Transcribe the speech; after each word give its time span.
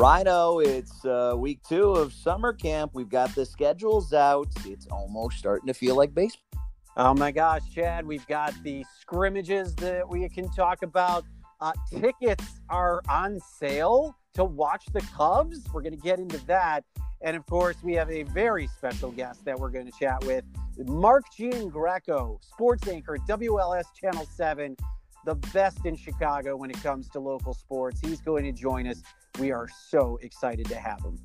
Rhino, 0.00 0.60
it's 0.60 1.04
uh, 1.04 1.34
week 1.36 1.60
two 1.68 1.90
of 1.90 2.14
summer 2.14 2.54
camp. 2.54 2.92
We've 2.94 3.10
got 3.10 3.34
the 3.34 3.44
schedules 3.44 4.14
out. 4.14 4.48
It's 4.64 4.86
almost 4.86 5.36
starting 5.36 5.66
to 5.66 5.74
feel 5.74 5.94
like 5.94 6.14
baseball. 6.14 6.62
Oh 6.96 7.12
my 7.12 7.30
gosh, 7.30 7.60
Chad, 7.74 8.06
we've 8.06 8.26
got 8.26 8.54
the 8.62 8.82
scrimmages 8.98 9.74
that 9.74 10.08
we 10.08 10.26
can 10.30 10.50
talk 10.52 10.82
about. 10.82 11.26
Uh, 11.60 11.72
tickets 11.90 12.62
are 12.70 13.02
on 13.10 13.38
sale 13.40 14.16
to 14.32 14.42
watch 14.42 14.86
the 14.94 15.02
Cubs. 15.14 15.66
We're 15.70 15.82
going 15.82 15.92
to 15.92 16.00
get 16.00 16.18
into 16.18 16.38
that. 16.46 16.82
And 17.20 17.36
of 17.36 17.44
course, 17.44 17.76
we 17.82 17.92
have 17.92 18.10
a 18.10 18.22
very 18.22 18.68
special 18.68 19.10
guest 19.10 19.44
that 19.44 19.60
we're 19.60 19.68
going 19.68 19.84
to 19.84 19.98
chat 20.00 20.24
with 20.24 20.46
Mark 20.78 21.24
Jean 21.36 21.70
Giangreco, 21.70 22.42
sports 22.42 22.88
anchor 22.88 23.18
WLS 23.28 23.84
Channel 23.94 24.24
7, 24.34 24.78
the 25.24 25.34
best 25.52 25.84
in 25.84 25.96
Chicago 25.96 26.56
when 26.56 26.70
it 26.70 26.82
comes 26.82 27.08
to 27.10 27.20
local 27.20 27.54
sports. 27.54 28.00
He's 28.00 28.20
going 28.20 28.44
to 28.44 28.52
join 28.52 28.86
us. 28.86 29.02
We 29.38 29.52
are 29.52 29.68
so 29.88 30.18
excited 30.22 30.66
to 30.66 30.76
have 30.76 31.00
him. 31.00 31.18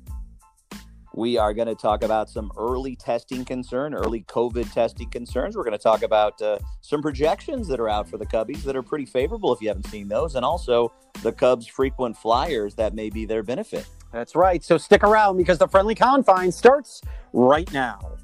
We 1.14 1.38
are 1.38 1.54
going 1.54 1.68
to 1.68 1.74
talk 1.74 2.04
about 2.04 2.28
some 2.28 2.52
early 2.58 2.94
testing 2.94 3.46
concern, 3.46 3.94
early 3.94 4.22
COVID 4.24 4.70
testing 4.74 5.08
concerns. 5.08 5.56
We're 5.56 5.64
going 5.64 5.72
to 5.72 5.82
talk 5.82 6.02
about 6.02 6.40
uh, 6.42 6.58
some 6.82 7.00
projections 7.00 7.68
that 7.68 7.80
are 7.80 7.88
out 7.88 8.06
for 8.06 8.18
the 8.18 8.26
Cubbies 8.26 8.62
that 8.64 8.76
are 8.76 8.82
pretty 8.82 9.06
favorable 9.06 9.50
if 9.54 9.62
you 9.62 9.68
haven't 9.68 9.86
seen 9.86 10.08
those, 10.08 10.34
and 10.34 10.44
also 10.44 10.92
the 11.22 11.32
Cubs' 11.32 11.66
frequent 11.66 12.18
flyers 12.18 12.74
that 12.74 12.92
may 12.94 13.08
be 13.08 13.24
their 13.24 13.42
benefit. 13.42 13.86
That's 14.12 14.36
right. 14.36 14.62
So 14.62 14.76
stick 14.76 15.02
around 15.02 15.38
because 15.38 15.56
the 15.56 15.68
friendly 15.68 15.94
confine 15.94 16.52
starts 16.52 17.00
right 17.32 17.70
now. 17.72 18.15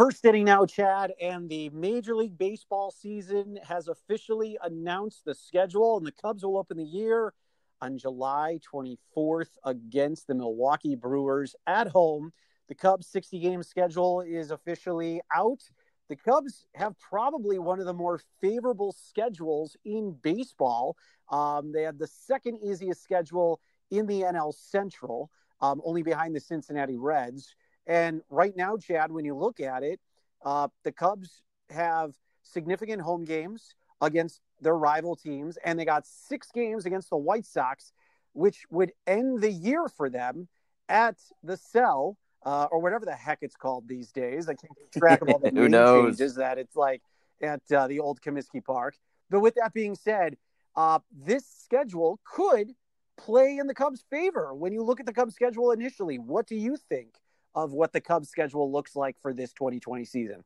First 0.00 0.24
inning 0.24 0.46
now, 0.46 0.64
Chad, 0.64 1.12
and 1.20 1.46
the 1.46 1.68
Major 1.68 2.16
League 2.16 2.38
Baseball 2.38 2.90
season 2.90 3.58
has 3.62 3.86
officially 3.86 4.56
announced 4.64 5.26
the 5.26 5.34
schedule, 5.34 5.98
and 5.98 6.06
the 6.06 6.12
Cubs 6.12 6.42
will 6.42 6.56
open 6.56 6.78
the 6.78 6.84
year 6.84 7.34
on 7.82 7.98
July 7.98 8.60
24th 8.74 9.50
against 9.62 10.26
the 10.26 10.34
Milwaukee 10.34 10.96
Brewers 10.96 11.54
at 11.66 11.86
home. 11.86 12.32
The 12.68 12.74
Cubs' 12.74 13.08
60 13.08 13.40
game 13.40 13.62
schedule 13.62 14.22
is 14.22 14.50
officially 14.50 15.20
out. 15.36 15.60
The 16.08 16.16
Cubs 16.16 16.64
have 16.76 16.98
probably 16.98 17.58
one 17.58 17.78
of 17.78 17.84
the 17.84 17.92
more 17.92 18.22
favorable 18.40 18.92
schedules 18.92 19.76
in 19.84 20.16
baseball. 20.22 20.96
Um, 21.28 21.72
they 21.72 21.82
had 21.82 21.98
the 21.98 22.06
second 22.06 22.60
easiest 22.64 23.02
schedule 23.02 23.60
in 23.90 24.06
the 24.06 24.22
NL 24.22 24.54
Central, 24.54 25.30
um, 25.60 25.82
only 25.84 26.02
behind 26.02 26.34
the 26.34 26.40
Cincinnati 26.40 26.96
Reds. 26.96 27.54
And 27.90 28.22
right 28.30 28.56
now, 28.56 28.76
Chad, 28.76 29.10
when 29.10 29.24
you 29.24 29.34
look 29.34 29.58
at 29.58 29.82
it, 29.82 29.98
uh, 30.44 30.68
the 30.84 30.92
Cubs 30.92 31.42
have 31.70 32.14
significant 32.44 33.02
home 33.02 33.24
games 33.24 33.74
against 34.00 34.40
their 34.60 34.76
rival 34.76 35.16
teams, 35.16 35.58
and 35.64 35.76
they 35.76 35.84
got 35.84 36.06
six 36.06 36.52
games 36.54 36.86
against 36.86 37.10
the 37.10 37.16
White 37.16 37.44
Sox, 37.44 37.92
which 38.32 38.64
would 38.70 38.92
end 39.08 39.40
the 39.40 39.50
year 39.50 39.88
for 39.88 40.08
them 40.08 40.46
at 40.88 41.16
the 41.42 41.56
cell 41.56 42.16
uh, 42.46 42.68
or 42.70 42.78
whatever 42.78 43.04
the 43.04 43.12
heck 43.12 43.38
it's 43.42 43.56
called 43.56 43.88
these 43.88 44.12
days. 44.12 44.48
I 44.48 44.54
can't 44.54 44.72
keep 44.78 44.92
track 44.92 45.20
of 45.20 45.28
all 45.28 45.38
the 45.42 45.50
Who 45.50 45.68
knows? 45.68 46.16
changes 46.16 46.36
that 46.36 46.58
it's 46.58 46.76
like 46.76 47.02
at 47.42 47.60
uh, 47.72 47.88
the 47.88 47.98
old 47.98 48.20
Comiskey 48.20 48.64
Park. 48.64 48.94
But 49.30 49.40
with 49.40 49.56
that 49.56 49.72
being 49.72 49.96
said, 49.96 50.36
uh, 50.76 51.00
this 51.10 51.44
schedule 51.44 52.20
could 52.24 52.70
play 53.18 53.56
in 53.58 53.66
the 53.66 53.74
Cubs' 53.74 54.04
favor. 54.10 54.54
When 54.54 54.72
you 54.72 54.84
look 54.84 55.00
at 55.00 55.06
the 55.06 55.12
Cubs' 55.12 55.34
schedule 55.34 55.72
initially, 55.72 56.20
what 56.20 56.46
do 56.46 56.54
you 56.54 56.76
think 56.76 57.14
of 57.54 57.72
what 57.72 57.92
the 57.92 58.00
Cubs' 58.00 58.28
schedule 58.28 58.70
looks 58.70 58.94
like 58.96 59.16
for 59.20 59.32
this 59.32 59.52
2020 59.52 60.04
season? 60.04 60.44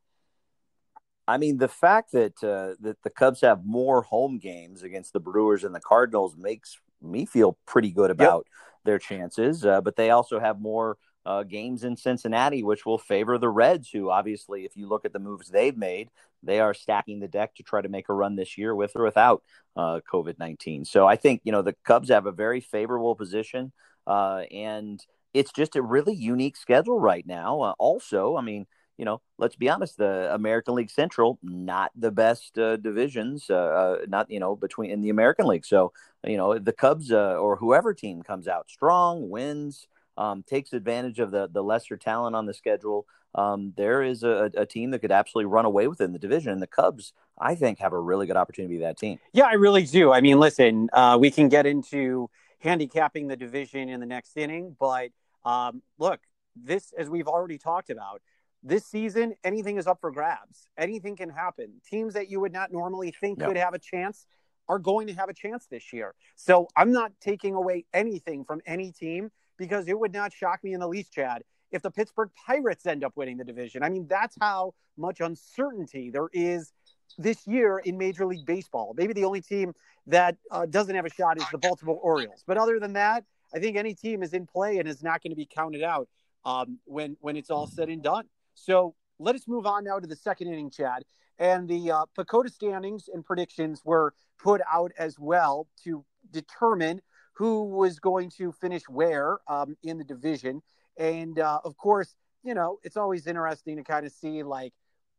I 1.27 1.39
mean, 1.39 1.57
the 1.57 1.69
fact 1.69 2.13
that 2.13 2.43
uh, 2.43 2.75
that 2.81 3.03
the 3.03 3.11
Cubs 3.11 3.41
have 3.41 3.65
more 3.65 4.03
home 4.03 4.39
games 4.39 4.83
against 4.83 5.13
the 5.13 5.21
Brewers 5.21 5.65
and 5.65 5.75
the 5.75 5.81
Cardinals 5.81 6.37
makes 6.37 6.79
me 7.01 7.25
feel 7.25 7.59
pretty 7.67 7.91
good 7.91 8.11
about 8.11 8.47
yep. 8.47 8.55
their 8.85 8.99
chances. 8.99 9.65
Uh, 9.65 9.81
but 9.81 9.97
they 9.97 10.11
also 10.11 10.39
have 10.39 10.61
more 10.61 10.99
uh, 11.27 11.43
games 11.43 11.85
in 11.85 11.97
Cincinnati, 11.97 12.63
which 12.63 12.85
will 12.85 12.99
favor 12.99 13.39
the 13.39 13.49
Reds, 13.49 13.89
who 13.91 14.11
obviously, 14.11 14.65
if 14.65 14.77
you 14.77 14.87
look 14.87 15.05
at 15.05 15.13
the 15.13 15.19
moves 15.19 15.49
they've 15.49 15.77
made, 15.77 16.11
they 16.43 16.61
are 16.61 16.75
stacking 16.75 17.21
the 17.21 17.29
deck 17.29 17.55
to 17.55 17.63
try 17.63 17.81
to 17.81 17.89
make 17.89 18.11
a 18.11 18.13
run 18.13 18.37
this 18.37 18.59
year 18.59 18.75
with 18.75 18.95
or 18.95 19.05
without 19.05 19.43
uh, 19.77 20.01
COVID 20.13 20.39
19. 20.39 20.85
So 20.85 21.07
I 21.07 21.17
think, 21.17 21.41
you 21.45 21.53
know, 21.53 21.63
the 21.63 21.77
Cubs 21.85 22.11
have 22.11 22.27
a 22.27 22.33
very 22.33 22.61
favorable 22.61 23.15
position. 23.15 23.73
Uh, 24.07 24.43
and 24.51 25.01
it's 25.35 25.53
just 25.53 25.77
a 25.77 25.83
really 25.83 26.15
unique 26.15 26.57
schedule 26.57 27.01
right 27.01 27.27
now. 27.27 27.61
Uh, 27.61 27.75
also, 27.79 28.37
I 28.37 28.41
mean, 28.41 28.67
you 28.97 29.05
know, 29.05 29.21
let's 29.39 29.57
be 29.57 29.69
honest, 29.69 29.99
the 29.99 30.33
American 30.33 30.75
League 30.75 30.91
Central, 30.91 31.39
not 31.43 31.91
the 31.97 32.13
best 32.13 32.57
uh, 32.59 32.77
divisions, 32.77 33.51
uh, 33.51 33.55
uh, 33.55 33.97
not, 34.07 34.31
you 34.31 34.39
know, 34.39 34.55
between 34.55 34.91
in 34.91 35.01
the 35.01 35.11
American 35.11 35.47
League. 35.47 35.67
So, 35.67 35.93
you 36.25 36.37
know, 36.37 36.59
the 36.59 36.73
Cubs 36.73 37.11
uh, 37.11 37.35
or 37.35 37.57
whoever 37.57 37.93
team 37.93 38.23
comes 38.23 38.47
out 38.47 38.71
strong, 38.71 39.29
wins, 39.29 39.89
um, 40.17 40.45
takes 40.45 40.73
advantage 40.73 41.19
of 41.19 41.33
the, 41.33 41.49
the 41.49 41.63
lesser 41.63 41.97
talent 41.97 42.37
on 42.37 42.47
the 42.47 42.55
schedule. 42.55 43.07
Um, 43.35 43.73
there 43.77 44.01
is 44.05 44.23
a, 44.23 44.53
a, 44.57 44.65
team 44.65 44.93
that 44.93 45.01
could 45.01 45.11
absolutely 45.11 45.47
run 45.47 45.65
away 45.65 45.89
within 45.89 46.13
the 46.13 46.21
division. 46.21 46.53
And 46.53 46.63
the 46.63 46.69
Cubs, 46.69 47.13
I 47.37 47.57
think, 47.57 47.81
have 47.81 47.93
a 47.93 47.99
really 47.99 48.29
good 48.29 48.37
opportunity 48.37 48.75
to 48.75 48.79
be 48.79 48.85
that 48.85 48.97
team. 48.97 49.19
Yeah, 49.33 49.47
I 49.47 49.55
really 49.55 49.83
do. 49.83 50.13
I 50.13 50.21
mean, 50.21 50.39
listen, 50.39 50.89
uh, 50.93 51.19
we 51.21 51.33
can 51.33 51.49
get 51.49 51.67
into 51.67 52.31
handicapping 52.61 53.27
the 53.27 53.37
division 53.37 53.89
in 53.89 53.99
the 53.99 54.07
next 54.07 54.37
inning, 54.37 54.77
but 54.79 55.11
um, 55.45 55.83
look, 55.99 56.21
this, 56.57 56.93
as 56.97 57.09
we've 57.11 57.29
already 57.29 57.59
talked 57.59 57.91
about, 57.91 58.23
this 58.63 58.87
season, 58.87 59.35
anything 59.45 59.77
is 59.77 59.87
up 59.87 60.01
for 60.01 60.11
grabs. 60.11 60.69
Anything 60.79 61.17
can 61.17 61.29
happen. 61.29 61.83
Teams 61.89 62.15
that 62.15 62.31
you 62.31 62.41
would 62.41 62.53
not 62.53 62.73
normally 62.73 63.11
think 63.21 63.39
could 63.41 63.57
have 63.57 63.75
a 63.75 63.79
chance 63.79 64.27
are 64.69 64.79
going 64.79 65.07
to 65.09 65.13
have 65.13 65.29
a 65.29 65.35
chance 65.35 65.67
this 65.67 65.93
year. 65.93 66.15
So 66.37 66.69
I'm 66.75 66.91
not 66.91 67.13
taking 67.21 67.55
away 67.55 67.85
anything 67.93 68.45
from 68.45 68.63
any 68.67 68.91
team 68.93 69.31
because 69.59 69.87
it 69.87 69.99
would 69.99 70.15
not 70.15 70.33
shock 70.33 70.65
me 70.65 70.73
in 70.73 70.81
the 70.81 70.89
least, 70.89 71.13
Chad, 71.13 71.43
if 71.71 71.83
the 71.83 71.91
Pittsburgh 71.91 72.31
Pirates 72.47 72.87
end 72.87 73.05
up 73.05 73.13
winning 73.17 73.37
the 73.37 73.45
division. 73.45 73.83
I 73.83 73.91
mean, 73.91 74.07
that's 74.09 74.37
how 74.41 74.73
much 74.97 75.21
uncertainty 75.21 76.11
there 76.11 76.29
is 76.33 76.73
this 77.19 77.47
year 77.47 77.79
in 77.79 77.99
Major 77.99 78.27
League 78.27 78.47
Baseball. 78.47 78.95
Maybe 78.97 79.13
the 79.13 79.25
only 79.25 79.43
team 79.43 79.75
that 80.07 80.37
uh, 80.51 80.67
doesn't 80.67 80.95
have 80.95 81.05
a 81.05 81.11
shot 81.11 81.37
is 81.37 81.45
the 81.51 81.59
Baltimore 81.59 81.99
Orioles. 82.03 82.45
But 82.47 82.57
other 82.57 82.79
than 82.81 82.95
that, 82.95 83.25
I 83.55 83.61
think 83.61 83.77
any 83.77 83.95
team 83.95 84.23
is 84.23 84.33
in 84.33 84.47
play 84.47 84.79
and 84.79 84.89
is 84.89 85.03
not 85.03 85.23
going 85.23 85.31
to 85.31 85.37
be 85.37 85.47
counted 85.47 85.83
out 85.83 86.09
um, 86.45 86.79
when 86.85 87.17
when 87.21 87.37
it's 87.37 87.51
all 87.51 87.67
said 87.67 87.89
and 87.89 88.03
done. 88.03 88.25
So 88.55 88.95
let 89.19 89.35
us 89.35 89.47
move 89.47 89.67
on 89.67 89.85
now 89.85 89.99
to 89.99 90.07
the 90.07 90.17
second 90.17 90.49
inning, 90.49 90.71
Chad. 90.71 91.05
And 91.39 91.69
the 91.69 91.91
uh, 91.91 92.05
PECOTA 92.17 92.53
standings 92.53 93.09
and 93.13 93.25
predictions 93.25 93.83
were 93.85 94.15
put 94.39 94.61
out 94.73 94.93
as 94.99 95.19
well 95.19 95.67
to 95.85 96.05
determine 96.31 97.01
who 97.35 97.65
was 97.65 97.99
going 97.99 98.31
to 98.39 98.53
finish 98.53 98.83
where 98.89 99.39
um, 99.49 99.77
in 99.83 99.99
the 99.99 100.05
division. 100.05 100.63
And 100.97 101.39
uh, 101.39 101.61
of 101.65 101.77
course, 101.77 102.15
you 102.45 102.55
know, 102.55 102.79
it's 102.85 102.97
always 102.97 103.27
interesting 103.27 103.77
to 103.77 103.83
kind 103.83 104.07
of 104.07 104.13
see 104.13 104.43
like 104.45 104.73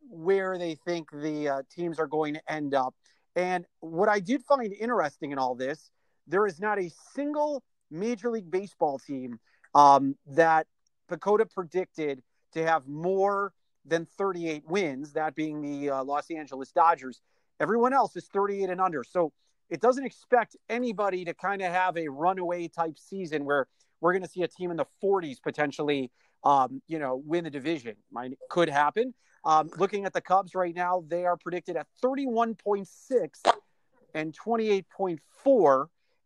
where 0.09 0.57
they 0.57 0.75
think 0.75 1.09
the 1.11 1.49
uh, 1.49 1.61
teams 1.69 1.99
are 1.99 2.07
going 2.07 2.35
to 2.35 2.51
end 2.51 2.73
up. 2.73 2.95
And 3.35 3.65
what 3.81 4.07
I 4.07 4.19
did 4.19 4.43
find 4.43 4.71
interesting 4.71 5.31
in 5.31 5.37
all 5.37 5.55
this, 5.55 5.91
there 6.27 6.47
is 6.47 6.59
not 6.59 6.79
a 6.79 6.89
single 7.13 7.63
Major 7.91 8.31
League 8.31 8.49
Baseball 8.49 8.99
team 8.99 9.39
um, 9.73 10.15
that 10.27 10.67
PECOTA 11.09 11.51
predicted 11.53 12.21
to 12.53 12.63
have 12.65 12.87
more 12.87 13.53
than 13.85 14.05
38 14.17 14.63
wins, 14.67 15.13
that 15.13 15.35
being 15.35 15.61
the 15.61 15.91
uh, 15.91 16.03
Los 16.03 16.31
Angeles 16.31 16.71
Dodgers. 16.71 17.21
Everyone 17.59 17.93
else 17.93 18.15
is 18.15 18.27
38 18.33 18.69
and 18.69 18.81
under. 18.81 19.03
So 19.03 19.31
it 19.69 19.81
doesn't 19.81 20.05
expect 20.05 20.55
anybody 20.69 21.25
to 21.25 21.33
kind 21.33 21.61
of 21.61 21.71
have 21.71 21.97
a 21.97 22.07
runaway 22.07 22.67
type 22.67 22.97
season 22.97 23.45
where 23.45 23.67
we're 24.01 24.13
going 24.13 24.23
to 24.23 24.29
see 24.29 24.43
a 24.43 24.47
team 24.47 24.71
in 24.71 24.77
the 24.77 24.85
40s 25.03 25.41
potentially, 25.41 26.11
um, 26.43 26.81
you 26.87 26.99
know, 26.99 27.21
win 27.25 27.43
the 27.43 27.49
division. 27.49 27.95
Might 28.11 28.37
could 28.49 28.69
happen. 28.69 29.13
Um, 29.43 29.69
looking 29.77 30.05
at 30.05 30.13
the 30.13 30.21
Cubs 30.21 30.55
right 30.55 30.75
now, 30.75 31.03
they 31.07 31.25
are 31.25 31.37
predicted 31.37 31.75
at 31.75 31.87
31.6 32.03 32.87
and 34.13 34.35
28.4, 34.37 35.85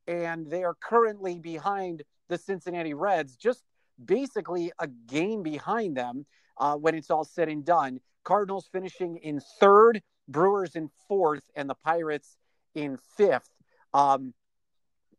and 0.09 0.49
they 0.49 0.63
are 0.63 0.73
currently 0.73 1.39
behind 1.39 2.01
the 2.29 2.37
Cincinnati 2.37 2.95
Reds, 2.95 3.35
just 3.35 3.63
basically 4.03 4.71
a 4.79 4.87
game 4.87 5.43
behind 5.43 5.95
them 5.95 6.25
uh, 6.57 6.75
when 6.75 6.95
it's 6.95 7.11
all 7.11 7.23
said 7.23 7.47
and 7.47 7.63
done. 7.63 7.99
Cardinals 8.23 8.67
finishing 8.71 9.17
in 9.17 9.39
third, 9.59 10.01
Brewers 10.27 10.75
in 10.75 10.89
fourth, 11.07 11.43
and 11.55 11.69
the 11.69 11.75
Pirates 11.75 12.37
in 12.73 12.97
fifth. 13.17 13.49
Um, 13.93 14.33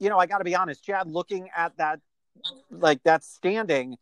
you 0.00 0.08
know, 0.08 0.18
I 0.18 0.26
got 0.26 0.38
to 0.38 0.44
be 0.44 0.56
honest, 0.56 0.84
Chad, 0.84 1.06
looking 1.06 1.48
at 1.56 1.76
that, 1.76 2.00
like 2.70 3.02
that 3.04 3.22
standing, 3.22 3.96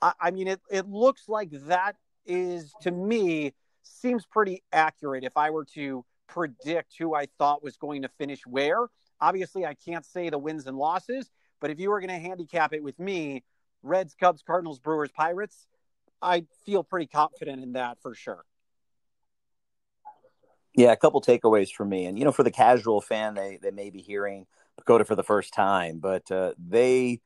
I, 0.00 0.12
I 0.20 0.30
mean, 0.32 0.48
it, 0.48 0.60
it 0.70 0.88
looks 0.88 1.28
like 1.28 1.50
that 1.66 1.94
is 2.26 2.72
to 2.82 2.90
me 2.90 3.52
seems 3.82 4.26
pretty 4.26 4.62
accurate 4.72 5.22
if 5.22 5.36
I 5.36 5.50
were 5.50 5.66
to 5.74 6.04
predict 6.26 6.94
who 6.98 7.14
I 7.14 7.26
thought 7.38 7.62
was 7.62 7.76
going 7.76 8.02
to 8.02 8.08
finish 8.08 8.40
where. 8.44 8.88
Obviously, 9.22 9.64
I 9.64 9.74
can't 9.74 10.04
say 10.04 10.30
the 10.30 10.36
wins 10.36 10.66
and 10.66 10.76
losses, 10.76 11.30
but 11.60 11.70
if 11.70 11.78
you 11.78 11.90
were 11.90 12.00
going 12.00 12.10
to 12.10 12.18
handicap 12.18 12.72
it 12.72 12.82
with 12.82 12.98
me, 12.98 13.44
Reds, 13.84 14.16
Cubs, 14.18 14.42
Cardinals, 14.42 14.80
Brewers, 14.80 15.12
Pirates, 15.12 15.68
I 16.20 16.44
feel 16.66 16.82
pretty 16.82 17.06
confident 17.06 17.62
in 17.62 17.74
that 17.74 17.98
for 18.02 18.16
sure. 18.16 18.44
Yeah, 20.74 20.90
a 20.90 20.96
couple 20.96 21.22
takeaways 21.22 21.70
for 21.70 21.84
me, 21.84 22.06
and 22.06 22.18
you 22.18 22.24
know, 22.24 22.32
for 22.32 22.42
the 22.42 22.50
casual 22.50 23.00
fan, 23.00 23.34
they 23.34 23.58
they 23.62 23.70
may 23.70 23.90
be 23.90 24.00
hearing 24.00 24.46
PECOTA 24.80 25.06
for 25.06 25.14
the 25.14 25.22
first 25.22 25.54
time, 25.54 26.00
but 26.00 26.28
uh, 26.32 26.54
they 26.58 27.20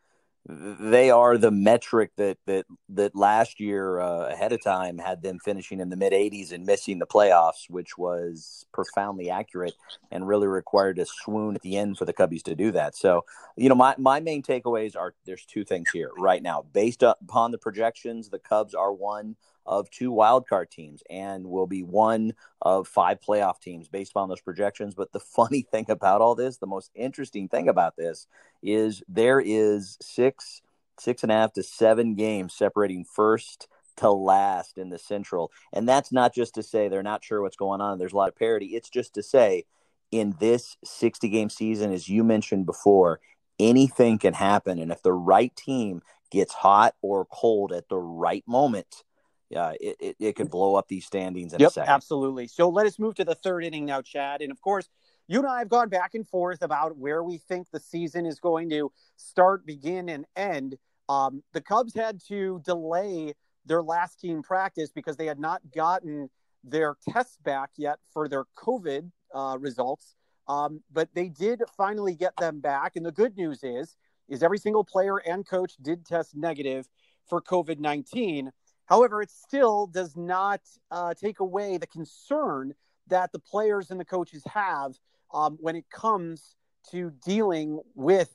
they 0.49 1.11
are 1.11 1.37
the 1.37 1.51
metric 1.51 2.13
that 2.17 2.39
that 2.47 2.67
that 2.91 3.17
last 3.17 3.59
year 3.59 4.01
uh, 4.01 4.29
ahead 4.29 4.53
of 4.53 4.63
time 4.63 4.99
had 4.99 5.23
them 5.23 5.41
finishing 5.45 5.81
in 5.81 5.89
the 5.89 5.97
mid 5.97 6.13
80s 6.13 6.53
and 6.53 6.65
missing 6.65 6.99
the 7.01 7.07
playoffs, 7.07 7.69
which 7.69 7.99
was 7.99 8.65
profoundly 8.73 9.29
accurate 9.29 9.75
and 10.13 10.29
really 10.29 10.47
required 10.47 11.01
a 11.01 11.07
swoon 11.07 11.57
at 11.57 11.63
the 11.63 11.77
end 11.77 11.99
for 11.99 12.05
the 12.05 12.13
Cubbies 12.13 12.43
to 12.45 12.55
do 12.55 12.71
that. 12.73 12.95
So, 12.95 13.25
you 13.57 13.69
know, 13.69 13.75
my 13.75 13.97
my 13.99 14.21
main 14.21 14.43
takeaways 14.43 14.97
are 14.97 15.15
there's 15.25 15.45
two 15.45 15.65
things 15.65 15.91
here 15.93 16.11
right 16.17 16.43
now. 16.43 16.65
Based 16.73 17.03
upon 17.03 17.51
the 17.51 17.59
projections, 17.59 18.29
the 18.29 18.39
Cubs 18.39 18.75
are 18.75 18.93
one 18.93 19.35
of 19.67 19.91
two 19.91 20.11
wildcard 20.11 20.71
teams 20.71 21.03
and 21.11 21.47
will 21.47 21.67
be 21.67 21.83
one 21.83 22.33
of 22.63 22.89
five 22.89 23.21
playoff 23.21 23.61
teams 23.61 23.89
based 23.89 24.13
upon 24.13 24.29
those 24.29 24.41
projections. 24.41 24.95
But 24.95 25.13
the 25.13 25.21
funny 25.37 25.63
thing 25.63 25.87
about 25.89 26.21
all 26.21 26.35
this, 26.35 26.59
the 26.59 26.67
most 26.67 26.91
interesting 26.95 27.49
thing 27.49 27.69
about 27.69 27.97
this, 27.97 28.27
is 28.63 29.03
there 29.09 29.41
is 29.41 29.99
six, 30.01 30.63
six 30.99 31.23
and 31.23 31.33
a 31.33 31.35
half 31.35 31.53
to 31.55 31.63
seven 31.63 32.15
games 32.15 32.55
separating 32.55 33.05
first 33.05 33.69
to 33.97 34.11
last 34.11 34.79
in 34.79 34.91
the 34.91 34.99
Central. 34.99 35.51
And 35.73 35.89
that's 35.89 36.13
not 36.13 36.35
just 36.35 36.55
to 36.55 36.63
say 36.63 36.89
they're 36.89 37.03
not 37.03 37.25
sure 37.25 37.43
what's 37.43 37.57
going 37.57 37.81
on. 37.81 37.99
There's 37.99 38.13
a 38.13 38.17
lot 38.17 38.29
of 38.29 38.37
parity. 38.37 38.75
It's 38.75 38.91
just 38.91 39.15
to 39.15 39.23
say 39.23 39.65
in 40.11 40.37
this 40.39 40.77
60 40.85 41.29
game 41.29 41.51
season, 41.51 41.93
as 41.93 42.09
you 42.09 42.23
mentioned 42.23 42.67
before, 42.67 43.21
anything 43.59 44.19
can 44.19 44.35
happen. 44.35 44.79
And 44.79 44.93
if 44.93 45.03
the 45.03 45.13
right 45.13 45.55
team 45.57 46.03
gets 46.31 46.53
hot 46.53 46.95
or 47.03 47.27
cold 47.27 47.73
at 47.73 47.89
the 47.89 47.99
right 47.99 48.45
moment, 48.47 49.05
yeah, 49.51 49.73
it, 49.81 49.97
it, 50.01 50.17
it, 50.19 50.37
could 50.37 50.51
blow 50.51 50.75
up 50.75 50.89
these 50.89 51.07
standings 51.07 51.53
in 51.53 51.61
yep, 51.61 51.71
a 51.71 51.73
second. 51.73 51.93
Absolutely. 51.93 52.49
So 52.49 52.69
let 52.69 52.87
us 52.87 52.99
move 52.99 53.15
to 53.17 53.25
the 53.25 53.35
third 53.35 53.65
inning 53.65 53.85
now, 53.85 54.03
Chad. 54.03 54.43
And 54.43 54.51
of 54.51 54.61
course, 54.61 54.89
you 55.29 55.39
and 55.39 55.49
I 55.49 55.61
have 55.61 55.69
gone 55.69 55.89
back 55.89 56.15
and 56.15 56.27
forth 56.27 56.63
about 56.63 56.97
where 56.97 57.23
we 57.23 57.39
think 57.39 57.71
the 57.71 57.81
season 57.81 58.27
is 58.27 58.41
going 58.41 58.71
to 58.71 58.91
start, 59.17 59.65
begin, 59.67 60.09
and 60.09 60.25
end. 60.35 60.77
Um, 61.09 61.43
the 61.53 61.61
Cubs 61.61 61.95
had 61.95 62.21
to 62.29 62.61
delay 62.65 63.35
their 63.65 63.83
last 63.83 64.21
team 64.21 64.43
practice 64.43 64.91
because 64.93 65.17
they 65.17 65.27
had 65.27 65.39
not 65.39 65.61
gotten 65.75 66.29
their 66.65 66.97
tests 67.09 67.39
back 67.45 67.71
yet 67.77 67.99
for 68.13 68.29
their 68.29 68.45
COVID 68.57 69.11
uh, 69.35 69.57
results. 69.61 70.17
Um, 70.49 70.83
but 70.93 71.09
they 71.15 71.29
did 71.29 71.63
finally 71.77 72.15
get 72.15 72.37
them 72.37 72.61
back. 72.61 72.97
And 72.97 73.05
the 73.05 73.13
good 73.13 73.37
news 73.37 73.61
is, 73.63 73.97
is 74.29 74.43
every 74.43 74.59
single 74.59 74.85
player 74.85 75.19
and 75.19 75.47
coach 75.47 75.75
did 75.83 76.05
test 76.05 76.37
negative 76.37 76.89
for 77.29 77.41
COVID 77.41 77.79
19. 77.79 78.53
However, 78.87 79.21
it 79.21 79.31
still 79.31 79.87
does 79.87 80.17
not 80.17 80.61
uh, 80.91 81.15
take 81.15 81.41
away 81.41 81.77
the 81.77 81.87
concern 81.87 82.75
that 83.09 83.33
the 83.33 83.39
players 83.39 83.91
and 83.91 84.01
the 84.01 84.05
coaches 84.05 84.43
have 84.47 84.95
um, 85.33 85.59
when 85.61 85.77
it 85.77 85.91
comes 85.91 86.57
to 86.91 87.13
dealing 87.25 87.81
with 87.95 88.31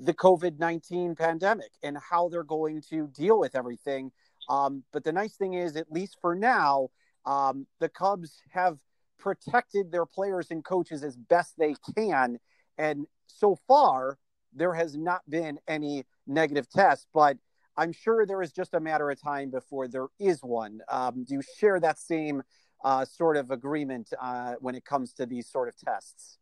the 0.00 0.14
COVID 0.14 0.58
19 0.58 1.16
pandemic 1.16 1.72
and 1.82 1.98
how 1.98 2.28
they're 2.28 2.44
going 2.44 2.82
to 2.90 3.08
deal 3.08 3.38
with 3.38 3.56
everything. 3.56 4.12
Um, 4.48 4.84
but 4.92 5.04
the 5.04 5.12
nice 5.12 5.36
thing 5.36 5.54
is, 5.54 5.76
at 5.76 5.90
least 5.90 6.16
for 6.20 6.34
now, 6.34 6.88
um, 7.26 7.66
the 7.80 7.88
Cubs 7.88 8.40
have 8.50 8.78
protected 9.18 9.90
their 9.90 10.06
players 10.06 10.50
and 10.50 10.64
coaches 10.64 11.02
as 11.02 11.16
best 11.16 11.54
they 11.58 11.74
can. 11.96 12.38
And 12.78 13.06
so 13.26 13.58
far, 13.66 14.18
there 14.54 14.74
has 14.74 14.96
not 14.96 15.22
been 15.28 15.58
any 15.66 16.04
negative 16.26 16.70
tests. 16.70 17.06
But 17.12 17.36
I'm 17.78 17.92
sure 17.92 18.26
there 18.26 18.42
is 18.42 18.52
just 18.52 18.74
a 18.74 18.80
matter 18.80 19.08
of 19.08 19.22
time 19.22 19.50
before 19.50 19.86
there 19.86 20.08
is 20.18 20.40
one. 20.42 20.80
Um, 20.90 21.24
do 21.24 21.34
you 21.34 21.42
share 21.58 21.78
that 21.78 21.98
same 21.98 22.42
uh, 22.84 23.04
sort 23.04 23.36
of 23.36 23.52
agreement 23.52 24.12
uh, 24.20 24.54
when 24.60 24.74
it 24.74 24.84
comes 24.84 25.12
to 25.14 25.26
these 25.26 25.48
sort 25.48 25.68
of 25.68 25.76
tests? 25.78 26.38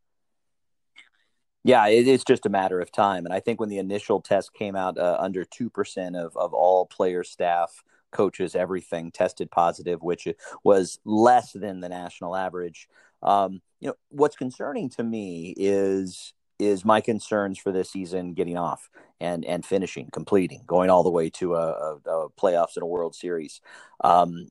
Yeah, 1.63 1.87
it 1.89 2.09
is 2.09 2.25
just 2.25 2.47
a 2.47 2.49
matter 2.49 2.81
of 2.81 2.91
time. 2.91 3.27
And 3.27 3.35
I 3.35 3.41
think 3.41 3.61
when 3.61 3.69
the 3.69 3.79
initial 3.79 4.21
test 4.21 4.55
came 4.55 4.77
out, 4.77 4.97
uh, 4.99 5.17
under 5.21 5.45
2% 5.45 6.17
of, 6.17 6.37
of 6.37 6.55
all 6.55 6.87
player 6.87 7.23
staff, 7.23 7.85
coaches, 8.13 8.55
everything 8.55 9.11
tested 9.11 9.51
positive, 9.51 10.03
which 10.03 10.29
was 10.65 10.99
less 11.05 11.53
than 11.53 11.81
the 11.81 11.89
national 11.89 12.35
average. 12.35 12.89
Um, 13.23 13.61
you 13.81 13.89
know, 13.89 13.95
what's 14.09 14.37
concerning 14.37 14.89
to 14.91 15.03
me 15.03 15.55
is 15.57 16.33
is 16.59 16.85
my 16.85 17.01
concerns 17.01 17.59
for 17.59 17.73
this 17.73 17.91
season 17.91 18.35
getting 18.35 18.57
off 18.57 18.89
and 19.21 19.45
and 19.45 19.65
finishing, 19.65 20.09
completing, 20.13 20.63
going 20.67 20.91
all 20.91 21.03
the 21.03 21.11
way 21.11 21.31
to 21.31 21.55
a, 21.55 21.71
a, 21.71 21.97
a 22.07 22.31
playoffs 22.31 22.77
and 22.77 22.83
a 22.83 22.87
World 22.87 23.15
Series. 23.15 23.61
Um, 24.03 24.49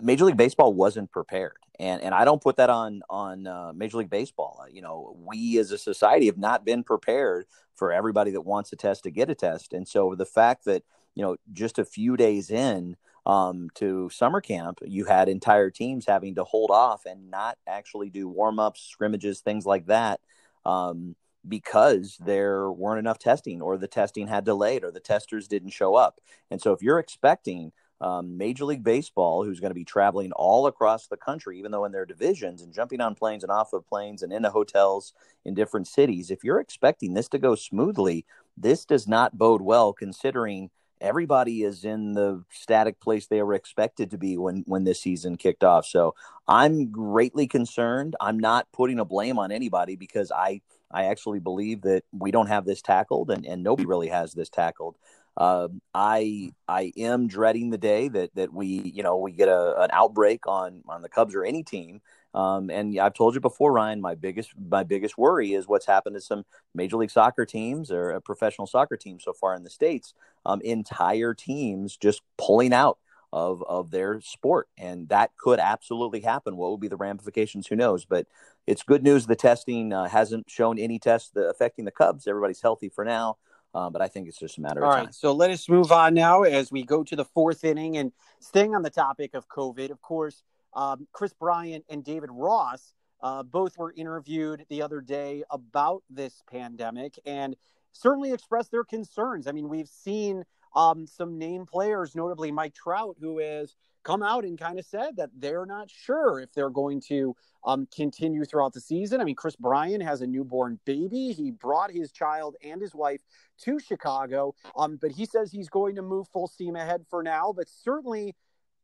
Major 0.00 0.24
League 0.24 0.36
Baseball 0.36 0.72
wasn't 0.72 1.10
prepared, 1.10 1.56
and 1.78 2.02
and 2.02 2.14
I 2.14 2.24
don't 2.24 2.42
put 2.42 2.56
that 2.56 2.70
on 2.70 3.02
on 3.08 3.46
uh, 3.46 3.72
Major 3.74 3.98
League 3.98 4.10
Baseball. 4.10 4.64
You 4.70 4.82
know, 4.82 5.16
we 5.24 5.58
as 5.58 5.70
a 5.70 5.78
society 5.78 6.26
have 6.26 6.38
not 6.38 6.64
been 6.64 6.82
prepared 6.82 7.46
for 7.74 7.92
everybody 7.92 8.32
that 8.32 8.40
wants 8.40 8.72
a 8.72 8.76
test 8.76 9.04
to 9.04 9.10
get 9.10 9.30
a 9.30 9.34
test, 9.34 9.72
and 9.72 9.86
so 9.86 10.14
the 10.14 10.26
fact 10.26 10.64
that 10.64 10.82
you 11.14 11.22
know 11.22 11.36
just 11.52 11.78
a 11.78 11.84
few 11.84 12.16
days 12.16 12.50
in 12.50 12.96
um, 13.26 13.68
to 13.74 14.10
summer 14.10 14.40
camp, 14.40 14.80
you 14.84 15.04
had 15.04 15.28
entire 15.28 15.70
teams 15.70 16.06
having 16.06 16.34
to 16.36 16.44
hold 16.44 16.70
off 16.70 17.06
and 17.06 17.30
not 17.30 17.58
actually 17.66 18.10
do 18.10 18.28
warm 18.28 18.58
ups, 18.58 18.82
scrimmages, 18.82 19.40
things 19.40 19.66
like 19.66 19.86
that 19.86 20.20
um, 20.68 21.16
because 21.48 22.18
there 22.20 22.70
weren't 22.70 22.98
enough 22.98 23.18
testing 23.18 23.62
or 23.62 23.78
the 23.78 23.88
testing 23.88 24.26
had 24.26 24.44
delayed 24.44 24.84
or 24.84 24.90
the 24.90 25.00
testers 25.00 25.48
didn't 25.48 25.70
show 25.70 25.94
up. 25.94 26.20
And 26.50 26.60
so 26.60 26.72
if 26.72 26.82
you're 26.82 26.98
expecting 26.98 27.72
um, 28.00 28.36
Major 28.36 28.66
League 28.66 28.84
Baseball, 28.84 29.44
who's 29.44 29.60
going 29.60 29.70
to 29.70 29.74
be 29.74 29.84
traveling 29.84 30.30
all 30.32 30.66
across 30.66 31.06
the 31.06 31.16
country, 31.16 31.58
even 31.58 31.72
though 31.72 31.86
in 31.86 31.92
their 31.92 32.04
divisions 32.04 32.60
and 32.60 32.72
jumping 32.72 33.00
on 33.00 33.14
planes 33.14 33.42
and 33.44 33.50
off 33.50 33.72
of 33.72 33.88
planes 33.88 34.22
and 34.22 34.32
into 34.32 34.50
hotels 34.50 35.14
in 35.44 35.54
different 35.54 35.88
cities, 35.88 36.30
if 36.30 36.44
you're 36.44 36.60
expecting 36.60 37.14
this 37.14 37.28
to 37.28 37.38
go 37.38 37.54
smoothly, 37.54 38.26
this 38.56 38.84
does 38.84 39.08
not 39.08 39.38
bode 39.38 39.62
well 39.62 39.92
considering 39.92 40.70
everybody 41.00 41.62
is 41.62 41.84
in 41.84 42.14
the 42.14 42.44
static 42.50 43.00
place 43.00 43.26
they 43.26 43.42
were 43.42 43.54
expected 43.54 44.10
to 44.10 44.18
be 44.18 44.36
when 44.36 44.64
when 44.66 44.84
this 44.84 45.00
season 45.00 45.36
kicked 45.36 45.64
off. 45.64 45.86
So 45.86 46.14
I'm 46.46 46.90
greatly 46.90 47.46
concerned. 47.46 48.16
I'm 48.20 48.38
not 48.38 48.66
putting 48.72 48.98
a 48.98 49.04
blame 49.04 49.38
on 49.38 49.52
anybody 49.52 49.96
because 49.96 50.32
I 50.32 50.60
I 50.90 51.04
actually 51.06 51.40
believe 51.40 51.82
that 51.82 52.04
we 52.12 52.30
don't 52.30 52.46
have 52.48 52.64
this 52.64 52.82
tackled 52.82 53.30
and, 53.30 53.44
and 53.44 53.62
nobody 53.62 53.86
really 53.86 54.08
has 54.08 54.32
this 54.32 54.48
tackled. 54.48 54.96
Uh, 55.36 55.68
I 55.94 56.52
I 56.66 56.92
am 56.96 57.28
dreading 57.28 57.70
the 57.70 57.78
day 57.78 58.08
that 58.08 58.34
that 58.34 58.52
we 58.52 58.66
you 58.66 59.02
know 59.02 59.18
we 59.18 59.32
get 59.32 59.48
a, 59.48 59.80
an 59.82 59.90
outbreak 59.92 60.46
on 60.46 60.82
on 60.88 61.02
the 61.02 61.08
Cubs 61.08 61.34
or 61.34 61.44
any 61.44 61.62
team 61.62 62.00
um, 62.34 62.70
and 62.70 62.98
I've 62.98 63.14
told 63.14 63.34
you 63.34 63.40
before, 63.40 63.72
Ryan, 63.72 64.00
my 64.00 64.14
biggest 64.14 64.50
my 64.58 64.82
biggest 64.82 65.16
worry 65.16 65.54
is 65.54 65.66
what's 65.66 65.86
happened 65.86 66.16
to 66.16 66.20
some 66.20 66.44
Major 66.74 66.96
League 66.96 67.10
Soccer 67.10 67.46
teams 67.46 67.90
or 67.90 68.10
a 68.10 68.20
professional 68.20 68.66
soccer 68.66 68.96
teams 68.96 69.24
so 69.24 69.32
far 69.32 69.54
in 69.54 69.64
the 69.64 69.70
states. 69.70 70.14
Um, 70.44 70.60
entire 70.60 71.34
teams 71.34 71.96
just 71.96 72.22
pulling 72.36 72.72
out 72.72 72.98
of 73.32 73.62
of 73.64 73.90
their 73.90 74.20
sport, 74.20 74.68
and 74.76 75.08
that 75.08 75.36
could 75.38 75.58
absolutely 75.58 76.20
happen. 76.20 76.56
What 76.56 76.68
will 76.68 76.78
be 76.78 76.88
the 76.88 76.96
ramifications? 76.96 77.66
Who 77.66 77.76
knows? 77.76 78.04
But 78.04 78.26
it's 78.66 78.82
good 78.82 79.02
news. 79.02 79.26
The 79.26 79.36
testing 79.36 79.92
uh, 79.92 80.08
hasn't 80.08 80.50
shown 80.50 80.78
any 80.78 80.98
tests 80.98 81.32
affecting 81.34 81.86
the 81.86 81.90
Cubs. 81.90 82.26
Everybody's 82.26 82.60
healthy 82.60 82.90
for 82.90 83.04
now. 83.04 83.38
Uh, 83.74 83.90
but 83.90 84.00
I 84.00 84.08
think 84.08 84.28
it's 84.28 84.38
just 84.38 84.56
a 84.56 84.62
matter 84.62 84.82
All 84.82 84.90
of 84.90 84.96
time. 84.96 85.04
right, 85.06 85.14
so 85.14 85.32
let 85.32 85.50
us 85.50 85.68
move 85.68 85.92
on 85.92 86.14
now 86.14 86.42
as 86.42 86.72
we 86.72 86.82
go 86.84 87.04
to 87.04 87.14
the 87.14 87.24
fourth 87.26 87.64
inning 87.64 87.98
and 87.98 88.12
staying 88.40 88.74
on 88.74 88.82
the 88.82 88.90
topic 88.90 89.34
of 89.34 89.46
COVID. 89.48 89.90
Of 89.90 90.00
course, 90.00 90.42
um, 90.74 91.06
Kris 91.12 91.32
Bryant 91.32 91.84
and 91.88 92.04
David 92.04 92.30
Ross 92.32 92.94
uh, 93.22 93.42
both 93.42 93.76
were 93.78 93.92
interviewed 93.96 94.64
the 94.68 94.82
other 94.82 95.00
day 95.00 95.42
about 95.50 96.02
this 96.08 96.42
pandemic 96.50 97.18
and 97.26 97.56
certainly 97.92 98.32
expressed 98.32 98.70
their 98.70 98.84
concerns. 98.84 99.46
I 99.46 99.52
mean, 99.52 99.68
we've 99.68 99.88
seen 99.88 100.44
um, 100.76 101.06
some 101.06 101.38
name 101.38 101.66
players, 101.66 102.14
notably 102.14 102.52
Mike 102.52 102.74
Trout, 102.74 103.16
who 103.20 103.38
has 103.38 103.74
come 104.04 104.22
out 104.22 104.44
and 104.44 104.58
kind 104.58 104.78
of 104.78 104.86
said 104.86 105.16
that 105.16 105.30
they're 105.36 105.66
not 105.66 105.90
sure 105.90 106.40
if 106.40 106.52
they're 106.52 106.70
going 106.70 107.00
to 107.08 107.34
um, 107.64 107.88
continue 107.94 108.44
throughout 108.44 108.72
the 108.72 108.80
season. 108.80 109.20
I 109.20 109.24
mean, 109.24 109.34
Kris 109.34 109.56
Bryant 109.56 110.02
has 110.02 110.20
a 110.20 110.26
newborn 110.26 110.78
baby. 110.84 111.32
He 111.32 111.50
brought 111.50 111.90
his 111.90 112.12
child 112.12 112.56
and 112.62 112.80
his 112.80 112.94
wife 112.94 113.20
to 113.64 113.78
Chicago, 113.80 114.54
um, 114.76 114.98
but 115.00 115.10
he 115.10 115.26
says 115.26 115.50
he's 115.50 115.68
going 115.68 115.96
to 115.96 116.02
move 116.02 116.28
full 116.28 116.46
steam 116.46 116.76
ahead 116.76 117.04
for 117.10 117.22
now. 117.22 117.52
But 117.54 117.68
certainly, 117.68 118.36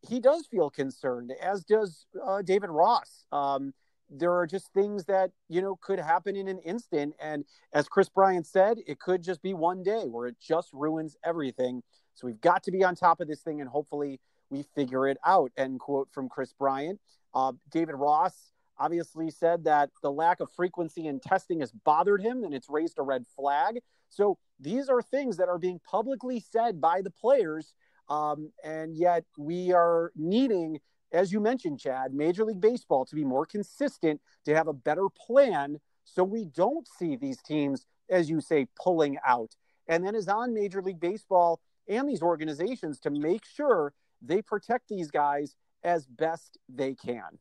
he 0.09 0.21
does 0.21 0.47
feel 0.47 0.71
concerned, 0.71 1.33
as 1.41 1.65
does 1.65 2.07
uh, 2.25 2.43
David 2.43 2.71
Ross. 2.71 3.25
Um, 3.33 3.73
there 4.11 4.33
are 4.33 4.47
just 4.47 4.73
things 4.73 5.05
that 5.07 5.31
you 5.49 5.63
know 5.63 5.77
could 5.77 5.99
happen 5.99 6.37
in 6.37 6.49
an 6.49 6.59
instant, 6.61 7.15
and 7.21 7.45
as 7.73 7.89
Kris 7.89 8.09
Bryant 8.09 8.47
said, 8.47 8.79
it 8.87 9.01
could 9.01 9.23
just 9.23 9.43
be 9.43 9.55
one 9.55 9.83
day 9.83 10.05
where 10.05 10.27
it 10.27 10.37
just 10.41 10.71
ruins 10.73 11.17
everything. 11.25 11.83
So 12.15 12.27
we've 12.27 12.41
got 12.41 12.63
to 12.65 12.71
be 12.71 12.85
on 12.85 12.95
top 12.95 13.21
of 13.21 13.29
this 13.29 13.41
thing, 13.41 13.61
and 13.61 13.69
hopefully 13.69 14.21
we 14.51 14.65
figure 14.75 15.09
it 15.09 15.19
out. 15.25 15.51
End 15.57 15.81
quote 15.81 16.09
from 16.13 16.29
Kris 16.29 16.53
Bryant. 16.53 17.01
Uh, 17.35 17.53
David 17.71 17.97
Ross 17.97 18.53
obviously 18.79 19.31
said 19.31 19.65
that 19.65 19.91
the 20.03 20.11
lack 20.11 20.41
of 20.41 20.51
frequency 20.55 21.07
in 21.07 21.21
testing 21.21 21.61
has 21.61 21.73
bothered 21.73 22.21
him, 22.21 22.45
and 22.45 22.55
it's 22.55 22.69
raised 22.69 22.99
a 22.99 23.03
red 23.03 23.25
flag. 23.37 23.81
So 24.11 24.39
these 24.61 24.89
are 24.89 25.03
things 25.03 25.37
that 25.39 25.49
are 25.49 25.59
being 25.59 25.81
publicly 25.89 26.41
said 26.41 26.81
by 26.81 27.01
the 27.03 27.11
players 27.11 27.75
um, 28.09 28.51
and 28.63 28.97
yet 28.97 29.25
we 29.37 29.73
are 29.73 30.13
needing 30.17 30.81
as 31.15 31.33
you 31.33 31.41
mentioned, 31.41 31.79
Chad, 31.79 32.13
Major 32.13 32.45
League 32.45 32.61
Baseball 32.61 33.05
to 33.07 33.15
be 33.15 33.25
more 33.25 33.47
consistent, 33.47 34.21
to 34.45 34.55
have 34.55 34.67
a 34.67 34.73
better 34.73 35.07
plan 35.09 35.79
so 36.05 36.25
we 36.25 36.45
don't 36.45 36.87
see 36.99 37.17
these 37.17 37.41
teams, 37.41 37.87
as 38.11 38.29
you 38.29 38.41
say, 38.41 38.67
pulling 38.83 39.17
out. 39.27 39.55
And 39.89 40.05
then 40.05 40.15
is 40.15 40.29
on 40.29 40.53
Major 40.53 40.83
League 40.83 41.01
Baseball 41.01 41.61
and 41.89 42.09
these 42.09 42.23
organizations 42.23 42.99
to 43.01 43.11
make 43.11 43.45
sure 43.45 43.93
they 44.21 44.43
protect 44.43 44.89
these 44.89 45.11
guys 45.11 45.57
as 45.83 46.07
best 46.07 46.59
they 46.69 46.95
can. 46.95 47.39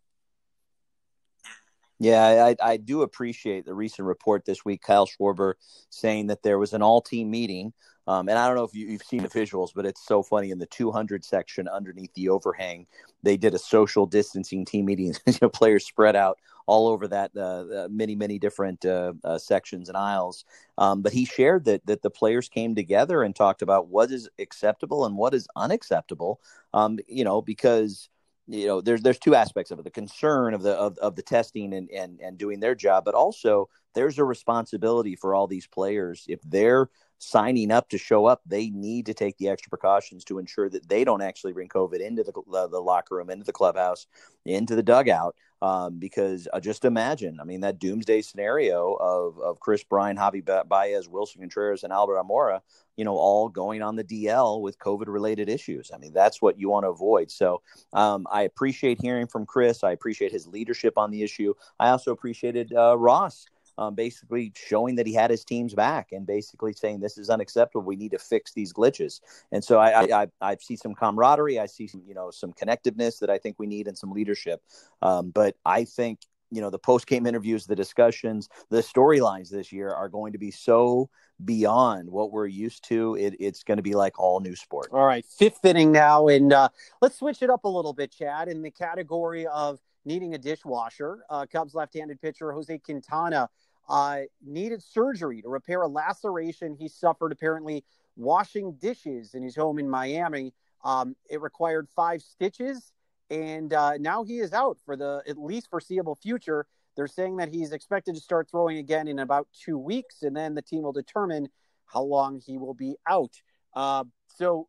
Yeah, 2.00 2.54
I, 2.62 2.74
I 2.74 2.78
do 2.78 3.02
appreciate 3.02 3.66
the 3.66 3.74
recent 3.74 4.08
report 4.08 4.46
this 4.46 4.66
week, 4.66 4.82
Kyle 4.82 5.08
Schwarber 5.08 5.54
saying 5.90 6.28
that 6.28 6.44
there 6.44 6.60
was 6.60 6.74
an 6.74 6.82
all 6.82 7.02
team 7.02 7.32
meeting 7.32 7.72
um, 8.08 8.28
and 8.28 8.38
I 8.38 8.48
don't 8.48 8.56
know 8.56 8.64
if 8.64 8.76
you, 8.76 8.92
have 8.92 9.04
seen 9.04 9.24
the 9.24 9.30
visuals, 9.30 9.70
but 9.74 9.86
it's 9.86 10.06
so 10.06 10.24
funny 10.24 10.52
in 10.52 10.60
the 10.60 10.66
200 10.66 11.24
section 11.24 11.68
underneath 11.68 12.14
the 12.14 12.30
overhang, 12.30 12.86
they 13.22 13.38
did 13.38 13.54
a 13.54 13.60
social 13.60 14.06
distancing 14.06 14.66
team 14.66 14.86
meeting. 14.86 15.16
you 15.26 15.34
know, 15.42 15.50
players 15.50 15.86
spread 15.86 16.16
out 16.16 16.40
all 16.66 16.88
over 16.88 17.08
that 17.08 17.36
uh, 17.38 17.88
many, 17.90 18.16
many 18.16 18.40
different 18.40 18.86
uh, 18.86 19.14
uh, 19.24 19.38
sections 19.38 19.90
and 19.90 19.98
aisles. 19.98 20.46
Um, 20.78 21.02
but 21.02 21.14
he 21.14 21.26
shared 21.26 21.66
that 21.66 21.86
that 21.86 22.02
the 22.02 22.10
players 22.10 22.50
came 22.50 22.76
together 22.76 23.24
and 23.24 23.36
talked 23.36 23.62
about 23.62 23.88
what 23.88 24.12
is 24.12 24.30
acceptable 24.40 25.06
and 25.06 25.18
what 25.18 25.34
is 25.34 25.48
unacceptable. 25.56 26.42
Um, 26.74 27.00
you 27.08 27.24
know, 27.24 27.42
because 27.42 28.10
you 28.48 28.68
know 28.68 28.82
there's 28.82 29.02
there's 29.02 29.20
two 29.20 29.36
aspects 29.36 29.72
of 29.72 29.80
it 29.80 29.84
the 29.84 29.92
concern 29.92 30.54
of 30.54 30.62
the 30.64 30.74
of, 30.74 30.98
of 30.98 31.16
the 31.16 31.22
testing 31.22 31.74
and, 31.74 31.90
and 31.92 32.20
and 32.20 32.38
doing 32.38 32.60
their 32.60 32.76
job 32.76 33.06
but 33.06 33.14
also 33.16 33.70
there's 33.96 34.20
a 34.20 34.24
responsibility 34.24 35.16
for 35.16 35.34
all 35.34 35.48
these 35.48 35.68
players 35.68 36.26
if 36.28 36.42
they're 36.42 36.90
signing 37.24 37.72
up 37.72 37.90
to 37.90 37.98
show 37.98 38.26
up, 38.26 38.42
they 38.46 38.70
need 38.70 39.06
to 39.08 39.14
take 39.14 39.38
the 39.38 39.50
extra 39.50 39.70
precautions 39.70 40.24
to 40.26 40.40
ensure 40.40 40.70
that 40.70 40.88
they 40.88 41.04
don't 41.04 41.22
actually 41.22 41.54
bring 41.54 41.70
COVID 41.70 42.00
into 42.00 42.24
the, 42.24 42.34
the, 42.52 42.68
the 42.68 42.80
locker 42.80 43.16
room, 43.16 43.30
into 43.30 43.46
the 43.46 43.54
clubhouse, 43.54 44.08
into 44.46 44.76
the 44.76 44.84
dugout. 44.84 45.36
Um, 45.62 45.98
because 45.98 46.50
uh, 46.52 46.60
just 46.60 46.84
imagine, 46.84 47.40
I 47.40 47.46
mean, 47.46 47.62
that 47.62 47.80
doomsday 47.80 48.22
scenario 48.22 48.96
of, 48.96 49.40
of 49.40 49.62
Kris 49.62 49.82
Bryant, 49.82 50.20
Javi 50.20 50.44
Baez, 50.68 51.08
Willson 51.08 51.40
Contreras, 51.40 51.86
and 51.86 51.94
Albert 51.94 52.18
Almora, 52.18 52.60
you 52.98 53.06
know, 53.06 53.16
all 53.16 53.48
going 53.48 53.82
on 53.82 53.96
the 53.96 54.04
DL 54.04 54.60
with 54.60 54.78
COVID 54.80 55.08
related 55.08 55.48
issues. 55.48 55.90
I 55.94 56.00
mean, 56.00 56.12
that's 56.12 56.42
what 56.42 56.60
you 56.60 56.70
want 56.70 56.84
to 56.84 56.90
avoid. 56.90 57.32
So 57.32 57.62
um, 57.94 58.28
I 58.30 58.42
appreciate 58.42 59.00
hearing 59.02 59.26
from 59.26 59.46
Kris. 59.46 59.86
I 59.86 59.92
appreciate 59.92 60.34
his 60.34 60.48
leadership 60.48 60.98
on 60.98 61.12
the 61.12 61.24
issue. 61.24 61.54
I 61.80 61.92
also 61.92 62.12
appreciated 62.12 62.74
uh, 62.74 62.98
Ross 62.98 63.46
um, 63.78 63.96
basically 63.96 64.54
showing 64.56 64.96
that 64.96 65.08
he 65.08 65.14
had 65.14 65.32
his 65.32 65.44
teams 65.44 65.74
back 65.74 66.12
and 66.12 66.26
basically 66.26 66.74
saying 66.74 67.00
this 67.00 67.18
is 67.18 67.30
unacceptable. 67.30 67.84
We 67.84 67.96
need 67.96 68.12
to 68.12 68.20
fix 68.20 68.54
these 68.54 68.74
glitches. 68.74 69.20
And 69.52 69.64
so 69.64 69.80
I, 69.80 70.24
I, 70.24 70.28
I 70.42 70.58
see 70.60 70.76
some 70.76 70.94
camaraderie. 70.94 71.60
I 71.60 71.66
see 71.66 71.88
some, 71.88 72.04
you 72.08 72.14
know, 72.14 72.32
some 72.32 72.54
connectiveness 72.54 73.20
that 73.20 73.30
I 73.30 73.38
think 73.38 73.58
we 73.60 73.68
need 73.68 73.88
and 73.88 73.98
some 73.98 74.12
leadership. 74.12 74.62
Um, 75.02 75.32
but 75.32 75.56
I 75.66 75.86
think, 75.86 76.20
you 76.52 76.62
know, 76.62 76.70
the 76.70 76.80
post 76.80 77.08
game 77.08 77.26
interviews, 77.26 77.66
the 77.66 77.76
discussions, 77.76 78.48
the 78.70 78.82
storylines 78.82 79.50
this 79.50 79.72
year 79.72 79.90
are 79.90 80.08
going 80.08 80.34
to 80.34 80.38
be 80.38 80.52
so 80.52 81.10
beyond 81.44 82.10
what 82.12 82.32
we're 82.32 82.46
used 82.46 82.88
to. 82.90 83.16
It, 83.16 83.36
it's 83.40 83.64
going 83.64 83.78
to 83.78 83.84
be 83.84 83.96
like 83.96 84.20
all 84.20 84.40
new 84.40 84.56
sport. 84.56 84.90
All 84.92 85.06
right. 85.06 85.26
Fifth 85.26 85.66
inning 85.66 85.92
now. 85.92 86.28
And 86.28 86.54
uh, 86.54 86.70
let's 87.02 87.18
switch 87.18 87.42
it 87.42 87.50
up 87.50 87.64
a 87.64 87.70
little 87.70 87.94
bit, 87.94 88.12
Chad, 88.12 88.50
in 88.50 88.62
the 88.62 88.70
category 88.70 89.48
of 89.48 89.80
needing 90.06 90.34
a 90.34 90.38
dishwasher. 90.38 91.24
Uh, 91.30 91.46
Cubs 91.52 91.74
left 91.74 91.94
handed 91.94 92.22
pitcher 92.22 92.52
Jose 92.52 92.78
Quintana 92.80 93.50
uh, 93.90 94.20
needed 94.46 94.82
surgery 94.82 95.42
to 95.42 95.50
repair 95.50 95.82
a 95.82 95.88
laceration 95.88 96.76
he 96.76 96.88
suffered 96.88 97.32
apparently 97.32 97.84
washing 98.16 98.74
dishes 98.74 99.34
in 99.34 99.44
his 99.44 99.56
home 99.56 99.80
in 99.80 99.90
Miami. 99.90 100.54
Um, 100.84 101.16
it 101.30 101.42
required 101.42 101.88
five 101.96 102.22
stitches, 102.22 102.92
and 103.30 103.74
uh, 103.74 103.98
now 103.98 104.24
he 104.24 104.40
is 104.40 104.54
out 104.54 104.78
for 104.86 104.96
the 104.96 105.22
at 105.28 105.38
least 105.38 105.70
foreseeable 105.70 106.16
future. 106.16 106.66
They're 106.96 107.08
saying 107.08 107.38
that 107.38 107.50
he's 107.50 107.72
expected 107.72 108.16
to 108.16 108.22
start 108.22 108.50
throwing 108.50 108.78
again 108.78 109.08
in 109.08 109.20
about 109.20 109.48
two 109.54 109.78
weeks, 109.78 110.22
and 110.22 110.36
then 110.36 110.54
the 110.54 110.62
team 110.62 110.84
will 110.84 110.92
determine 110.92 111.50
how 111.86 112.04
long 112.04 112.42
he 112.46 112.58
will 112.58 112.74
be 112.74 112.96
out. 113.08 113.34
Uh, 113.74 114.04
so, 114.28 114.68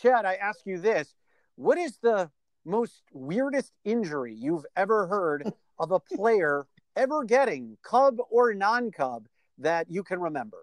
Chad, 0.00 0.24
I 0.24 0.34
ask 0.34 0.60
you 0.66 0.78
this: 0.78 1.14
What 1.54 1.78
is 1.78 1.98
the 2.02 2.30
most 2.66 3.02
weirdest 3.12 3.72
injury 3.84 4.34
you've 4.34 4.66
ever 4.76 5.06
heard 5.06 5.52
of 5.78 5.92
a 5.92 6.00
player 6.00 6.66
ever 6.96 7.24
getting, 7.24 7.78
Cub 7.82 8.18
or 8.30 8.52
non 8.54 8.90
Cub, 8.90 9.26
that 9.58 9.90
you 9.90 10.02
can 10.02 10.20
remember? 10.20 10.58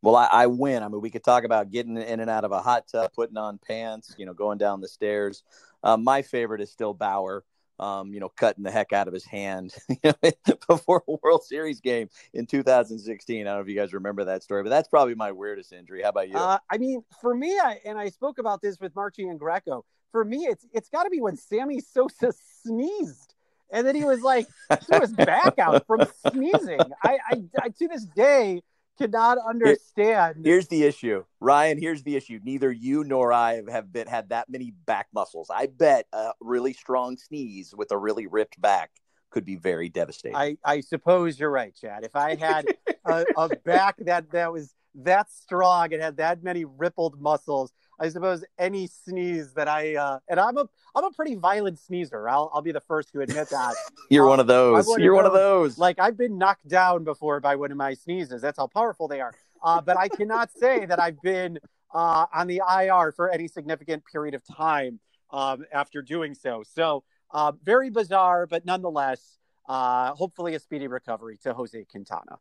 Well, 0.00 0.14
I, 0.14 0.26
I, 0.26 0.46
win. 0.46 0.82
I 0.82 0.88
mean, 0.88 1.00
we 1.00 1.10
could 1.10 1.24
talk 1.24 1.44
about 1.44 1.70
getting 1.70 1.96
in 1.96 2.20
and 2.20 2.30
out 2.30 2.44
of 2.44 2.52
a 2.52 2.62
hot 2.62 2.86
tub, 2.86 3.12
putting 3.12 3.36
on 3.36 3.58
pants, 3.58 4.14
you 4.16 4.26
know, 4.26 4.32
going 4.32 4.58
down 4.58 4.80
the 4.80 4.88
stairs. 4.88 5.42
Um, 5.82 6.04
my 6.04 6.22
favorite 6.22 6.60
is 6.60 6.70
still 6.70 6.94
Bauer, 6.94 7.44
um, 7.80 8.12
you 8.12 8.20
know, 8.20 8.28
cutting 8.28 8.62
the 8.62 8.70
heck 8.70 8.92
out 8.92 9.08
of 9.08 9.14
his 9.14 9.24
hand 9.24 9.74
before 10.68 11.02
a 11.08 11.16
World 11.22 11.42
Series 11.44 11.80
game 11.80 12.08
in 12.32 12.46
2016. 12.46 13.40
I 13.40 13.44
don't 13.44 13.56
know 13.56 13.60
if 13.60 13.68
you 13.68 13.74
guys 13.74 13.92
remember 13.92 14.24
that 14.26 14.44
story, 14.44 14.62
but 14.62 14.70
that's 14.70 14.88
probably 14.88 15.16
my 15.16 15.32
weirdest 15.32 15.72
injury. 15.72 16.02
How 16.02 16.10
about 16.10 16.28
you? 16.28 16.36
Uh, 16.36 16.58
I 16.70 16.78
mean, 16.78 17.02
for 17.20 17.34
me, 17.34 17.58
I, 17.58 17.80
and 17.84 17.98
I 17.98 18.10
spoke 18.10 18.38
about 18.38 18.62
this 18.62 18.78
with 18.78 18.94
Mark 18.94 19.16
Giangreco. 19.16 19.82
For 20.12 20.24
me, 20.24 20.46
it's 20.46 20.66
it's 20.72 20.88
got 20.88 21.04
to 21.04 21.10
be 21.10 21.20
when 21.20 21.36
Sammy 21.36 21.80
Sosa 21.80 22.32
sneezed 22.62 23.34
and 23.70 23.86
then 23.86 23.94
he 23.94 24.04
was 24.04 24.22
like 24.22 24.46
threw 24.84 25.00
his 25.00 25.12
back 25.12 25.58
out 25.58 25.84
from 25.86 26.06
sneezing. 26.30 26.80
I, 27.02 27.18
I, 27.30 27.42
I 27.60 27.68
to 27.68 27.88
this 27.88 28.04
day 28.04 28.62
cannot 28.98 29.38
understand. 29.46 30.44
Here's 30.44 30.68
the 30.68 30.84
issue, 30.84 31.24
Ryan. 31.40 31.78
Here's 31.78 32.02
the 32.02 32.16
issue. 32.16 32.40
Neither 32.42 32.72
you 32.72 33.04
nor 33.04 33.32
I 33.32 33.62
have 33.70 33.92
been 33.92 34.08
had 34.08 34.30
that 34.30 34.48
many 34.48 34.72
back 34.86 35.06
muscles. 35.14 35.48
I 35.54 35.66
bet 35.66 36.06
a 36.12 36.32
really 36.40 36.72
strong 36.72 37.16
sneeze 37.16 37.74
with 37.76 37.92
a 37.92 37.98
really 37.98 38.26
ripped 38.26 38.60
back 38.60 38.90
could 39.30 39.44
be 39.44 39.56
very 39.56 39.88
devastating. 39.88 40.36
I, 40.36 40.56
I 40.64 40.80
suppose 40.80 41.38
you're 41.38 41.50
right, 41.50 41.74
Chad. 41.74 42.02
If 42.02 42.16
I 42.16 42.34
had 42.34 42.66
a, 43.04 43.24
a 43.36 43.48
back 43.64 43.96
that 44.00 44.30
that 44.32 44.52
was 44.52 44.74
that 44.94 45.30
strong 45.30 45.92
and 45.92 46.02
had 46.02 46.16
that 46.16 46.42
many 46.42 46.64
rippled 46.64 47.20
muscles, 47.20 47.72
I 48.00 48.08
suppose 48.08 48.44
any 48.58 48.86
sneeze 48.86 49.54
that 49.54 49.68
I 49.68 49.96
uh, 49.96 50.18
and 50.28 50.38
I'm 50.38 50.56
a 50.56 50.68
I'm 50.94 51.04
a 51.04 51.10
pretty 51.10 51.34
violent 51.34 51.78
sneezer. 51.78 52.28
I'll 52.28 52.50
I'll 52.54 52.62
be 52.62 52.72
the 52.72 52.80
first 52.80 53.12
to 53.12 53.20
admit 53.20 53.50
that. 53.50 53.74
You're 54.10 54.24
um, 54.24 54.30
one 54.30 54.40
of 54.40 54.46
those. 54.46 54.86
One 54.86 55.00
You're 55.00 55.14
of 55.14 55.16
one 55.16 55.26
of 55.26 55.32
those. 55.32 55.78
Like 55.78 55.98
I've 55.98 56.16
been 56.16 56.38
knocked 56.38 56.68
down 56.68 57.04
before 57.04 57.40
by 57.40 57.56
one 57.56 57.70
of 57.70 57.76
my 57.76 57.94
sneezes. 57.94 58.42
That's 58.42 58.58
how 58.58 58.66
powerful 58.68 59.08
they 59.08 59.20
are. 59.20 59.32
Uh, 59.62 59.80
but 59.80 59.96
I 59.96 60.08
cannot 60.08 60.50
say 60.52 60.86
that 60.86 61.00
I've 61.00 61.20
been 61.20 61.58
uh, 61.92 62.26
on 62.32 62.46
the 62.46 62.62
IR 62.68 63.12
for 63.12 63.30
any 63.30 63.48
significant 63.48 64.04
period 64.04 64.34
of 64.34 64.44
time 64.44 65.00
um, 65.30 65.64
after 65.72 66.02
doing 66.02 66.34
so. 66.34 66.62
So 66.64 67.02
uh, 67.30 67.52
very 67.62 67.90
bizarre, 67.90 68.46
but 68.46 68.64
nonetheless, 68.64 69.38
uh, 69.68 70.14
hopefully 70.14 70.54
a 70.54 70.60
speedy 70.60 70.86
recovery 70.86 71.38
to 71.42 71.52
Jose 71.52 71.84
Quintana. 71.90 72.38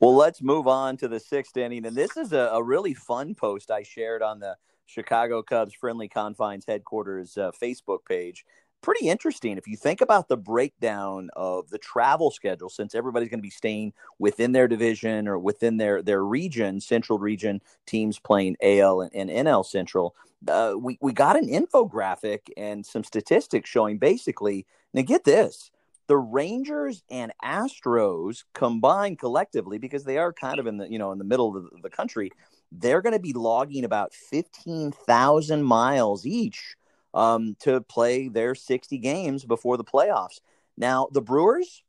Well, 0.00 0.16
let's 0.16 0.40
move 0.40 0.66
on 0.66 0.96
to 0.98 1.08
the 1.08 1.20
sixth 1.20 1.58
inning. 1.58 1.84
And 1.84 1.94
this 1.94 2.16
is 2.16 2.32
a, 2.32 2.48
a 2.54 2.62
really 2.62 2.94
fun 2.94 3.34
post 3.34 3.70
I 3.70 3.82
shared 3.82 4.22
on 4.22 4.40
the 4.40 4.56
Chicago 4.86 5.42
Cubs 5.42 5.74
Friendly 5.74 6.08
Confines 6.08 6.64
headquarters 6.66 7.36
uh, 7.36 7.50
Facebook 7.50 8.06
page. 8.08 8.46
Pretty 8.80 9.08
interesting 9.10 9.58
if 9.58 9.68
you 9.68 9.76
think 9.76 10.00
about 10.00 10.26
the 10.26 10.38
breakdown 10.38 11.28
of 11.36 11.68
the 11.68 11.76
travel 11.76 12.30
schedule, 12.30 12.70
since 12.70 12.94
everybody's 12.94 13.28
going 13.28 13.40
to 13.40 13.42
be 13.42 13.50
staying 13.50 13.92
within 14.18 14.52
their 14.52 14.66
division 14.66 15.28
or 15.28 15.38
within 15.38 15.76
their, 15.76 16.00
their 16.00 16.24
region, 16.24 16.80
Central 16.80 17.18
region, 17.18 17.60
teams 17.84 18.18
playing 18.18 18.56
AL 18.62 19.02
and, 19.02 19.14
and 19.14 19.46
NL 19.46 19.66
Central. 19.66 20.14
Uh, 20.48 20.72
we, 20.78 20.96
we 21.02 21.12
got 21.12 21.36
an 21.36 21.46
infographic 21.46 22.48
and 22.56 22.86
some 22.86 23.04
statistics 23.04 23.68
showing 23.68 23.98
basically, 23.98 24.64
now 24.94 25.02
get 25.02 25.24
this 25.24 25.70
the 26.10 26.18
Rangers 26.18 27.04
and 27.08 27.32
Astros 27.40 28.42
combined 28.52 29.20
collectively, 29.20 29.78
because 29.78 30.02
they 30.02 30.18
are 30.18 30.32
kind 30.32 30.58
of 30.58 30.66
in 30.66 30.76
the 30.76 30.90
you 30.90 30.98
know 30.98 31.12
in 31.12 31.18
the 31.18 31.24
middle 31.24 31.56
of 31.56 31.82
the, 31.82 31.88
country, 31.88 32.32
they're 32.72 33.00
going 33.00 33.12
to 33.12 33.20
be 33.20 33.32
logging 33.32 33.84
about 33.84 34.12
fifteen 34.12 34.90
thousand 34.90 35.62
miles 35.62 36.26
each 36.26 36.74
um, 37.14 37.54
to 37.60 37.80
play 37.82 38.26
their 38.26 38.56
sixty 38.56 38.98
games 38.98 39.44
before 39.44 39.76
the 39.76 39.84
playoffs. 39.84 40.40
Now 40.76 41.06
the 41.12 41.22
Brewers. 41.22 41.84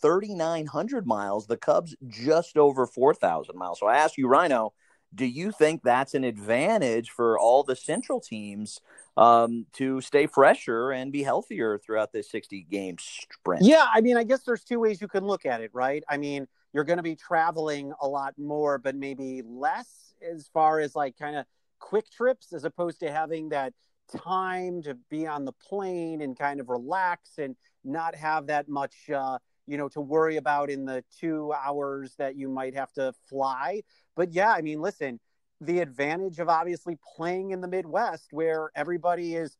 3,900 0.00 1.08
miles, 1.08 1.48
the 1.48 1.56
Cubs 1.56 1.96
just 2.06 2.56
over 2.56 2.86
4,000 2.86 3.56
miles. 3.56 3.80
So 3.80 3.88
I 3.88 3.96
ask 3.96 4.16
you, 4.16 4.28
Rhino, 4.28 4.72
do 5.14 5.26
you 5.26 5.52
think 5.52 5.82
that's 5.82 6.14
an 6.14 6.24
advantage 6.24 7.10
for 7.10 7.38
all 7.38 7.62
the 7.62 7.76
central 7.76 8.20
teams 8.20 8.80
um, 9.18 9.66
to 9.72 10.00
stay 10.00 10.28
fresher 10.28 10.92
and 10.92 11.10
be 11.10 11.24
healthier 11.24 11.76
throughout 11.76 12.12
this 12.12 12.30
60 12.30 12.62
game 12.70 12.96
sprint. 13.00 13.64
Yeah, 13.64 13.86
I 13.92 14.00
mean, 14.00 14.16
I 14.16 14.22
guess 14.22 14.44
there's 14.44 14.62
two 14.62 14.78
ways 14.78 15.00
you 15.00 15.08
can 15.08 15.26
look 15.26 15.44
at 15.44 15.60
it, 15.60 15.72
right? 15.74 16.04
I 16.08 16.18
mean, 16.18 16.46
you're 16.72 16.84
going 16.84 16.98
to 16.98 17.02
be 17.02 17.16
traveling 17.16 17.92
a 18.00 18.06
lot 18.06 18.34
more, 18.38 18.78
but 18.78 18.94
maybe 18.94 19.42
less 19.44 20.14
as 20.22 20.48
far 20.54 20.78
as 20.78 20.94
like 20.94 21.18
kind 21.18 21.34
of 21.34 21.46
quick 21.80 22.08
trips 22.10 22.52
as 22.52 22.64
opposed 22.64 23.00
to 23.00 23.10
having 23.10 23.48
that 23.48 23.72
time 24.16 24.82
to 24.82 24.96
be 25.10 25.26
on 25.26 25.44
the 25.44 25.52
plane 25.52 26.22
and 26.22 26.38
kind 26.38 26.60
of 26.60 26.68
relax 26.68 27.38
and 27.38 27.56
not 27.84 28.14
have 28.14 28.46
that 28.46 28.68
much 28.68 29.10
uh, 29.10 29.38
you 29.66 29.76
know 29.76 29.88
to 29.88 30.00
worry 30.00 30.36
about 30.38 30.70
in 30.70 30.84
the 30.86 31.04
two 31.20 31.52
hours 31.52 32.14
that 32.18 32.34
you 32.34 32.48
might 32.48 32.74
have 32.74 32.90
to 32.92 33.12
fly 33.28 33.82
but 34.18 34.32
yeah 34.32 34.52
i 34.52 34.60
mean 34.60 34.80
listen 34.82 35.18
the 35.60 35.80
advantage 35.80 36.38
of 36.38 36.48
obviously 36.48 36.96
playing 37.16 37.50
in 37.50 37.60
the 37.60 37.68
Midwest 37.68 38.28
where 38.32 38.70
everybody 38.76 39.34
is 39.34 39.56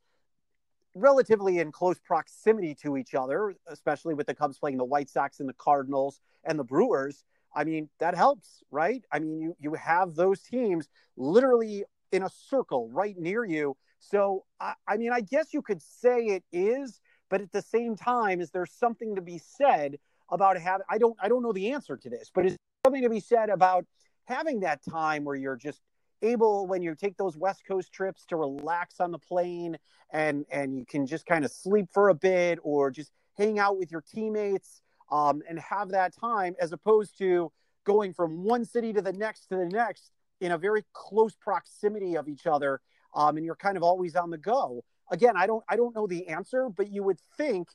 relatively 0.94 1.58
in 1.58 1.72
close 1.72 1.98
proximity 1.98 2.74
to 2.74 2.96
each 2.96 3.14
other, 3.14 3.54
especially 3.66 4.14
with 4.14 4.26
the 4.26 4.34
Cubs 4.34 4.58
playing 4.58 4.78
the 4.78 4.84
White 4.84 5.08
Sox 5.08 5.40
and 5.40 5.48
the 5.48 5.54
Cardinals 5.54 6.20
and 6.44 6.58
the 6.58 6.64
Brewers. 6.64 7.24
I 7.54 7.64
mean, 7.64 7.88
that 7.98 8.14
helps, 8.14 8.62
right? 8.70 9.04
I 9.10 9.18
mean, 9.18 9.40
you 9.40 9.56
you 9.58 9.74
have 9.74 10.14
those 10.14 10.40
teams 10.42 10.88
literally 11.16 11.84
in 12.12 12.22
a 12.22 12.30
circle 12.30 12.88
right 12.90 13.16
near 13.18 13.44
you. 13.44 13.76
So, 14.00 14.44
I, 14.60 14.74
I 14.86 14.96
mean, 14.96 15.12
I 15.12 15.20
guess 15.20 15.52
you 15.52 15.62
could 15.62 15.82
say 15.82 16.26
it 16.26 16.44
is, 16.52 17.00
but 17.28 17.40
at 17.40 17.52
the 17.52 17.62
same 17.62 17.96
time, 17.96 18.40
is 18.40 18.50
there 18.50 18.66
something 18.66 19.16
to 19.16 19.22
be 19.22 19.38
said 19.38 19.98
about 20.30 20.58
having? 20.58 20.84
I 20.88 20.98
don't 20.98 21.16
I 21.20 21.28
don't 21.28 21.42
know 21.42 21.52
the 21.52 21.72
answer 21.72 21.96
to 21.96 22.10
this, 22.10 22.30
but 22.32 22.46
is 22.46 22.56
something 22.84 23.02
to 23.02 23.10
be 23.10 23.20
said 23.20 23.48
about 23.50 23.84
having 24.28 24.60
that 24.60 24.80
time 24.84 25.24
where 25.24 25.34
you're 25.34 25.56
just 25.56 25.80
able 26.22 26.66
when 26.66 26.82
you 26.82 26.94
take 26.94 27.16
those 27.16 27.36
west 27.36 27.62
coast 27.66 27.92
trips 27.92 28.24
to 28.26 28.36
relax 28.36 29.00
on 29.00 29.10
the 29.10 29.18
plane 29.18 29.78
and 30.12 30.44
and 30.50 30.76
you 30.76 30.84
can 30.84 31.06
just 31.06 31.26
kind 31.26 31.44
of 31.44 31.50
sleep 31.50 31.86
for 31.92 32.08
a 32.08 32.14
bit 32.14 32.58
or 32.62 32.90
just 32.90 33.12
hang 33.36 33.58
out 33.58 33.78
with 33.78 33.90
your 33.90 34.02
teammates 34.02 34.82
um, 35.10 35.40
and 35.48 35.58
have 35.60 35.90
that 35.90 36.12
time 36.14 36.54
as 36.60 36.72
opposed 36.72 37.16
to 37.16 37.50
going 37.84 38.12
from 38.12 38.42
one 38.42 38.64
city 38.64 38.92
to 38.92 39.00
the 39.00 39.12
next 39.12 39.46
to 39.46 39.56
the 39.56 39.64
next 39.66 40.10
in 40.40 40.52
a 40.52 40.58
very 40.58 40.84
close 40.92 41.34
proximity 41.36 42.16
of 42.16 42.28
each 42.28 42.46
other 42.46 42.80
um, 43.14 43.36
and 43.36 43.46
you're 43.46 43.56
kind 43.56 43.76
of 43.76 43.82
always 43.82 44.16
on 44.16 44.30
the 44.30 44.38
go 44.38 44.84
again 45.10 45.36
i 45.36 45.46
don't 45.46 45.64
i 45.68 45.76
don't 45.76 45.94
know 45.94 46.06
the 46.06 46.26
answer 46.28 46.68
but 46.68 46.90
you 46.90 47.02
would 47.02 47.18
think 47.36 47.68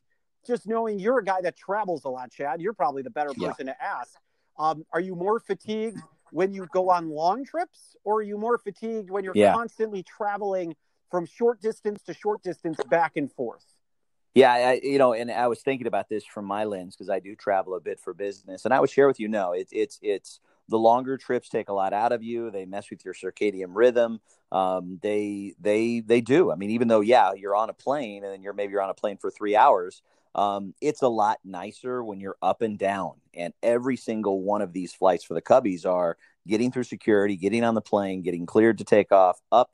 just 0.46 0.68
knowing 0.68 1.00
you're 1.00 1.20
a 1.20 1.24
guy 1.24 1.42
that 1.42 1.56
travels 1.56 2.04
a 2.04 2.10
lot 2.10 2.30
chad 2.30 2.62
you're 2.62 2.74
probably 2.74 3.02
the 3.02 3.10
better 3.10 3.34
person 3.34 3.68
yeah. 3.68 3.74
to 3.74 3.84
ask 3.84 4.18
um, 4.60 4.86
are 4.92 5.00
you 5.00 5.16
more 5.16 5.40
fatigued 5.40 6.00
when 6.34 6.54
you 6.54 6.68
go 6.74 6.90
on 6.90 7.10
long 7.10 7.46
trips, 7.46 7.96
or 8.04 8.18
are 8.18 8.22
you 8.22 8.38
more 8.38 8.58
fatigued 8.58 9.10
when 9.10 9.24
you're 9.24 9.34
yeah. 9.36 9.54
constantly 9.54 10.04
traveling 10.04 10.76
from 11.12 11.26
short 11.28 11.62
distance 11.62 12.02
to 12.04 12.14
short 12.14 12.42
distance 12.42 12.80
back 12.90 13.14
and 13.16 13.32
forth? 13.32 13.66
Yeah, 14.34 14.52
I, 14.52 14.82
you 14.82 14.98
know, 14.98 15.14
and 15.14 15.32
I 15.32 15.48
was 15.48 15.62
thinking 15.62 15.86
about 15.86 16.10
this 16.10 16.26
from 16.26 16.46
my 16.46 16.64
lens 16.64 16.96
because 16.96 17.10
I 17.10 17.20
do 17.20 17.36
travel 17.36 17.76
a 17.76 17.80
bit 17.80 18.00
for 18.00 18.16
business, 18.16 18.66
and 18.66 18.74
I 18.74 18.80
would 18.80 18.90
share 18.90 19.08
with 19.08 19.20
you. 19.20 19.28
No, 19.28 19.52
it's 19.52 19.72
it's 19.72 20.00
it's 20.02 20.40
the 20.70 20.80
longer 20.80 21.18
trips 21.18 21.50
take 21.50 21.70
a 21.70 21.74
lot 21.74 21.94
out 21.94 22.12
of 22.12 22.24
you. 22.24 22.50
They 22.50 22.66
mess 22.66 22.90
with 22.90 23.06
your 23.06 23.14
circadian 23.14 23.68
rhythm. 23.70 24.20
Um, 24.52 25.00
they 25.04 25.54
they 25.62 26.00
they 26.00 26.22
do. 26.22 26.52
I 26.52 26.56
mean, 26.56 26.72
even 26.72 26.88
though 26.88 27.02
yeah, 27.02 27.34
you're 27.34 27.56
on 27.56 27.70
a 27.70 27.74
plane 27.74 28.24
and 28.24 28.44
you're 28.44 28.54
maybe 28.54 28.72
you're 28.72 28.82
on 28.82 28.90
a 28.90 28.96
plane 28.96 29.18
for 29.18 29.30
three 29.30 29.56
hours. 29.56 30.02
Um, 30.36 30.74
it's 30.82 31.02
a 31.02 31.08
lot 31.08 31.40
nicer 31.44 32.04
when 32.04 32.20
you're 32.20 32.38
up 32.42 32.62
and 32.62 32.78
down. 32.78 33.14
And 33.34 33.54
every 33.62 33.98
single 33.98 34.42
one 34.42 34.62
of 34.62 34.74
these 34.74 34.94
flights 34.94 35.24
for 35.24 35.34
the 35.34 35.42
Cubbies 35.42 35.86
are 35.86 36.18
getting 36.48 36.72
through 36.72 36.84
security, 36.84 37.36
getting 37.38 37.64
on 37.64 37.76
the 37.76 37.82
plane, 37.82 38.22
getting 38.22 38.46
cleared 38.46 38.80
to 38.80 38.84
take 38.84 39.12
off, 39.12 39.40
up 39.52 39.72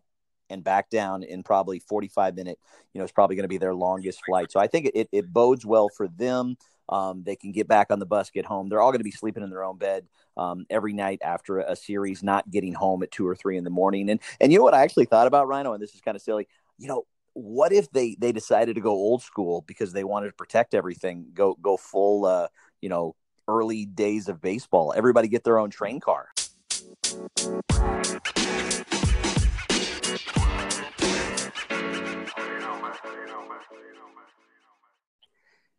and 0.49 0.63
back 0.63 0.89
down 0.89 1.23
in 1.23 1.43
probably 1.43 1.79
45 1.79 2.35
minute. 2.35 2.59
You 2.93 2.99
know, 2.99 3.03
it's 3.03 3.13
probably 3.13 3.35
going 3.35 3.43
to 3.43 3.49
be 3.49 3.57
their 3.57 3.75
longest 3.75 4.19
flight. 4.25 4.51
So 4.51 4.59
I 4.59 4.67
think 4.67 4.89
it, 4.93 5.09
it 5.11 5.31
bodes 5.31 5.65
well 5.65 5.89
for 5.89 6.07
them. 6.07 6.57
Um, 6.89 7.23
they 7.23 7.35
can 7.35 7.51
get 7.51 7.67
back 7.67 7.87
on 7.91 7.99
the 7.99 8.05
bus, 8.05 8.31
get 8.31 8.45
home. 8.45 8.67
They're 8.67 8.81
all 8.81 8.91
going 8.91 8.99
to 8.99 9.03
be 9.03 9.11
sleeping 9.11 9.43
in 9.43 9.51
their 9.51 9.63
own 9.63 9.77
bed 9.77 10.07
um, 10.37 10.65
every 10.71 10.93
night 10.93 11.19
after 11.23 11.59
a 11.59 11.75
series, 11.75 12.23
not 12.23 12.49
getting 12.49 12.73
home 12.73 13.03
at 13.03 13.11
two 13.11 13.27
or 13.27 13.35
three 13.35 13.57
in 13.57 13.63
the 13.63 13.69
morning. 13.69 14.09
And 14.09 14.19
and 14.41 14.51
you 14.51 14.57
know 14.57 14.63
what 14.63 14.73
I 14.73 14.81
actually 14.81 15.05
thought 15.05 15.27
about 15.27 15.47
Rhino, 15.47 15.73
and 15.73 15.83
this 15.83 15.93
is 15.93 16.01
kind 16.01 16.15
of 16.15 16.21
silly. 16.23 16.47
You 16.79 16.87
know, 16.87 17.05
what 17.39 17.71
if 17.71 17.89
they 17.91 18.15
they 18.19 18.31
decided 18.31 18.75
to 18.75 18.81
go 18.81 18.91
old 18.91 19.21
school 19.21 19.63
because 19.67 19.93
they 19.93 20.03
wanted 20.03 20.27
to 20.27 20.33
protect 20.33 20.73
everything 20.73 21.27
go 21.33 21.55
go 21.61 21.77
full 21.77 22.25
uh 22.25 22.47
you 22.81 22.89
know 22.89 23.15
early 23.47 23.85
days 23.85 24.27
of 24.27 24.41
baseball 24.41 24.93
everybody 24.95 25.27
get 25.27 25.43
their 25.43 25.57
own 25.57 25.69
train 25.69 25.99
car 25.99 26.29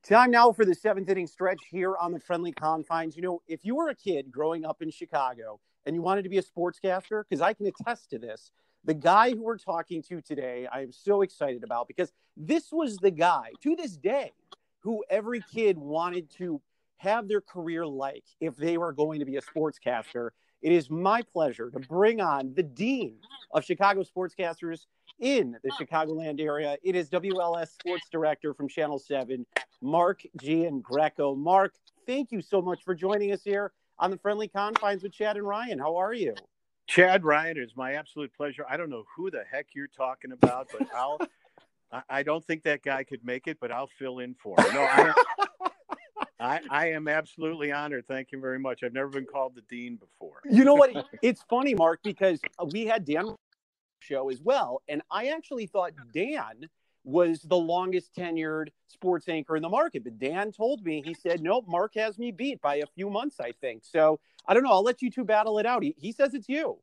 Time 0.02 0.32
now 0.32 0.50
for 0.50 0.64
the 0.64 0.74
seventh 0.74 1.08
inning 1.08 1.28
stretch 1.28 1.60
here 1.70 1.94
on 1.96 2.10
the 2.10 2.18
friendly 2.18 2.50
confines. 2.50 3.14
You 3.14 3.22
know, 3.22 3.42
if 3.46 3.64
you 3.64 3.76
were 3.76 3.90
a 3.90 3.94
kid 3.94 4.32
growing 4.32 4.64
up 4.64 4.82
in 4.82 4.90
Chicago 4.90 5.60
and 5.86 5.94
you 5.94 6.02
wanted 6.02 6.22
to 6.22 6.28
be 6.28 6.38
a 6.38 6.42
sportscaster, 6.42 7.22
because 7.28 7.40
I 7.40 7.52
can 7.52 7.66
attest 7.66 8.10
to 8.10 8.18
this, 8.18 8.50
the 8.84 8.94
guy 8.94 9.30
who 9.30 9.42
we're 9.42 9.58
talking 9.58 10.02
to 10.04 10.20
today, 10.20 10.66
I 10.70 10.82
am 10.82 10.92
so 10.92 11.22
excited 11.22 11.64
about 11.64 11.88
because 11.88 12.12
this 12.36 12.72
was 12.72 12.96
the 12.96 13.10
guy 13.10 13.50
to 13.62 13.76
this 13.76 13.96
day 13.96 14.32
who 14.80 15.04
every 15.10 15.42
kid 15.52 15.76
wanted 15.76 16.30
to 16.38 16.60
have 16.96 17.28
their 17.28 17.40
career 17.40 17.86
like 17.86 18.24
if 18.40 18.56
they 18.56 18.78
were 18.78 18.92
going 18.92 19.20
to 19.20 19.24
be 19.24 19.36
a 19.36 19.42
sportscaster. 19.42 20.30
It 20.62 20.72
is 20.72 20.90
my 20.90 21.22
pleasure 21.22 21.70
to 21.70 21.78
bring 21.78 22.20
on 22.20 22.52
the 22.54 22.62
dean 22.62 23.16
of 23.52 23.64
Chicago 23.64 24.02
sportscasters 24.02 24.86
in 25.18 25.56
the 25.62 25.70
Chicagoland 25.70 26.40
area. 26.40 26.76
It 26.82 26.94
is 26.94 27.08
WLS 27.08 27.68
sports 27.68 28.08
director 28.10 28.52
from 28.52 28.68
Channel 28.68 28.98
7, 28.98 29.46
Mark 29.80 30.22
Giangreco. 30.40 31.36
Mark, 31.36 31.74
thank 32.06 32.32
you 32.32 32.42
so 32.42 32.60
much 32.60 32.84
for 32.84 32.94
joining 32.94 33.32
us 33.32 33.42
here 33.42 33.72
on 33.98 34.10
the 34.10 34.18
friendly 34.18 34.48
confines 34.48 35.02
with 35.02 35.12
Chad 35.12 35.36
and 35.36 35.46
Ryan. 35.46 35.78
How 35.78 35.96
are 35.96 36.14
you? 36.14 36.34
Chad 36.86 37.24
Ryan, 37.24 37.58
it's 37.58 37.76
my 37.76 37.94
absolute 37.94 38.32
pleasure. 38.36 38.64
I 38.68 38.76
don't 38.76 38.90
know 38.90 39.04
who 39.16 39.30
the 39.30 39.44
heck 39.50 39.68
you're 39.74 39.86
talking 39.86 40.32
about, 40.32 40.68
but 40.76 40.88
I'll. 40.94 41.18
I 42.08 42.22
don't 42.22 42.44
think 42.44 42.62
that 42.62 42.84
guy 42.84 43.02
could 43.02 43.24
make 43.24 43.48
it, 43.48 43.58
but 43.60 43.72
I'll 43.72 43.90
fill 43.98 44.20
in 44.20 44.36
for 44.40 44.54
him. 44.60 44.74
No, 44.74 44.82
I, 44.82 45.12
I, 46.40 46.60
I 46.70 46.86
am 46.90 47.08
absolutely 47.08 47.72
honored. 47.72 48.06
Thank 48.06 48.32
you 48.32 48.40
very 48.40 48.60
much. 48.60 48.82
I've 48.82 48.92
never 48.92 49.08
been 49.08 49.26
called 49.26 49.56
the 49.56 49.62
dean 49.62 49.96
before. 49.96 50.40
You 50.48 50.64
know 50.64 50.74
what? 50.74 51.06
It's 51.22 51.42
funny, 51.50 51.74
Mark, 51.74 52.00
because 52.02 52.40
we 52.70 52.86
had 52.86 53.04
Dan 53.04 53.34
show 53.98 54.30
as 54.30 54.40
well, 54.40 54.82
and 54.88 55.02
I 55.10 55.28
actually 55.28 55.66
thought 55.66 55.92
Dan 56.14 56.68
was 57.04 57.42
the 57.42 57.56
longest 57.56 58.14
tenured 58.14 58.68
sports 58.88 59.28
anchor 59.28 59.56
in 59.56 59.62
the 59.62 59.68
market. 59.68 60.04
But 60.04 60.18
Dan 60.18 60.52
told 60.52 60.84
me, 60.84 61.02
he 61.04 61.14
said, 61.14 61.40
nope, 61.40 61.64
Mark 61.66 61.94
has 61.94 62.18
me 62.18 62.30
beat 62.30 62.60
by 62.60 62.76
a 62.76 62.86
few 62.94 63.08
months, 63.10 63.40
I 63.40 63.52
think. 63.52 63.84
So 63.84 64.20
I 64.46 64.54
don't 64.54 64.62
know. 64.62 64.70
I'll 64.70 64.82
let 64.82 65.02
you 65.02 65.10
two 65.10 65.24
battle 65.24 65.58
it 65.58 65.66
out. 65.66 65.82
He, 65.82 65.94
he 65.98 66.12
says 66.12 66.34
it's 66.34 66.48
you. 66.48 66.78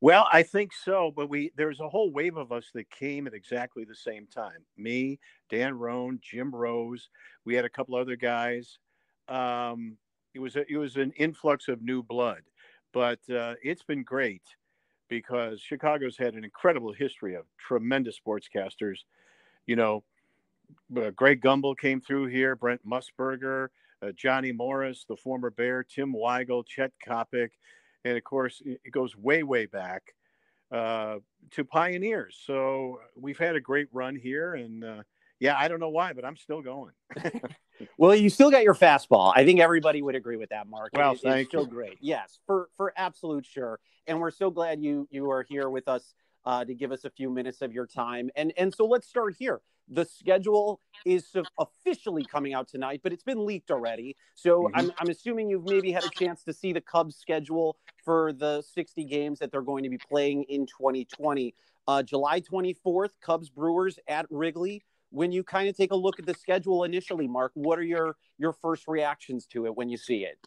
Well, 0.00 0.26
I 0.30 0.42
think 0.42 0.72
so, 0.74 1.12
but 1.16 1.30
we 1.30 1.50
there's 1.56 1.80
a 1.80 1.88
whole 1.88 2.12
wave 2.12 2.36
of 2.36 2.52
us 2.52 2.66
that 2.74 2.90
came 2.90 3.26
at 3.26 3.32
exactly 3.32 3.84
the 3.84 3.94
same 3.94 4.26
time. 4.26 4.66
Me, 4.76 5.18
Dan 5.48 5.78
Roan, 5.78 6.18
Jim 6.20 6.54
Rose. 6.54 7.08
We 7.46 7.54
had 7.54 7.64
a 7.64 7.70
couple 7.70 7.94
other 7.94 8.16
guys. 8.16 8.78
Um, 9.28 9.96
it 10.34 10.40
was 10.40 10.56
a, 10.56 10.70
it 10.70 10.76
was 10.76 10.96
an 10.96 11.12
influx 11.12 11.68
of 11.68 11.80
new 11.80 12.02
blood, 12.02 12.42
but 12.92 13.20
uh, 13.30 13.54
it's 13.62 13.82
been 13.82 14.02
great 14.02 14.42
because 15.08 15.60
Chicago's 15.60 16.18
had 16.18 16.34
an 16.34 16.44
incredible 16.44 16.92
history 16.92 17.34
of 17.34 17.44
tremendous 17.58 18.18
sportscasters 18.20 18.98
you 19.66 19.76
know, 19.76 20.02
uh, 20.96 21.10
Greg 21.10 21.40
Gumbel 21.40 21.76
came 21.76 22.00
through 22.00 22.26
here, 22.26 22.56
Brent 22.56 22.86
Musburger, 22.86 23.68
uh, 24.02 24.12
Johnny 24.12 24.52
Morris, 24.52 25.04
the 25.08 25.16
former 25.16 25.50
Bear, 25.50 25.82
Tim 25.82 26.12
Weigel, 26.14 26.66
Chet 26.66 26.92
Coppock, 27.06 27.50
and 28.04 28.16
of 28.16 28.24
course, 28.24 28.62
it 28.64 28.90
goes 28.90 29.16
way, 29.16 29.42
way 29.42 29.66
back 29.66 30.14
uh, 30.70 31.16
to 31.52 31.64
Pioneers. 31.64 32.38
So 32.46 33.00
we've 33.16 33.38
had 33.38 33.56
a 33.56 33.60
great 33.60 33.88
run 33.92 34.16
here, 34.16 34.54
and 34.54 34.84
uh, 34.84 35.02
yeah, 35.40 35.56
I 35.58 35.68
don't 35.68 35.80
know 35.80 35.88
why, 35.88 36.12
but 36.12 36.24
I'm 36.24 36.36
still 36.36 36.62
going. 36.62 36.92
well, 37.98 38.14
you 38.14 38.30
still 38.30 38.50
got 38.50 38.62
your 38.62 38.74
fastball. 38.74 39.32
I 39.34 39.44
think 39.44 39.60
everybody 39.60 40.02
would 40.02 40.14
agree 40.14 40.36
with 40.36 40.50
that, 40.50 40.68
Mark. 40.68 40.90
Well, 40.94 41.12
it, 41.12 41.20
thank 41.20 41.40
it's 41.40 41.48
still 41.48 41.66
great. 41.66 41.98
Yes, 42.00 42.38
for 42.46 42.68
for 42.76 42.92
absolute 42.96 43.46
sure. 43.46 43.80
And 44.06 44.20
we're 44.20 44.30
so 44.30 44.50
glad 44.50 44.82
you 44.82 45.08
you 45.10 45.30
are 45.30 45.42
here 45.42 45.68
with 45.68 45.88
us 45.88 46.14
uh, 46.46 46.64
to 46.64 46.74
give 46.74 46.92
us 46.92 47.04
a 47.04 47.10
few 47.10 47.30
minutes 47.30 47.62
of 47.62 47.72
your 47.72 47.86
time. 47.86 48.30
And 48.36 48.52
and 48.56 48.74
so 48.74 48.84
let's 48.86 49.06
start 49.06 49.36
here. 49.38 49.60
The 49.88 50.04
schedule 50.04 50.80
is 51.04 51.26
officially 51.58 52.24
coming 52.24 52.54
out 52.54 52.68
tonight, 52.68 53.00
but 53.02 53.12
it's 53.12 53.22
been 53.22 53.44
leaked 53.44 53.70
already. 53.70 54.16
So 54.34 54.62
mm-hmm. 54.62 54.76
I'm, 54.76 54.92
I'm 54.98 55.08
assuming 55.10 55.50
you've 55.50 55.68
maybe 55.68 55.92
had 55.92 56.04
a 56.04 56.10
chance 56.10 56.42
to 56.44 56.54
see 56.54 56.72
the 56.72 56.80
Cubs 56.80 57.16
schedule 57.16 57.76
for 58.02 58.32
the 58.32 58.62
60 58.62 59.04
games 59.04 59.38
that 59.40 59.52
they're 59.52 59.62
going 59.62 59.84
to 59.84 59.90
be 59.90 59.98
playing 59.98 60.44
in 60.44 60.66
2020. 60.66 61.54
Uh, 61.86 62.02
July 62.02 62.40
24th, 62.40 63.10
Cubs 63.20 63.50
Brewers 63.50 63.98
at 64.08 64.26
Wrigley. 64.30 64.82
When 65.10 65.32
you 65.32 65.44
kind 65.44 65.68
of 65.68 65.76
take 65.76 65.92
a 65.92 65.96
look 65.96 66.18
at 66.18 66.26
the 66.26 66.34
schedule 66.34 66.84
initially, 66.84 67.28
Mark, 67.28 67.52
what 67.54 67.78
are 67.78 67.84
your 67.84 68.16
your 68.38 68.52
first 68.52 68.88
reactions 68.88 69.46
to 69.48 69.66
it 69.66 69.76
when 69.76 69.88
you 69.88 69.96
see 69.96 70.24
it? 70.24 70.38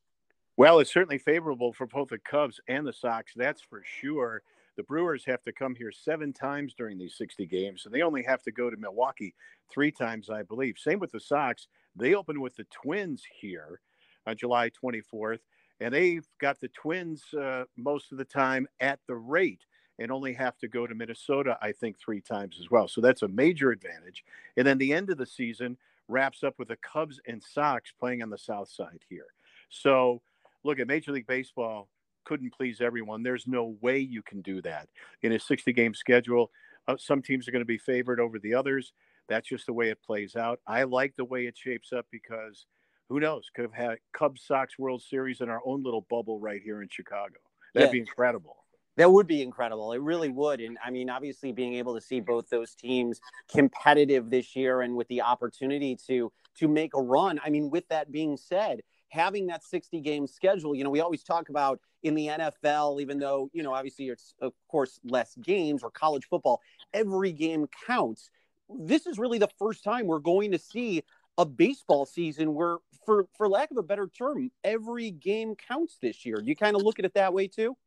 Well, 0.58 0.80
it's 0.80 0.92
certainly 0.92 1.20
favorable 1.20 1.72
for 1.72 1.86
both 1.86 2.10
the 2.10 2.18
Cubs 2.18 2.60
and 2.68 2.86
the 2.86 2.92
Sox, 2.92 3.34
that's 3.36 3.62
for 3.62 3.84
sure. 3.86 4.42
The 4.78 4.84
Brewers 4.84 5.26
have 5.26 5.44
to 5.44 5.52
come 5.52 5.74
here 5.76 5.92
seven 5.92 6.32
times 6.32 6.76
during 6.76 7.00
these 7.00 7.16
60 7.18 7.48
games, 7.48 7.86
and 7.86 7.94
they 7.94 8.04
only 8.04 8.22
have 8.24 8.44
to 8.44 8.52
go 8.52 8.70
to 8.70 8.78
Milwaukee 8.78 9.34
three 9.72 9.92
times, 9.92 10.30
I 10.30 10.44
believe. 10.44 10.78
Same 10.78 11.00
with 11.00 11.12
the 11.12 11.20
Sox. 11.20 11.68
They 11.96 12.14
open 12.14 12.40
with 12.40 12.56
the 12.56 12.66
Twins 12.66 13.24
here 13.42 13.82
on 14.28 14.38
July 14.38 14.70
24th, 14.70 15.40
and 15.80 15.94
they've 15.94 16.28
got 16.40 16.60
the 16.60 16.68
Twins 16.70 17.24
uh, 17.34 17.64
most 17.76 18.12
of 18.12 18.20
the 18.20 18.26
time 18.26 18.68
at 18.80 19.00
the 19.08 19.16
rate 19.16 19.66
and 20.00 20.12
only 20.12 20.34
have 20.34 20.58
to 20.60 20.68
go 20.68 20.86
to 20.86 20.94
Minnesota, 20.94 21.58
I 21.60 21.72
think, 21.72 21.98
three 21.98 22.22
times 22.22 22.58
as 22.60 22.70
well. 22.70 22.88
So 22.88 23.02
that's 23.02 23.24
a 23.24 23.28
major 23.28 23.72
advantage. 23.72 24.24
And 24.58 24.68
then 24.68 24.78
the 24.78 24.94
end 24.94 25.10
of 25.10 25.18
the 25.18 25.26
season 25.26 25.76
wraps 26.08 26.44
up 26.44 26.54
with 26.60 26.68
the 26.68 26.78
Cubs 26.78 27.20
and 27.28 27.42
Sox 27.42 27.92
playing 28.00 28.22
on 28.22 28.30
the 28.30 28.38
south 28.38 28.70
side 28.70 29.00
here. 29.10 29.26
So 29.70 30.22
look 30.64 30.80
at 30.80 30.88
Major 30.88 31.12
League 31.14 31.26
Baseball 31.26 31.90
couldn't 32.28 32.54
please 32.54 32.82
everyone. 32.82 33.24
There's 33.24 33.48
no 33.48 33.78
way 33.80 34.00
you 34.00 34.22
can 34.22 34.42
do 34.42 34.62
that 34.64 34.90
in 35.22 35.32
a 35.32 35.40
60 35.40 35.72
game 35.72 35.94
schedule. 35.94 36.52
Uh, 36.86 36.98
some 36.98 37.22
teams 37.22 37.48
are 37.48 37.52
going 37.52 37.62
to 37.62 37.66
be 37.66 37.78
favored 37.78 38.20
over 38.20 38.38
the 38.38 38.54
others. 38.54 38.92
That's 39.30 39.48
just 39.48 39.66
the 39.66 39.74
way 39.74 39.90
it 39.90 40.00
plays 40.06 40.36
out. 40.36 40.60
I 40.68 40.84
like 40.84 41.16
the 41.16 41.24
way 41.24 41.48
it 41.48 41.58
shapes 41.58 41.94
up 41.94 42.06
because 42.12 42.66
who 43.08 43.22
knows? 43.22 43.50
Could 43.56 43.64
have 43.64 43.74
had 43.74 44.00
Cubs 44.12 44.42
Sox 44.46 44.78
World 44.78 45.02
Series 45.02 45.40
in 45.40 45.50
our 45.50 45.62
own 45.66 45.84
little 45.84 46.06
bubble 46.10 46.38
right 46.40 46.62
here 46.62 46.82
in 46.82 46.90
Chicago. 46.90 47.36
That'd 47.74 47.90
yeah. 47.90 47.94
be 47.94 48.00
incredible. 48.00 48.58
That 48.98 49.12
would 49.12 49.28
be 49.28 49.42
incredible. 49.42 49.94
It 49.94 50.02
really 50.02 50.30
would. 50.30 50.60
And 50.60 50.78
I 50.84 50.90
mean, 50.90 51.10
obviously, 51.10 51.54
being 51.54 51.76
able 51.76 51.96
to 51.96 52.02
see 52.02 52.20
both 52.20 52.50
those 52.50 52.76
teams 52.76 53.22
competitive 53.50 54.30
this 54.30 54.56
year 54.56 54.82
and 54.82 54.96
with 54.96 55.08
the 55.08 55.22
opportunity 55.22 55.98
to 56.08 56.32
to 56.58 56.68
make 56.68 56.94
a 56.94 57.02
run. 57.02 57.40
I 57.46 57.52
mean, 57.52 57.70
with 57.70 57.88
that 57.90 58.12
being 58.12 58.36
said, 58.36 58.82
having 59.10 59.48
that 59.48 59.64
60 59.64 60.02
game 60.02 60.28
schedule, 60.28 60.76
you 60.76 60.84
know, 60.84 60.90
we 60.90 61.00
always 61.00 61.24
talk 61.24 61.50
about 61.50 61.80
in 62.04 62.16
the 62.16 62.28
NFL, 62.28 63.02
even 63.02 63.20
though, 63.20 63.50
you 63.54 63.64
know, 63.64 63.74
obviously 63.74 64.10
it's 64.10 64.34
of 64.42 64.54
course 64.68 65.00
less 65.04 65.36
games 65.42 65.84
or 65.84 65.90
college 65.92 66.28
football, 66.30 66.62
every 66.94 67.32
game 67.32 67.68
counts. 67.86 68.30
This 68.70 69.08
is 69.08 69.18
really 69.18 69.38
the 69.38 69.50
first 69.60 69.84
time 69.84 70.08
we're 70.08 70.20
going 70.20 70.52
to 70.52 70.60
see 70.60 71.04
a 71.38 71.46
baseball 71.46 72.06
season 72.06 72.54
where 72.54 72.78
for 73.06 73.28
for 73.38 73.48
lack 73.48 73.72
of 73.72 73.78
a 73.78 73.84
better 73.84 74.08
term, 74.08 74.52
every 74.64 75.12
game 75.12 75.56
counts 75.56 75.98
this 76.02 76.26
year. 76.26 76.42
You 76.44 76.56
kind 76.56 76.76
of 76.76 76.82
look 76.82 77.00
at 77.00 77.06
it 77.06 77.14
that 77.14 77.34
way 77.34 77.48
too? 77.48 77.78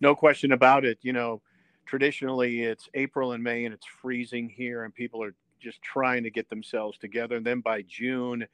no 0.00 0.14
question 0.14 0.52
about 0.52 0.84
it. 0.84 0.98
You 1.02 1.12
know, 1.12 1.42
traditionally 1.86 2.62
it's 2.62 2.88
April 2.94 3.32
and 3.32 3.44
May 3.44 3.64
and 3.64 3.74
it's 3.74 3.86
freezing 3.86 4.48
here, 4.48 4.84
and 4.84 4.94
people 4.94 5.22
are 5.22 5.34
just 5.60 5.80
trying 5.82 6.24
to 6.24 6.30
get 6.30 6.48
themselves 6.48 6.98
together. 6.98 7.36
And 7.36 7.46
then 7.46 7.60
by 7.60 7.82
June, 7.82 8.46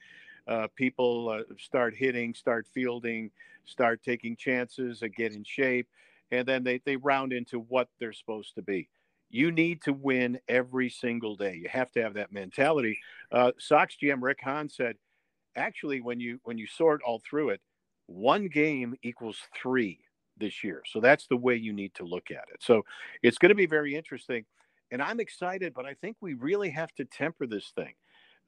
uh, 0.46 0.68
people 0.76 1.28
uh, 1.28 1.54
start 1.58 1.94
hitting, 1.94 2.34
start 2.34 2.66
fielding, 2.72 3.30
start 3.64 4.02
taking 4.02 4.36
chances, 4.36 5.02
and 5.02 5.14
get 5.14 5.32
in 5.32 5.44
shape, 5.44 5.88
and 6.30 6.46
then 6.46 6.64
they 6.64 6.80
they 6.84 6.96
round 6.96 7.32
into 7.32 7.60
what 7.60 7.88
they're 7.98 8.12
supposed 8.12 8.54
to 8.54 8.62
be. 8.62 8.88
You 9.28 9.50
need 9.50 9.82
to 9.82 9.92
win 9.92 10.38
every 10.48 10.88
single 10.88 11.34
day. 11.34 11.56
You 11.56 11.68
have 11.68 11.90
to 11.92 12.02
have 12.02 12.14
that 12.14 12.32
mentality. 12.32 12.98
Uh, 13.32 13.52
Sox 13.58 13.96
GM 14.00 14.22
Rick 14.22 14.38
Hahn 14.42 14.68
said, 14.68 14.96
actually, 15.56 16.00
when 16.00 16.20
you 16.20 16.38
when 16.44 16.58
you 16.58 16.66
sort 16.66 17.02
all 17.02 17.20
through 17.28 17.50
it, 17.50 17.60
one 18.06 18.46
game 18.48 18.94
equals 19.02 19.38
three 19.60 19.98
this 20.38 20.62
year. 20.62 20.82
So 20.86 21.00
that's 21.00 21.26
the 21.26 21.36
way 21.36 21.56
you 21.56 21.72
need 21.72 21.94
to 21.94 22.04
look 22.04 22.30
at 22.30 22.44
it. 22.52 22.60
So 22.60 22.82
it's 23.22 23.38
going 23.38 23.50
to 23.50 23.54
be 23.54 23.66
very 23.66 23.94
interesting. 23.96 24.44
And 24.90 25.02
I'm 25.02 25.18
excited, 25.18 25.74
but 25.74 25.86
I 25.86 25.94
think 25.94 26.16
we 26.20 26.34
really 26.34 26.70
have 26.70 26.92
to 26.94 27.04
temper 27.04 27.46
this 27.46 27.72
thing. 27.74 27.94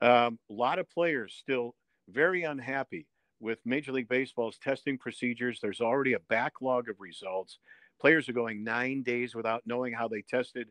Um, 0.00 0.38
a 0.48 0.52
lot 0.52 0.78
of 0.78 0.88
players 0.88 1.34
still 1.36 1.74
very 2.08 2.42
unhappy 2.44 3.06
with 3.40 3.58
Major 3.64 3.92
League 3.92 4.08
Baseball's 4.08 4.58
testing 4.58 4.98
procedures. 4.98 5.60
There's 5.60 5.80
already 5.80 6.14
a 6.14 6.20
backlog 6.28 6.88
of 6.88 7.00
results. 7.00 7.58
Players 8.00 8.28
are 8.28 8.32
going 8.34 8.64
nine 8.64 9.02
days 9.02 9.34
without 9.34 9.62
knowing 9.66 9.92
how 9.92 10.08
they 10.08 10.22
tested 10.22 10.68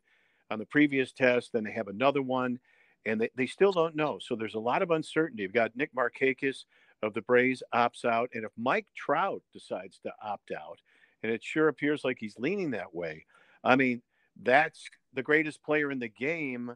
on 0.50 0.60
the 0.60 0.66
previous 0.66 1.12
test. 1.12 1.52
Then 1.54 1.64
they 1.64 1.72
have 1.72 1.88
another 1.88 2.22
one, 2.22 2.60
and 3.06 3.22
they, 3.22 3.30
they 3.36 3.48
still 3.48 3.72
don't 3.72 3.96
know. 3.96 4.20
So 4.22 4.36
there's 4.36 4.56
a 4.56 4.60
lot 4.60 4.82
of 4.82 4.92
uncertainty. 4.92 5.44
You've 5.44 5.54
got 5.54 5.76
Nick 5.76 5.92
Markakis 5.96 6.66
of 7.04 7.14
the 7.14 7.22
Braves 7.22 7.64
opts 7.74 8.06
out. 8.06 8.30
And 8.34 8.44
if 8.44 8.52
Mike 8.58 8.88
Trout 8.96 9.42
decides 9.54 10.00
to 10.00 10.12
opt 10.24 10.52
out, 10.52 10.80
and 11.24 11.32
it 11.32 11.44
sure 11.44 11.68
appears 11.68 12.04
like 12.04 12.18
he's 12.20 12.38
leaning 12.38 12.72
that 12.72 12.94
way. 12.94 13.26
I 13.64 13.76
mean, 13.76 14.02
that's 14.44 14.86
the 15.14 15.24
greatest 15.24 15.64
player 15.64 15.92
in 15.92 16.00
the 16.00 16.10
game 16.10 16.76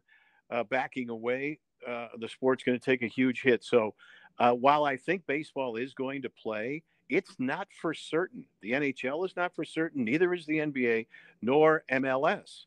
uh, 0.50 0.64
backing 0.64 1.10
away. 1.10 1.60
Uh, 1.88 2.08
the 2.20 2.28
sport's 2.28 2.64
going 2.64 2.78
to 2.78 2.84
take 2.84 3.02
a 3.02 3.08
huge 3.08 3.42
hit. 3.42 3.64
So, 3.64 3.94
uh, 4.42 4.54
while 4.54 4.86
I 4.86 4.98
think 4.98 5.28
baseball 5.28 5.76
is 5.76 5.94
going 5.94 6.24
to 6.24 6.30
play, 6.30 6.82
it's 7.10 7.36
not 7.38 7.68
for 7.80 7.94
certain. 7.94 8.44
The 8.62 8.72
NHL 8.72 9.24
is 9.24 9.36
not 9.36 9.54
for 9.56 9.64
certain. 9.64 10.04
Neither 10.04 10.34
is 10.34 10.48
the 10.48 10.58
NBA 10.58 11.06
nor 11.44 11.84
MLS. 11.92 12.64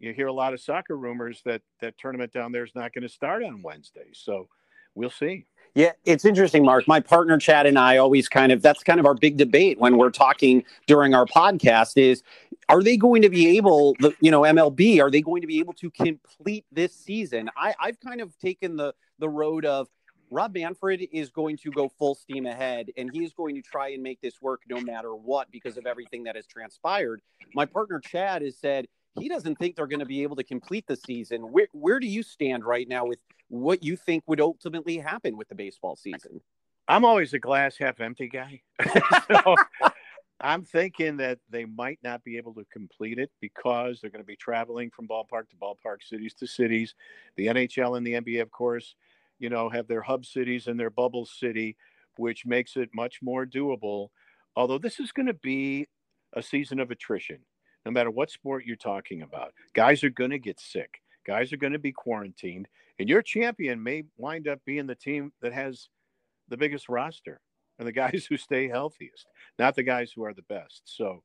You 0.00 0.14
hear 0.14 0.28
a 0.28 0.32
lot 0.32 0.54
of 0.54 0.60
soccer 0.60 0.96
rumors 0.96 1.42
that 1.44 1.60
that 1.82 1.98
tournament 1.98 2.32
down 2.32 2.50
there 2.50 2.64
is 2.64 2.74
not 2.74 2.94
going 2.94 3.02
to 3.02 3.10
start 3.10 3.44
on 3.44 3.60
Wednesday. 3.60 4.08
So, 4.12 4.48
we'll 4.94 5.10
see. 5.10 5.44
Yeah, 5.74 5.92
it's 6.06 6.24
interesting, 6.24 6.64
Mark. 6.64 6.88
My 6.88 7.00
partner 7.00 7.36
Chad 7.36 7.66
and 7.66 7.78
I 7.78 7.98
always 7.98 8.26
kind 8.26 8.50
of 8.50 8.62
that's 8.62 8.82
kind 8.82 8.98
of 8.98 9.04
our 9.04 9.14
big 9.14 9.36
debate 9.36 9.78
when 9.78 9.98
we're 9.98 10.10
talking 10.10 10.64
during 10.86 11.12
our 11.14 11.26
podcast 11.26 11.98
is 11.98 12.22
are 12.70 12.82
they 12.82 12.96
going 12.96 13.20
to 13.20 13.28
be 13.28 13.58
able, 13.58 13.96
you 14.20 14.30
know, 14.30 14.42
MLB, 14.42 14.98
are 14.98 15.10
they 15.10 15.20
going 15.20 15.42
to 15.42 15.46
be 15.46 15.58
able 15.58 15.74
to 15.74 15.90
complete 15.90 16.64
this 16.72 16.94
season? 16.94 17.50
I, 17.54 17.74
I've 17.78 18.00
kind 18.00 18.22
of 18.22 18.38
taken 18.38 18.76
the 18.76 18.94
the 19.18 19.28
road 19.28 19.66
of 19.66 19.88
Rob 20.32 20.54
Manfred 20.54 21.06
is 21.12 21.28
going 21.28 21.58
to 21.58 21.70
go 21.70 21.90
full 21.90 22.14
steam 22.14 22.46
ahead 22.46 22.90
and 22.96 23.10
he's 23.12 23.34
going 23.34 23.54
to 23.54 23.60
try 23.60 23.90
and 23.90 24.02
make 24.02 24.18
this 24.22 24.40
work 24.40 24.62
no 24.66 24.80
matter 24.80 25.14
what 25.14 25.50
because 25.50 25.76
of 25.76 25.84
everything 25.84 26.24
that 26.24 26.36
has 26.36 26.46
transpired. 26.46 27.20
My 27.54 27.66
partner 27.66 28.00
Chad 28.00 28.40
has 28.40 28.56
said 28.56 28.86
he 29.20 29.28
doesn't 29.28 29.56
think 29.56 29.76
they're 29.76 29.86
going 29.86 30.00
to 30.00 30.06
be 30.06 30.22
able 30.22 30.36
to 30.36 30.44
complete 30.44 30.86
the 30.86 30.96
season. 30.96 31.42
Where 31.52 31.66
where 31.72 32.00
do 32.00 32.06
you 32.06 32.22
stand 32.22 32.64
right 32.64 32.88
now 32.88 33.04
with 33.04 33.18
what 33.48 33.82
you 33.84 33.94
think 33.94 34.24
would 34.26 34.40
ultimately 34.40 34.96
happen 34.96 35.36
with 35.36 35.50
the 35.50 35.54
baseball 35.54 35.96
season? 35.96 36.40
I'm 36.88 37.04
always 37.04 37.34
a 37.34 37.38
glass 37.38 37.76
half 37.76 38.00
empty 38.00 38.28
guy. 38.28 38.62
so 39.28 39.54
I'm 40.40 40.64
thinking 40.64 41.18
that 41.18 41.40
they 41.50 41.66
might 41.66 41.98
not 42.02 42.24
be 42.24 42.38
able 42.38 42.54
to 42.54 42.64
complete 42.72 43.18
it 43.18 43.30
because 43.42 44.00
they're 44.00 44.10
going 44.10 44.22
to 44.22 44.26
be 44.26 44.36
traveling 44.36 44.90
from 44.90 45.06
ballpark 45.06 45.50
to 45.50 45.56
ballpark, 45.56 46.02
cities 46.02 46.32
to 46.38 46.46
cities. 46.46 46.94
The 47.36 47.48
NHL 47.48 47.98
and 47.98 48.06
the 48.06 48.14
NBA, 48.14 48.40
of 48.40 48.50
course, 48.50 48.94
you 49.42 49.50
know, 49.50 49.68
have 49.68 49.88
their 49.88 50.02
hub 50.02 50.24
cities 50.24 50.68
and 50.68 50.80
their 50.80 50.90
bubble 50.90 51.26
city, 51.26 51.76
which 52.16 52.46
makes 52.46 52.76
it 52.76 52.88
much 52.94 53.18
more 53.20 53.44
doable. 53.44 54.08
Although 54.56 54.78
this 54.78 55.00
is 55.00 55.12
going 55.12 55.26
to 55.26 55.34
be 55.34 55.86
a 56.34 56.42
season 56.42 56.80
of 56.80 56.90
attrition 56.90 57.38
no 57.84 57.90
matter 57.90 58.10
what 58.10 58.30
sport 58.30 58.64
you're 58.64 58.76
talking 58.76 59.22
about. 59.22 59.52
Guys 59.74 60.04
are 60.04 60.10
going 60.10 60.30
to 60.30 60.38
get 60.38 60.60
sick. 60.60 61.00
Guys 61.26 61.52
are 61.52 61.56
going 61.56 61.72
to 61.72 61.78
be 61.78 61.92
quarantined, 61.92 62.66
and 62.98 63.08
your 63.08 63.22
champion 63.22 63.82
may 63.82 64.04
wind 64.16 64.48
up 64.48 64.60
being 64.64 64.86
the 64.86 64.94
team 64.94 65.32
that 65.40 65.52
has 65.52 65.88
the 66.48 66.56
biggest 66.56 66.88
roster 66.88 67.40
and 67.78 67.86
the 67.86 67.92
guys 68.04 68.26
who 68.28 68.36
stay 68.36 68.68
healthiest, 68.68 69.26
not 69.58 69.76
the 69.76 69.82
guys 69.82 70.12
who 70.14 70.24
are 70.24 70.34
the 70.34 70.42
best. 70.42 70.82
So 70.84 71.22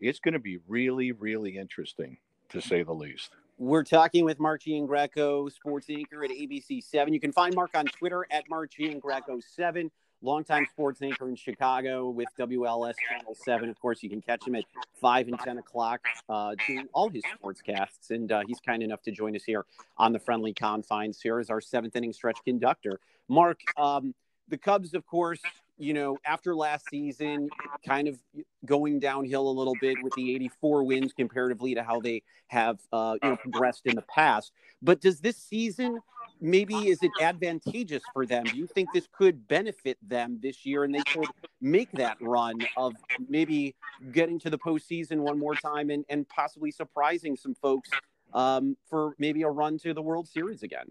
it's 0.00 0.18
going 0.18 0.34
to 0.34 0.40
be 0.40 0.58
really, 0.66 1.12
really 1.12 1.56
interesting 1.56 2.18
to 2.50 2.60
say 2.60 2.82
the 2.82 2.92
least. 2.92 3.30
We're 3.58 3.84
talking 3.84 4.26
with 4.26 4.38
Mark 4.38 4.64
Giangreco, 4.64 5.50
sports 5.50 5.86
anchor 5.88 6.22
at 6.22 6.30
ABC7. 6.30 7.10
You 7.10 7.18
can 7.18 7.32
find 7.32 7.54
Mark 7.54 7.70
on 7.74 7.86
Twitter 7.86 8.26
at 8.30 8.44
Mark 8.50 8.72
Greco7, 8.78 9.90
longtime 10.20 10.66
sports 10.70 11.00
anchor 11.00 11.26
in 11.26 11.36
Chicago 11.36 12.10
with 12.10 12.28
WLS 12.38 12.92
Channel 13.08 13.34
7. 13.34 13.70
Of 13.70 13.80
course, 13.80 14.02
you 14.02 14.10
can 14.10 14.20
catch 14.20 14.46
him 14.46 14.56
at 14.56 14.64
5 15.00 15.28
and 15.28 15.38
10 15.38 15.56
o'clock 15.56 16.02
uh, 16.28 16.54
doing 16.66 16.86
all 16.92 17.08
his 17.08 17.22
sportscasts. 17.24 18.10
And 18.10 18.30
uh, 18.30 18.42
he's 18.46 18.60
kind 18.60 18.82
enough 18.82 19.00
to 19.04 19.10
join 19.10 19.34
us 19.34 19.44
here 19.44 19.64
on 19.96 20.12
the 20.12 20.18
friendly 20.18 20.52
confines 20.52 21.22
Here 21.22 21.40
is 21.40 21.48
our 21.48 21.62
seventh 21.62 21.96
inning 21.96 22.12
stretch 22.12 22.38
conductor. 22.44 23.00
Mark, 23.26 23.60
um, 23.78 24.14
the 24.48 24.58
Cubs, 24.58 24.92
of 24.92 25.06
course, 25.06 25.40
you 25.78 25.92
know, 25.92 26.16
after 26.24 26.54
last 26.54 26.86
season, 26.90 27.48
kind 27.86 28.08
of 28.08 28.18
going 28.64 28.98
downhill 28.98 29.48
a 29.48 29.50
little 29.50 29.74
bit 29.80 29.96
with 30.02 30.14
the 30.14 30.34
84 30.34 30.84
wins 30.84 31.12
comparatively 31.12 31.74
to 31.74 31.82
how 31.82 32.00
they 32.00 32.22
have, 32.48 32.78
uh, 32.92 33.16
you 33.22 33.30
know, 33.30 33.36
progressed 33.36 33.82
in 33.84 33.94
the 33.94 34.02
past. 34.02 34.52
But 34.80 35.00
does 35.00 35.20
this 35.20 35.36
season 35.36 36.00
maybe 36.40 36.88
is 36.88 36.98
it 37.02 37.10
advantageous 37.20 38.02
for 38.12 38.26
them? 38.26 38.44
Do 38.44 38.56
you 38.56 38.66
think 38.66 38.88
this 38.92 39.08
could 39.12 39.46
benefit 39.48 39.98
them 40.06 40.38
this 40.42 40.64
year 40.64 40.84
and 40.84 40.94
they 40.94 41.02
could 41.02 41.28
make 41.60 41.90
that 41.92 42.16
run 42.20 42.58
of 42.76 42.94
maybe 43.28 43.74
getting 44.12 44.38
to 44.40 44.50
the 44.50 44.58
postseason 44.58 45.18
one 45.18 45.38
more 45.38 45.54
time 45.54 45.90
and, 45.90 46.04
and 46.08 46.28
possibly 46.28 46.70
surprising 46.70 47.36
some 47.36 47.54
folks 47.54 47.90
um, 48.32 48.76
for 48.88 49.14
maybe 49.18 49.42
a 49.42 49.48
run 49.48 49.78
to 49.78 49.94
the 49.94 50.02
World 50.02 50.28
Series 50.28 50.62
again? 50.62 50.86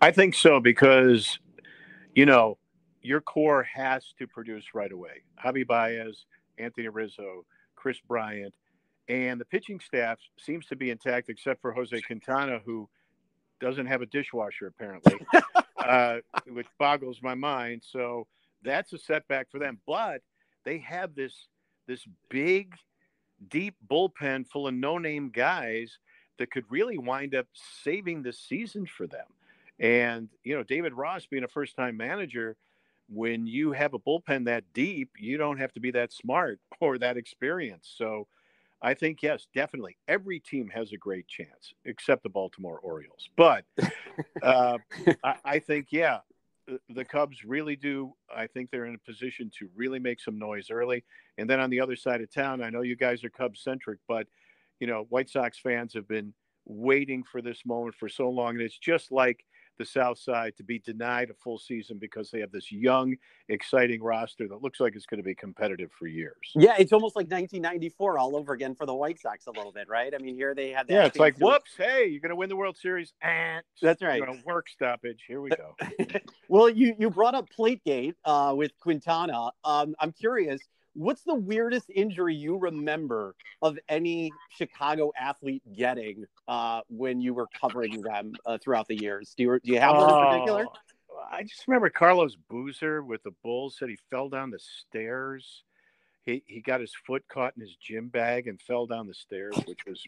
I 0.00 0.10
think 0.10 0.34
so 0.34 0.60
because, 0.60 1.38
you 2.14 2.26
know, 2.26 2.58
your 3.02 3.20
core 3.20 3.62
has 3.62 4.04
to 4.18 4.26
produce 4.26 4.74
right 4.74 4.92
away. 4.92 5.22
Javi 5.42 5.66
Baez, 5.66 6.26
Anthony 6.58 6.88
Rizzo, 6.88 7.44
Kris 7.76 7.98
Bryant, 8.06 8.54
and 9.08 9.40
the 9.40 9.44
pitching 9.44 9.80
staff 9.80 10.18
seems 10.38 10.66
to 10.66 10.76
be 10.76 10.90
intact 10.90 11.28
except 11.28 11.60
for 11.60 11.72
Jose 11.72 12.00
Quintana, 12.02 12.60
who– 12.64 12.88
doesn't 13.60 13.86
have 13.86 14.02
a 14.02 14.06
dishwasher 14.06 14.66
apparently, 14.66 15.14
uh, 15.78 16.16
which 16.48 16.66
boggles 16.78 17.20
my 17.22 17.34
mind. 17.34 17.82
So 17.84 18.26
that's 18.64 18.92
a 18.92 18.98
setback 18.98 19.50
for 19.50 19.58
them. 19.58 19.78
But 19.86 20.22
they 20.64 20.78
have 20.78 21.14
this 21.14 21.46
this 21.86 22.04
big, 22.28 22.74
deep 23.48 23.74
bullpen 23.88 24.46
full 24.48 24.66
of 24.66 24.74
no-name 24.74 25.30
guys 25.30 25.98
that 26.38 26.50
could 26.50 26.64
really 26.68 26.98
wind 26.98 27.34
up 27.34 27.46
saving 27.82 28.22
the 28.22 28.32
season 28.32 28.86
for 28.86 29.06
them. 29.06 29.26
And 29.78 30.28
you 30.42 30.56
know, 30.56 30.62
David 30.62 30.94
Ross 30.94 31.26
being 31.26 31.44
a 31.44 31.48
first-time 31.48 31.96
manager, 31.96 32.56
when 33.12 33.46
you 33.46 33.72
have 33.72 33.92
a 33.94 33.98
bullpen 33.98 34.46
that 34.46 34.64
deep, 34.72 35.10
you 35.18 35.36
don't 35.36 35.58
have 35.58 35.72
to 35.72 35.80
be 35.80 35.90
that 35.90 36.12
smart 36.12 36.60
or 36.80 36.98
that 36.98 37.16
experienced. 37.16 37.98
So 37.98 38.26
I 38.82 38.94
think 38.94 39.22
yes, 39.22 39.46
definitely. 39.54 39.96
Every 40.08 40.40
team 40.40 40.70
has 40.70 40.92
a 40.92 40.96
great 40.96 41.28
chance, 41.28 41.74
except 41.84 42.22
the 42.22 42.28
Baltimore 42.28 42.78
Orioles. 42.78 43.28
But 43.36 43.64
uh, 44.42 44.78
I, 45.22 45.34
I, 45.44 45.58
think 45.66 45.88
yeah, 45.90 46.18
the 46.88 47.04
Cubs 47.04 47.44
really 47.44 47.76
do. 47.76 48.14
I 48.34 48.46
think 48.46 48.70
they're 48.70 48.86
in 48.86 48.94
a 48.94 49.10
position 49.10 49.50
to 49.58 49.68
really 49.74 49.98
make 49.98 50.20
some 50.20 50.38
noise 50.38 50.70
early. 50.70 51.04
And 51.36 51.50
then 51.50 51.60
on 51.60 51.68
the 51.68 51.80
other 51.80 51.96
side 51.96 52.22
of 52.22 52.32
town, 52.32 52.62
I 52.62 52.70
know 52.70 52.82
you 52.82 52.96
guys 52.96 53.22
are 53.24 53.30
Cubs 53.30 53.62
centric, 53.62 53.98
but 54.08 54.26
you 54.78 54.86
know, 54.86 55.06
White 55.10 55.28
Sox 55.28 55.58
fans 55.58 55.92
have 55.92 56.08
been 56.08 56.32
waiting 56.64 57.22
for 57.22 57.42
this 57.42 57.66
moment 57.66 57.96
for 57.96 58.08
so 58.08 58.30
long, 58.30 58.54
and 58.54 58.62
it's 58.62 58.78
just 58.78 59.12
like 59.12 59.44
the 59.80 59.86
South 59.86 60.18
Side 60.18 60.56
to 60.58 60.62
be 60.62 60.78
denied 60.78 61.30
a 61.30 61.34
full 61.34 61.58
season 61.58 61.96
because 61.98 62.30
they 62.30 62.40
have 62.40 62.52
this 62.52 62.70
young, 62.70 63.16
exciting 63.48 64.02
roster 64.02 64.46
that 64.46 64.62
looks 64.62 64.78
like 64.78 64.94
it's 64.94 65.06
going 65.06 65.18
to 65.18 65.24
be 65.24 65.34
competitive 65.34 65.90
for 65.98 66.06
years. 66.06 66.36
Yeah, 66.54 66.74
it's 66.78 66.92
almost 66.92 67.16
like 67.16 67.30
1994 67.30 68.18
all 68.18 68.36
over 68.36 68.52
again 68.52 68.74
for 68.74 68.84
the 68.84 68.94
White 68.94 69.18
Sox 69.18 69.46
a 69.46 69.50
little 69.50 69.72
bit, 69.72 69.88
right? 69.88 70.12
I 70.14 70.18
mean, 70.18 70.34
here 70.34 70.54
they 70.54 70.68
had 70.68 70.86
that. 70.86 70.92
Yeah, 70.92 71.06
it's 71.06 71.18
like, 71.18 71.38
whoops, 71.38 71.70
hey, 71.78 72.06
you're 72.08 72.20
going 72.20 72.28
to 72.28 72.36
win 72.36 72.50
the 72.50 72.56
World 72.56 72.76
Series. 72.76 73.14
And 73.22 73.64
that's 73.82 74.02
right. 74.02 74.20
You 74.20 74.26
know, 74.26 74.36
work 74.44 74.68
stoppage. 74.68 75.24
Here 75.26 75.40
we 75.40 75.48
go. 75.48 75.74
well, 76.48 76.68
you 76.68 76.94
you 76.98 77.08
brought 77.08 77.34
up 77.34 77.48
Plategate 77.50 78.14
uh, 78.26 78.52
with 78.54 78.72
Quintana. 78.80 79.50
Um, 79.64 79.94
I'm 79.98 80.12
curious 80.12 80.60
What's 80.94 81.22
the 81.22 81.34
weirdest 81.34 81.90
injury 81.94 82.34
you 82.34 82.56
remember 82.56 83.34
of 83.62 83.78
any 83.88 84.32
Chicago 84.56 85.12
athlete 85.18 85.62
getting 85.76 86.24
uh, 86.48 86.80
when 86.88 87.20
you 87.20 87.34
were 87.34 87.46
covering 87.60 88.02
them 88.02 88.36
uh, 88.44 88.58
throughout 88.58 88.88
the 88.88 89.00
years? 89.00 89.34
Do 89.36 89.44
you, 89.44 89.60
do 89.62 89.72
you 89.72 89.80
have 89.80 89.94
one 89.94 90.10
in 90.10 90.28
particular? 90.28 90.66
Oh, 90.68 91.22
I 91.30 91.42
just 91.42 91.66
remember 91.68 91.90
Carlos 91.90 92.36
Boozer 92.48 93.02
with 93.02 93.22
the 93.22 93.32
Bulls 93.42 93.76
said 93.78 93.88
he 93.88 93.98
fell 94.10 94.28
down 94.28 94.50
the 94.50 94.58
stairs. 94.58 95.62
He 96.24 96.42
he 96.46 96.60
got 96.60 96.80
his 96.80 96.94
foot 97.06 97.24
caught 97.28 97.54
in 97.56 97.62
his 97.62 97.76
gym 97.76 98.08
bag 98.08 98.46
and 98.46 98.60
fell 98.60 98.86
down 98.86 99.06
the 99.06 99.14
stairs, 99.14 99.56
which 99.66 99.86
was 99.86 100.02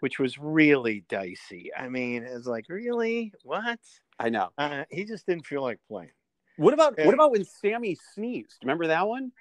which 0.00 0.18
was 0.18 0.38
really 0.38 1.04
dicey. 1.08 1.70
I 1.76 1.88
mean, 1.88 2.22
it's 2.22 2.46
like 2.46 2.66
really 2.68 3.32
what? 3.42 3.80
I 4.18 4.30
know. 4.30 4.50
Uh, 4.56 4.84
he 4.90 5.04
just 5.04 5.26
didn't 5.26 5.46
feel 5.46 5.62
like 5.62 5.78
playing. 5.88 6.12
What 6.56 6.74
about 6.74 6.98
what 6.98 7.14
about 7.14 7.32
when 7.32 7.44
Sammy 7.44 7.96
sneezed? 8.14 8.58
Remember 8.62 8.86
that 8.88 9.06
one? 9.06 9.32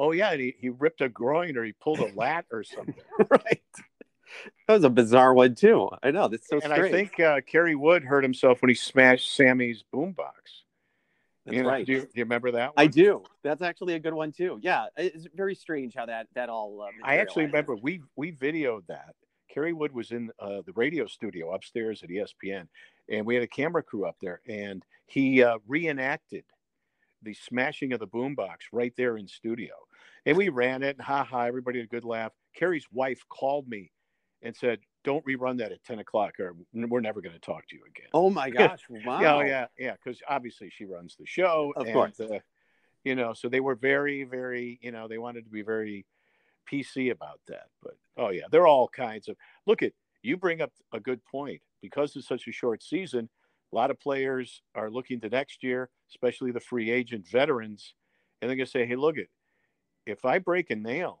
Oh 0.00 0.12
yeah, 0.12 0.32
and 0.32 0.40
he, 0.40 0.56
he 0.58 0.70
ripped 0.70 1.02
a 1.02 1.08
groin 1.08 1.56
or 1.56 1.64
he 1.64 1.72
pulled 1.72 2.00
a 2.00 2.12
lat 2.16 2.46
or 2.50 2.64
something. 2.64 2.94
right. 3.30 3.62
That 4.66 4.74
was 4.74 4.84
a 4.84 4.90
bizarre 4.90 5.34
one 5.34 5.54
too. 5.54 5.88
I 6.02 6.10
know 6.10 6.28
that's 6.28 6.48
so. 6.48 6.56
And 6.56 6.72
strange. 6.72 6.86
I 6.86 6.90
think 6.90 7.20
uh, 7.20 7.40
Kerry 7.46 7.76
Wood 7.76 8.02
hurt 8.04 8.24
himself 8.24 8.62
when 8.62 8.70
he 8.70 8.74
smashed 8.74 9.36
Sammy's 9.36 9.84
boombox. 9.92 10.32
That's 11.44 11.56
you 11.56 11.62
know, 11.62 11.68
right. 11.68 11.86
Do 11.86 11.92
you, 11.92 12.00
do 12.00 12.08
you, 12.14 12.24
remember 12.24 12.52
that? 12.52 12.76
One? 12.76 12.84
I 12.84 12.86
do. 12.86 13.24
That's 13.42 13.62
actually 13.62 13.94
a 13.94 13.98
good 13.98 14.14
one 14.14 14.32
too. 14.32 14.58
Yeah, 14.62 14.86
it's 14.96 15.26
very 15.34 15.54
strange 15.54 15.94
how 15.94 16.06
that 16.06 16.28
that 16.34 16.48
all. 16.48 16.80
Uh, 16.82 16.90
I 17.04 17.18
actually 17.18 17.46
remember 17.46 17.76
we 17.76 18.02
we 18.16 18.32
videoed 18.32 18.86
that. 18.88 19.14
Kerry 19.52 19.72
Wood 19.72 19.92
was 19.92 20.12
in 20.12 20.30
uh, 20.38 20.62
the 20.64 20.72
radio 20.76 21.06
studio 21.06 21.52
upstairs 21.52 22.04
at 22.04 22.08
ESPN, 22.08 22.68
and 23.08 23.26
we 23.26 23.34
had 23.34 23.42
a 23.42 23.48
camera 23.48 23.82
crew 23.82 24.06
up 24.06 24.16
there, 24.22 24.40
and 24.48 24.84
he 25.06 25.42
uh, 25.42 25.58
reenacted 25.66 26.44
the 27.22 27.34
smashing 27.34 27.92
of 27.92 28.00
the 28.00 28.06
boombox 28.06 28.56
right 28.72 28.92
there 28.96 29.16
in 29.16 29.28
studio. 29.28 29.74
And 30.26 30.36
we 30.36 30.48
ran 30.48 30.82
it, 30.82 30.96
and 30.96 31.04
ha 31.04 31.24
ha, 31.24 31.42
everybody 31.42 31.78
had 31.78 31.86
a 31.86 31.88
good 31.88 32.04
laugh. 32.04 32.32
Kerry's 32.54 32.86
wife 32.92 33.22
called 33.28 33.68
me 33.68 33.90
and 34.42 34.54
said, 34.54 34.80
"Don't 35.04 35.24
rerun 35.24 35.58
that 35.58 35.72
at 35.72 35.82
ten 35.84 35.98
o'clock, 35.98 36.38
or 36.40 36.54
we're 36.72 37.00
never 37.00 37.20
going 37.20 37.34
to 37.34 37.40
talk 37.40 37.66
to 37.68 37.76
you 37.76 37.82
again." 37.88 38.08
Oh 38.12 38.30
my 38.30 38.50
gosh! 38.58 38.80
Wow. 38.88 39.20
yeah, 39.20 39.46
yeah, 39.46 39.66
yeah. 39.78 39.92
Because 39.92 40.20
obviously 40.28 40.70
she 40.70 40.84
runs 40.84 41.16
the 41.18 41.26
show, 41.26 41.72
of 41.76 41.86
and, 41.86 41.94
course. 41.94 42.20
Uh, 42.20 42.38
you 43.04 43.14
know, 43.14 43.32
so 43.32 43.48
they 43.48 43.60
were 43.60 43.76
very, 43.76 44.24
very, 44.24 44.78
you 44.82 44.92
know, 44.92 45.08
they 45.08 45.16
wanted 45.16 45.44
to 45.44 45.50
be 45.50 45.62
very 45.62 46.04
PC 46.70 47.10
about 47.10 47.40
that. 47.48 47.68
But 47.82 47.94
oh 48.16 48.30
yeah, 48.30 48.44
there 48.50 48.62
are 48.62 48.68
all 48.68 48.88
kinds 48.88 49.28
of. 49.28 49.36
Look 49.66 49.82
at 49.82 49.92
you 50.22 50.36
bring 50.36 50.60
up 50.60 50.72
a 50.92 51.00
good 51.00 51.24
point 51.24 51.62
because 51.80 52.14
it's 52.16 52.28
such 52.28 52.46
a 52.46 52.52
short 52.52 52.82
season. 52.82 53.28
A 53.72 53.76
lot 53.76 53.90
of 53.90 54.00
players 54.00 54.62
are 54.74 54.90
looking 54.90 55.20
to 55.20 55.28
next 55.28 55.62
year, 55.62 55.90
especially 56.10 56.50
the 56.50 56.60
free 56.60 56.90
agent 56.90 57.28
veterans, 57.28 57.94
and 58.40 58.48
they're 58.48 58.56
going 58.56 58.66
to 58.66 58.70
say, 58.70 58.84
"Hey, 58.84 58.96
look 58.96 59.16
it, 59.16 59.28
if 60.06 60.24
I 60.24 60.38
break 60.38 60.70
a 60.70 60.76
nail, 60.76 61.18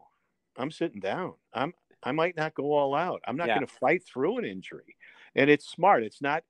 I'm 0.56 0.70
sitting 0.70 1.00
down. 1.00 1.34
I'm 1.54 1.72
I 2.02 2.12
might 2.12 2.36
not 2.36 2.54
go 2.54 2.72
all 2.72 2.94
out. 2.94 3.20
I'm 3.26 3.36
not 3.36 3.48
yeah. 3.48 3.56
going 3.56 3.66
to 3.66 3.74
fight 3.74 4.02
through 4.04 4.38
an 4.38 4.44
injury. 4.44 4.96
And 5.34 5.50
it's 5.50 5.68
smart. 5.68 6.02
It's 6.02 6.22
not 6.22 6.44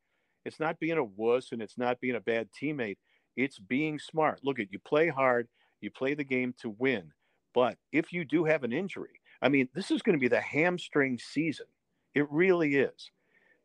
it's 0.44 0.60
not 0.60 0.80
being 0.80 0.98
a 0.98 1.04
wuss 1.04 1.52
and 1.52 1.60
it's 1.60 1.76
not 1.76 2.00
being 2.00 2.16
a 2.16 2.20
bad 2.20 2.48
teammate. 2.52 2.96
It's 3.36 3.58
being 3.58 3.98
smart. 3.98 4.40
Look 4.42 4.58
at 4.58 4.72
you 4.72 4.78
play 4.78 5.08
hard, 5.08 5.48
you 5.80 5.90
play 5.90 6.14
the 6.14 6.24
game 6.24 6.54
to 6.60 6.70
win. 6.70 7.12
But 7.52 7.76
if 7.92 8.12
you 8.12 8.24
do 8.24 8.44
have 8.44 8.64
an 8.64 8.72
injury, 8.72 9.20
I 9.42 9.48
mean, 9.48 9.68
this 9.74 9.90
is 9.90 10.02
going 10.02 10.16
to 10.16 10.20
be 10.20 10.28
the 10.28 10.40
hamstring 10.40 11.18
season. 11.18 11.66
It 12.14 12.30
really 12.30 12.76
is. 12.76 13.10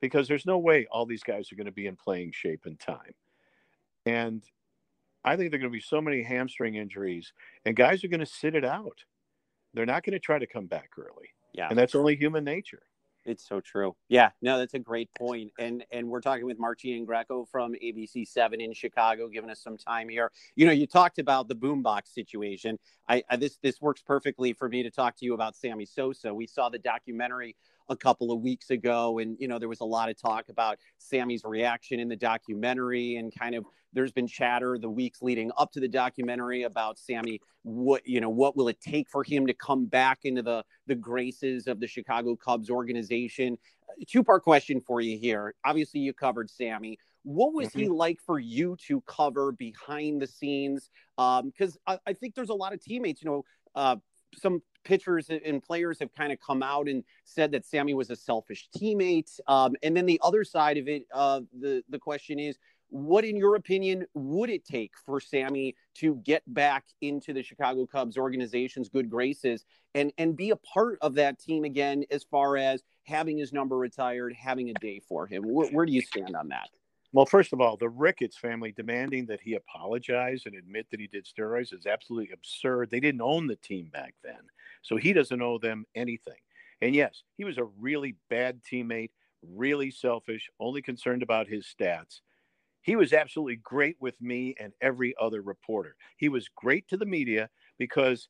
Because 0.02 0.28
there's 0.28 0.46
no 0.46 0.58
way 0.58 0.88
all 0.92 1.06
these 1.06 1.24
guys 1.24 1.52
are 1.52 1.56
going 1.56 1.66
to 1.66 1.72
be 1.72 1.88
in 1.88 1.96
playing 1.96 2.32
shape 2.34 2.66
and 2.66 2.80
time. 2.80 3.14
And 4.06 4.44
I 5.24 5.36
think 5.36 5.52
there 5.52 5.58
are 5.58 5.62
going 5.62 5.72
to 5.72 5.78
be 5.78 5.82
so 5.82 6.02
many 6.02 6.22
hamstring 6.22 6.76
injuries, 6.76 7.34
and 7.66 7.76
guys 7.76 8.04
are 8.04 8.08
going 8.08 8.20
to 8.20 8.26
sit 8.26 8.56
it 8.56 8.66
out. 8.66 9.04
They're 9.74 9.86
not 9.86 10.04
going 10.04 10.14
to 10.14 10.20
try 10.20 10.38
to 10.38 10.48
come 10.48 10.68
back 10.68 10.92
early. 10.98 11.30
Yeah, 11.54 11.68
and 11.70 11.78
that's 11.78 11.96
only 11.96 12.16
human 12.16 12.44
nature. 12.44 12.84
It's 13.26 13.48
so 13.48 13.60
true. 13.60 13.96
Yeah, 14.08 14.30
no, 14.42 14.60
that's 14.60 14.76
a 14.76 14.80
great 14.80 15.10
point. 15.16 15.52
And 15.58 15.84
and 15.92 16.08
we're 16.08 16.22
talking 16.22 16.46
with 16.46 16.60
Mark 16.60 16.80
Giangreco 16.80 17.48
from 17.50 17.74
ABC 17.74 18.28
Seven 18.28 18.62
in 18.62 18.72
Chicago, 18.74 19.28
giving 19.28 19.50
us 19.50 19.62
some 19.62 19.78
time 19.78 20.10
here. 20.10 20.32
You 20.56 20.68
know, 20.68 20.72
you 20.72 20.86
talked 20.86 21.18
about 21.18 21.48
the 21.48 21.56
boombox 21.56 22.14
situation. 22.14 22.78
I, 23.10 23.24
I 23.30 23.38
this 23.38 23.58
this 23.64 23.82
works 23.82 24.04
perfectly 24.04 24.54
for 24.54 24.70
me 24.70 24.84
to 24.84 24.92
talk 24.92 25.18
to 25.18 25.26
you 25.26 25.34
about 25.34 25.56
Sammy 25.56 25.86
Sosa. 25.86 26.34
We 26.34 26.46
saw 26.46 26.70
the 26.70 26.78
documentary 26.78 27.56
a 27.90 27.96
couple 27.96 28.32
of 28.32 28.42
weeks 28.42 28.70
ago, 28.70 29.20
and 29.20 29.38
you 29.40 29.48
know 29.48 29.60
there 29.60 29.70
was 29.70 29.82
a 29.82 29.86
lot 29.86 30.10
of 30.10 30.20
talk 30.20 30.50
about 30.50 30.78
Sammy's 30.98 31.44
reaction 31.44 32.00
in 32.00 32.08
the 32.08 32.16
documentary, 32.16 33.16
and 33.18 33.34
kind 33.38 33.56
of 33.56 33.66
there's 33.94 34.12
been 34.12 34.28
chatter 34.28 34.78
the 34.78 34.90
weeks 34.90 35.22
leading 35.22 35.52
up 35.58 35.72
to 35.72 35.80
the 35.80 35.88
documentary 35.88 36.64
about 36.64 37.00
Sammy. 37.00 37.40
What 37.64 38.06
you 38.06 38.22
know, 38.22 38.30
what 38.30 38.56
will 38.56 38.68
it 38.68 38.80
take 38.82 39.10
for 39.10 39.24
him 39.24 39.48
to 39.48 39.54
come 39.54 39.86
back 39.86 40.20
into 40.24 40.42
the 40.42 40.64
the 40.88 40.96
graces 40.96 41.68
of 41.68 41.80
the 41.80 41.88
Chicago 41.88 42.36
Cubs 42.36 42.70
organization? 42.70 43.58
Two 44.08 44.24
part 44.24 44.44
question 44.44 44.82
for 44.82 45.00
you 45.00 45.18
here. 45.18 45.56
Obviously, 45.64 46.02
you 46.02 46.14
covered 46.14 46.50
Sammy. 46.50 47.00
What 47.24 47.54
was 47.54 47.70
mm-hmm. 47.70 47.80
he 47.80 47.90
like 47.90 48.20
for 48.26 48.40
you 48.40 48.78
to 48.88 49.02
cover 49.02 49.52
behind 49.52 50.22
the 50.22 50.28
scenes? 50.28 50.90
Because 51.18 51.78
um, 51.88 51.98
I, 52.06 52.10
I, 52.10 52.14
think 52.14 52.36
there's 52.36 52.50
a 52.50 52.54
lot 52.54 52.74
of 52.74 52.84
teammates. 52.84 53.24
You 53.24 53.30
know, 53.32 53.46
uh, 53.74 53.96
some 54.38 54.62
pitchers 54.84 55.30
and 55.30 55.64
players 55.64 56.00
have 56.00 56.14
kind 56.14 56.32
of 56.32 56.40
come 56.40 56.62
out 56.64 56.88
and 56.88 57.04
said 57.24 57.52
that 57.52 57.66
Sammy 57.66 57.94
was 57.94 58.10
a 58.10 58.16
selfish 58.16 58.70
teammate. 58.78 59.40
Um, 59.48 59.76
and 59.84 59.98
then 59.98 60.06
the 60.06 60.20
other 60.24 60.44
side 60.44 60.78
of 60.78 60.88
it, 60.88 61.04
uh, 61.14 61.42
the 61.60 61.84
the 61.90 62.00
question 62.00 62.40
is, 62.40 62.58
what 62.90 63.26
in 63.26 63.36
your 63.36 63.56
opinion 63.56 64.06
would 64.14 64.50
it 64.50 64.64
take 64.64 64.92
for 65.06 65.20
Sammy 65.20 65.76
to 65.96 66.16
get 66.24 66.44
back 66.48 66.86
into 67.02 67.34
the 67.34 67.44
Chicago 67.44 67.86
Cubs 67.86 68.18
organization's 68.18 68.90
good 68.90 69.10
graces 69.10 69.66
and 69.96 70.14
and 70.18 70.38
be 70.38 70.52
a 70.52 70.56
part 70.56 70.98
of 71.02 71.16
that 71.16 71.40
team 71.40 71.64
again 71.64 72.06
as 72.12 72.24
far 72.24 72.58
as 72.58 72.84
having 73.04 73.38
his 73.38 73.54
number 73.54 73.78
retired, 73.78 74.34
having 74.34 74.70
a 74.70 74.74
day 74.76 75.00
for 75.08 75.28
him? 75.28 75.44
Where, 75.44 75.70
where 75.70 75.86
do 75.86 75.92
you 75.92 76.02
stand 76.02 76.36
on 76.36 76.50
that? 76.50 76.70
Well, 77.16 77.26
first 77.26 77.54
of 77.54 77.62
all, 77.62 77.78
the 77.78 77.90
Ricketts 77.90 78.38
family 78.38 78.74
demanding 78.74 79.28
that 79.28 79.42
he 79.42 79.56
apologize 79.56 80.44
and 80.46 80.56
admit 80.56 80.88
that 80.92 81.00
he 81.00 81.08
did 81.08 81.26
steroids 81.26 81.74
is 81.74 81.88
absolutely 81.88 82.34
absurd. 82.34 82.92
They 82.92 83.00
didn't 83.00 83.22
own 83.22 83.48
the 83.48 83.56
team 83.56 83.90
back 83.94 84.16
then, 84.24 84.42
so 84.84 84.98
he 84.98 85.14
doesn't 85.14 85.42
owe 85.42 85.58
them 85.60 85.86
anything. 85.96 86.40
And 86.82 86.94
yes, 86.96 87.24
he 87.38 87.46
was 87.46 87.58
a 87.58 87.66
really 87.80 88.18
bad 88.30 88.62
teammate, 88.64 89.12
really 89.42 89.92
selfish, 89.92 90.50
only 90.60 90.84
concerned 90.84 91.24
about 91.24 91.48
his 91.48 91.66
stats. 91.66 92.22
He 92.82 92.96
was 92.96 93.14
absolutely 93.14 93.58
great 93.58 93.98
with 94.02 94.22
me 94.22 94.56
and 94.60 94.74
every 94.82 95.16
other 95.20 95.42
reporter. 95.42 95.98
He 96.18 96.30
was 96.30 96.50
great 96.50 96.88
to 96.90 96.98
the 96.98 97.06
media 97.08 97.50
because 97.80 98.30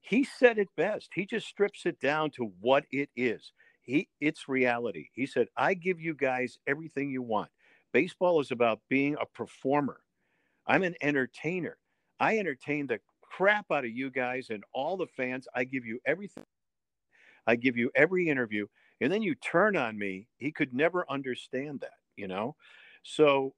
he 0.00 0.24
said 0.24 0.58
it 0.58 0.68
best. 0.76 1.10
He 1.14 1.26
just 1.26 1.46
strips 1.48 1.86
it 1.86 2.00
down 2.00 2.30
to 2.32 2.52
what 2.60 2.84
it 2.90 3.10
is. 3.16 3.52
He 3.82 4.08
it's 4.20 4.48
reality. 4.48 5.08
He 5.14 5.26
said, 5.26 5.48
"I 5.56 5.74
give 5.74 6.00
you 6.00 6.14
guys 6.14 6.58
everything 6.66 7.10
you 7.10 7.22
want. 7.22 7.50
Baseball 7.92 8.40
is 8.40 8.50
about 8.50 8.80
being 8.88 9.16
a 9.20 9.26
performer. 9.26 10.00
I'm 10.66 10.82
an 10.82 10.94
entertainer. 11.00 11.78
I 12.20 12.38
entertain 12.38 12.86
the 12.86 13.00
crap 13.22 13.70
out 13.70 13.84
of 13.84 13.90
you 13.90 14.10
guys 14.10 14.48
and 14.50 14.64
all 14.72 14.96
the 14.96 15.06
fans. 15.06 15.46
I 15.54 15.64
give 15.64 15.86
you 15.86 16.00
everything. 16.06 16.44
I 17.46 17.56
give 17.56 17.76
you 17.76 17.90
every 17.94 18.28
interview. 18.28 18.66
And 19.00 19.12
then 19.12 19.22
you 19.22 19.34
turn 19.34 19.76
on 19.76 19.96
me. 19.98 20.26
He 20.36 20.50
could 20.50 20.74
never 20.74 21.06
understand 21.08 21.80
that, 21.80 21.94
you 22.16 22.28
know? 22.28 22.56
So 23.02 23.54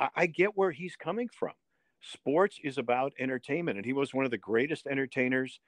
I, 0.00 0.08
I 0.14 0.26
get 0.26 0.56
where 0.56 0.70
he's 0.70 0.96
coming 0.96 1.28
from. 1.28 1.52
Sports 2.00 2.58
is 2.62 2.78
about 2.78 3.12
entertainment. 3.18 3.76
And 3.76 3.84
he 3.84 3.92
was 3.92 4.14
one 4.14 4.24
of 4.24 4.30
the 4.30 4.38
greatest 4.38 4.86
entertainers 4.86 5.60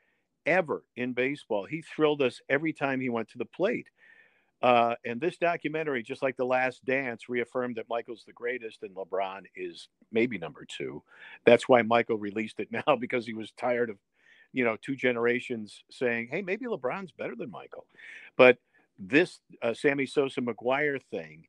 ever 0.46 0.84
in 0.94 1.12
baseball. 1.12 1.66
He 1.66 1.82
thrilled 1.82 2.22
us 2.22 2.40
every 2.48 2.72
time 2.72 3.00
he 3.00 3.08
went 3.08 3.28
to 3.30 3.38
the 3.38 3.44
plate. 3.44 3.88
Uh, 4.62 4.94
and 5.04 5.20
this 5.20 5.36
documentary, 5.36 6.02
just 6.02 6.22
like 6.22 6.36
The 6.36 6.44
Last 6.44 6.84
Dance, 6.84 7.28
reaffirmed 7.28 7.76
that 7.76 7.88
Michael's 7.88 8.24
the 8.26 8.32
greatest 8.32 8.82
and 8.82 8.94
LeBron 8.94 9.42
is 9.54 9.88
maybe 10.12 10.38
number 10.38 10.64
two. 10.66 11.02
That's 11.44 11.68
why 11.68 11.82
Michael 11.82 12.18
released 12.18 12.60
it 12.60 12.72
now 12.86 12.96
because 12.96 13.26
he 13.26 13.34
was 13.34 13.52
tired 13.52 13.90
of, 13.90 13.98
you 14.52 14.64
know, 14.64 14.76
two 14.80 14.96
generations 14.96 15.84
saying, 15.90 16.28
hey, 16.30 16.42
maybe 16.42 16.66
LeBron's 16.66 17.12
better 17.12 17.36
than 17.36 17.50
Michael. 17.50 17.86
But 18.36 18.58
this 18.98 19.40
uh, 19.62 19.74
Sammy 19.74 20.06
Sosa 20.06 20.40
McGwire 20.40 21.00
thing 21.10 21.46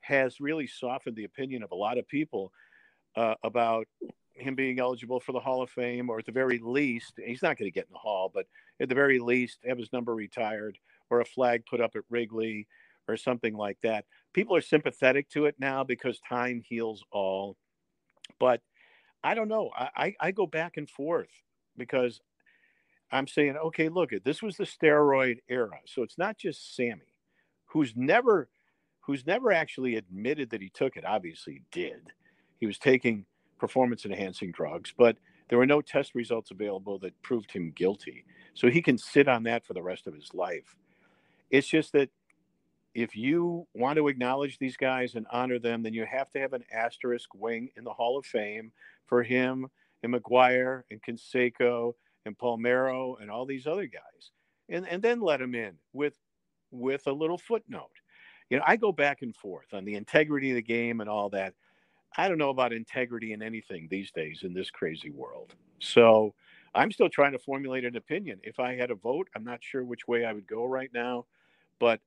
has 0.00 0.40
really 0.40 0.66
softened 0.66 1.16
the 1.16 1.24
opinion 1.24 1.62
of 1.62 1.72
a 1.72 1.76
lot 1.76 1.98
of 1.98 2.08
people. 2.08 2.52
uh, 3.16 3.34
about 3.42 3.86
him 4.34 4.54
being 4.54 4.78
eligible 4.78 5.18
for 5.18 5.32
the 5.32 5.40
Hall 5.40 5.62
of 5.62 5.70
Fame, 5.70 6.10
or 6.10 6.18
at 6.18 6.26
the 6.26 6.32
very 6.32 6.58
least, 6.58 7.14
he's 7.24 7.42
not 7.42 7.56
going 7.56 7.66
to 7.70 7.74
get 7.74 7.86
in 7.86 7.92
the 7.92 7.98
Hall, 7.98 8.30
but 8.32 8.46
at 8.80 8.88
the 8.88 8.94
very 8.94 9.18
least, 9.18 9.58
have 9.66 9.78
his 9.78 9.92
number 9.92 10.14
retired 10.14 10.78
or 11.10 11.20
a 11.20 11.24
flag 11.24 11.64
put 11.66 11.80
up 11.80 11.96
at 11.96 12.02
Wrigley 12.10 12.66
or 13.08 13.16
something 13.16 13.56
like 13.56 13.78
that. 13.82 14.04
People 14.32 14.56
are 14.56 14.60
sympathetic 14.60 15.28
to 15.30 15.46
it 15.46 15.54
now 15.58 15.84
because 15.84 16.20
time 16.20 16.62
heals 16.66 17.04
all. 17.12 17.56
But 18.38 18.60
I 19.22 19.34
don't 19.34 19.48
know. 19.48 19.70
I, 19.76 20.14
I, 20.20 20.30
go 20.30 20.46
back 20.46 20.76
and 20.76 20.88
forth 20.88 21.30
because 21.76 22.20
I'm 23.10 23.26
saying, 23.26 23.56
okay, 23.56 23.88
look, 23.88 24.12
at 24.12 24.24
this 24.24 24.42
was 24.42 24.56
the 24.56 24.64
steroid 24.64 25.38
era. 25.48 25.78
So 25.86 26.02
it's 26.02 26.18
not 26.18 26.36
just 26.38 26.76
Sammy, 26.76 27.14
who's 27.66 27.94
never 27.96 28.48
who's 29.00 29.24
never 29.26 29.52
actually 29.52 29.94
admitted 29.94 30.50
that 30.50 30.60
he 30.60 30.68
took 30.68 30.96
it. 30.96 31.04
Obviously 31.04 31.62
did. 31.70 32.12
He 32.58 32.66
was 32.66 32.78
taking 32.78 33.24
performance 33.58 34.04
enhancing 34.04 34.50
drugs, 34.50 34.92
but 34.96 35.16
there 35.48 35.58
were 35.58 35.66
no 35.66 35.80
test 35.80 36.14
results 36.14 36.50
available 36.50 36.98
that 36.98 37.20
proved 37.22 37.52
him 37.52 37.70
guilty. 37.70 38.24
So 38.54 38.68
he 38.68 38.82
can 38.82 38.98
sit 38.98 39.28
on 39.28 39.44
that 39.44 39.64
for 39.64 39.74
the 39.74 39.82
rest 39.82 40.08
of 40.08 40.14
his 40.14 40.34
life. 40.34 40.76
It's 41.50 41.66
just 41.66 41.92
that 41.92 42.10
if 42.94 43.14
you 43.14 43.66
want 43.74 43.96
to 43.96 44.08
acknowledge 44.08 44.58
these 44.58 44.76
guys 44.76 45.14
and 45.14 45.26
honor 45.30 45.58
them, 45.58 45.82
then 45.82 45.92
you 45.92 46.06
have 46.06 46.30
to 46.30 46.38
have 46.38 46.54
an 46.54 46.64
asterisk 46.72 47.28
wing 47.34 47.68
in 47.76 47.84
the 47.84 47.92
Hall 47.92 48.18
of 48.18 48.24
Fame 48.24 48.72
for 49.04 49.22
him 49.22 49.68
and 50.02 50.14
McGwire 50.14 50.82
and 50.90 51.02
Canseco 51.02 51.92
and 52.24 52.38
Palmeiro 52.38 53.20
and 53.20 53.30
all 53.30 53.44
these 53.44 53.66
other 53.66 53.86
guys, 53.86 54.30
and 54.68 54.88
and 54.88 55.02
then 55.02 55.20
let 55.20 55.40
them 55.40 55.54
in 55.54 55.74
with 55.92 56.18
with 56.70 57.06
a 57.06 57.12
little 57.12 57.38
footnote. 57.38 57.90
You 58.50 58.58
know, 58.58 58.64
I 58.66 58.76
go 58.76 58.92
back 58.92 59.22
and 59.22 59.34
forth 59.34 59.74
on 59.74 59.84
the 59.84 59.94
integrity 59.94 60.50
of 60.50 60.56
the 60.56 60.62
game 60.62 61.00
and 61.00 61.10
all 61.10 61.28
that. 61.30 61.54
I 62.16 62.28
don't 62.28 62.38
know 62.38 62.50
about 62.50 62.72
integrity 62.72 63.32
in 63.32 63.42
anything 63.42 63.88
these 63.90 64.10
days 64.10 64.40
in 64.42 64.54
this 64.54 64.70
crazy 64.70 65.10
world. 65.10 65.54
So 65.80 66.34
I'm 66.74 66.90
still 66.92 67.08
trying 67.08 67.32
to 67.32 67.38
formulate 67.38 67.84
an 67.84 67.96
opinion. 67.96 68.40
If 68.42 68.58
I 68.58 68.74
had 68.74 68.90
a 68.90 68.94
vote, 68.94 69.28
I'm 69.34 69.44
not 69.44 69.62
sure 69.62 69.84
which 69.84 70.08
way 70.08 70.24
I 70.24 70.32
would 70.32 70.46
go 70.46 70.64
right 70.64 70.90
now, 70.94 71.26
but 71.78 72.00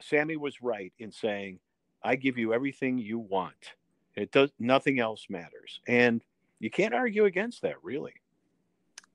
Sammy 0.00 0.36
was 0.36 0.62
right 0.62 0.92
in 0.98 1.12
saying, 1.12 1.58
I 2.02 2.16
give 2.16 2.38
you 2.38 2.52
everything 2.52 2.98
you 2.98 3.18
want. 3.18 3.74
It 4.14 4.30
does 4.32 4.50
nothing 4.58 5.00
else 5.00 5.26
matters. 5.28 5.80
And 5.86 6.22
you 6.58 6.70
can't 6.70 6.94
argue 6.94 7.24
against 7.24 7.62
that, 7.62 7.82
really. 7.82 8.14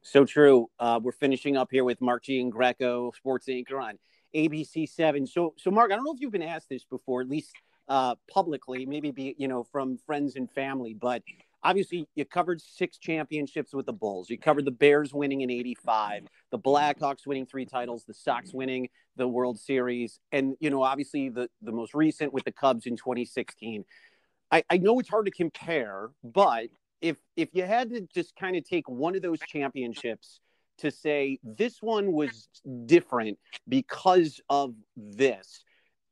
So 0.01 0.25
true. 0.25 0.69
Uh, 0.79 0.99
we're 1.01 1.11
finishing 1.11 1.57
up 1.57 1.69
here 1.71 1.83
with 1.83 2.01
Mark 2.01 2.25
greco 2.49 3.11
sports 3.11 3.47
anchor 3.49 3.79
on 3.79 3.97
ABC 4.35 4.89
Seven. 4.89 5.27
So, 5.27 5.53
so 5.57 5.71
Mark, 5.71 5.91
I 5.91 5.95
don't 5.95 6.03
know 6.03 6.13
if 6.13 6.21
you've 6.21 6.31
been 6.31 6.41
asked 6.41 6.69
this 6.69 6.83
before, 6.83 7.21
at 7.21 7.29
least 7.29 7.53
uh, 7.87 8.15
publicly, 8.29 8.85
maybe 8.85 9.11
be 9.11 9.35
you 9.37 9.47
know 9.47 9.63
from 9.63 9.97
friends 9.97 10.35
and 10.35 10.49
family, 10.49 10.93
but 10.93 11.23
obviously 11.63 12.07
you 12.15 12.25
covered 12.25 12.61
six 12.61 12.97
championships 12.97 13.73
with 13.73 13.85
the 13.85 13.93
Bulls. 13.93 14.29
You 14.29 14.37
covered 14.37 14.65
the 14.65 14.71
Bears 14.71 15.13
winning 15.13 15.41
in 15.41 15.51
85, 15.51 16.27
the 16.51 16.59
Blackhawks 16.59 17.25
winning 17.25 17.45
three 17.45 17.65
titles, 17.65 18.03
the 18.05 18.13
Sox 18.13 18.53
winning 18.53 18.89
the 19.15 19.27
World 19.27 19.59
Series, 19.59 20.19
and 20.31 20.55
you 20.59 20.69
know, 20.69 20.83
obviously 20.83 21.29
the, 21.29 21.49
the 21.61 21.71
most 21.71 21.93
recent 21.93 22.33
with 22.33 22.43
the 22.43 22.51
Cubs 22.51 22.85
in 22.85 22.95
2016. 22.95 23.85
I, 24.51 24.63
I 24.69 24.77
know 24.77 24.99
it's 24.99 25.09
hard 25.09 25.25
to 25.25 25.31
compare, 25.31 26.09
but 26.23 26.67
if 27.01 27.17
if 27.35 27.49
you 27.53 27.63
had 27.63 27.89
to 27.91 28.01
just 28.13 28.35
kind 28.35 28.55
of 28.55 28.63
take 28.63 28.87
one 28.87 29.15
of 29.15 29.21
those 29.21 29.39
championships 29.47 30.39
to 30.79 30.91
say 30.91 31.39
this 31.43 31.81
one 31.81 32.11
was 32.11 32.47
different 32.85 33.37
because 33.67 34.39
of 34.49 34.73
this, 34.95 35.63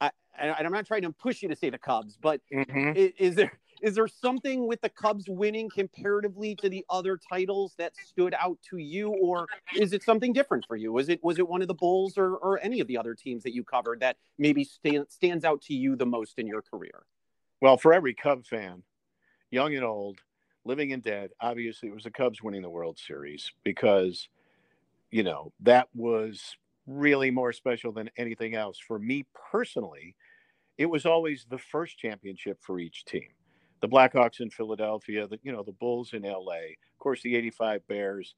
I, 0.01 0.11
and 0.37 0.55
I'm 0.65 0.71
not 0.71 0.85
trying 0.85 1.03
to 1.03 1.11
push 1.11 1.41
you 1.41 1.49
to 1.49 1.55
say 1.55 1.69
the 1.69 1.77
Cubs, 1.77 2.17
but 2.21 2.41
mm-hmm. 2.53 2.93
is, 2.95 3.11
is 3.17 3.35
there 3.35 3.51
is 3.81 3.95
there 3.95 4.07
something 4.07 4.67
with 4.67 4.81
the 4.81 4.89
Cubs 4.89 5.25
winning 5.27 5.69
comparatively 5.69 6.55
to 6.55 6.69
the 6.69 6.85
other 6.89 7.17
titles 7.17 7.73
that 7.77 7.93
stood 7.95 8.35
out 8.39 8.57
to 8.69 8.77
you, 8.77 9.09
or 9.09 9.47
is 9.75 9.93
it 9.93 10.03
something 10.03 10.33
different 10.33 10.65
for 10.67 10.75
you? 10.75 10.91
Was 10.91 11.09
it 11.09 11.23
was 11.23 11.39
it 11.39 11.47
one 11.47 11.61
of 11.61 11.67
the 11.67 11.73
Bulls 11.73 12.17
or, 12.17 12.35
or 12.35 12.59
any 12.61 12.79
of 12.79 12.87
the 12.87 12.97
other 12.97 13.15
teams 13.15 13.43
that 13.43 13.53
you 13.53 13.63
covered 13.63 13.99
that 14.01 14.17
maybe 14.37 14.63
stand, 14.63 15.05
stands 15.09 15.45
out 15.45 15.61
to 15.63 15.73
you 15.73 15.95
the 15.95 16.05
most 16.05 16.39
in 16.39 16.47
your 16.47 16.61
career? 16.61 17.03
Well, 17.61 17.77
for 17.77 17.93
every 17.93 18.13
Cub 18.13 18.45
fan, 18.45 18.83
young 19.51 19.75
and 19.75 19.83
old, 19.83 20.19
living 20.65 20.93
and 20.93 21.03
dead, 21.03 21.31
obviously 21.41 21.89
it 21.89 21.95
was 21.95 22.03
the 22.03 22.11
Cubs 22.11 22.41
winning 22.41 22.61
the 22.61 22.69
World 22.69 22.97
Series 22.97 23.51
because, 23.63 24.29
you 25.11 25.23
know, 25.23 25.51
that 25.61 25.89
was 25.93 26.55
really 26.87 27.31
more 27.31 27.53
special 27.53 27.91
than 27.91 28.09
anything 28.17 28.55
else. 28.55 28.77
For 28.79 28.97
me 28.97 29.25
personally, 29.51 30.15
it 30.77 30.85
was 30.85 31.05
always 31.05 31.45
the 31.49 31.57
first 31.57 31.97
championship 31.97 32.59
for 32.61 32.79
each 32.79 33.03
team 33.05 33.29
the 33.81 33.87
Blackhawks 33.87 34.41
in 34.41 34.49
Philadelphia, 34.49 35.27
the 35.27 35.39
you 35.43 35.51
know 35.51 35.63
the 35.63 35.71
Bulls 35.73 36.13
in 36.13 36.23
LA, 36.23 36.73
of 36.73 36.99
course 36.99 37.21
the 37.21 37.35
85 37.35 37.87
Bears. 37.87 38.35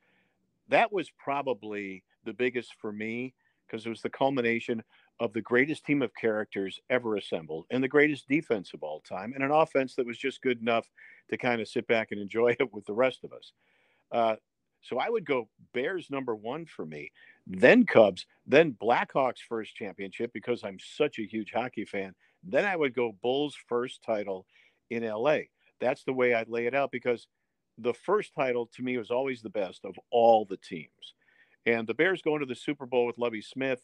That 0.70 0.92
was 0.92 1.10
probably 1.18 2.04
the 2.24 2.34
biggest 2.34 2.76
for 2.80 2.92
me 2.92 3.34
because 3.66 3.86
it 3.86 3.90
was 3.90 4.02
the 4.02 4.10
culmination 4.10 4.84
of 5.20 5.34
the 5.34 5.42
greatest 5.42 5.86
team 5.86 6.02
of 6.02 6.14
characters 6.16 6.80
ever 6.90 7.16
assembled 7.16 7.66
and 7.70 7.84
the 7.84 7.88
greatest 7.88 8.28
defense 8.28 8.74
of 8.74 8.84
all 8.84 9.00
time 9.02 9.34
and 9.34 9.44
an 9.44 9.52
offense 9.52 9.96
that 9.96 10.06
was 10.06 10.18
just 10.18 10.42
good 10.42 10.60
enough 10.62 10.90
to 11.30 11.38
kind 11.38 11.62
of 11.62 11.68
sit 11.68 11.86
back 11.88 12.12
and 12.12 12.20
enjoy 12.20 12.50
it 12.60 12.74
with 12.74 12.86
the 12.86 12.94
rest 12.94 13.24
of 13.24 13.32
us. 13.34 13.54
Uh, 14.12 14.36
so 14.82 14.98
I 14.98 15.10
would 15.10 15.26
go 15.26 15.48
Bears 15.74 16.10
number 16.10 16.36
one 16.36 16.66
for 16.66 16.86
me, 16.86 17.12
then 17.46 17.86
Cubs, 17.86 18.26
then 18.48 18.76
Blackhawks 18.82 19.40
first 19.48 19.76
championship 19.76 20.34
because 20.34 20.64
I'm 20.64 20.80
such 20.80 21.20
a 21.20 21.28
huge 21.28 21.52
hockey 21.54 21.86
fan. 21.86 22.16
Then 22.44 22.66
I 22.66 22.76
would 22.76 22.96
go 22.96 23.16
Bulls 23.22 23.56
first 23.68 24.02
title, 24.02 24.48
in 24.92 25.04
LA. 25.04 25.38
That's 25.80 26.04
the 26.04 26.14
way 26.14 26.36
I'd 26.36 26.50
lay 26.50 26.68
it 26.68 26.76
out 26.76 26.92
because 26.92 27.28
the 27.78 27.94
first 27.94 28.34
title 28.36 28.70
to 28.76 28.84
me 28.84 28.98
was 28.98 29.10
always 29.10 29.42
the 29.42 29.50
best 29.50 29.84
of 29.86 29.96
all 30.12 30.46
the 30.46 30.58
teams. 30.58 31.16
And 31.66 31.88
the 31.88 31.94
Bears 31.94 32.22
going 32.22 32.42
to 32.42 32.46
the 32.46 32.56
Super 32.56 32.86
Bowl 32.86 33.08
with 33.08 33.18
Lovie 33.18 33.42
Smith, 33.42 33.82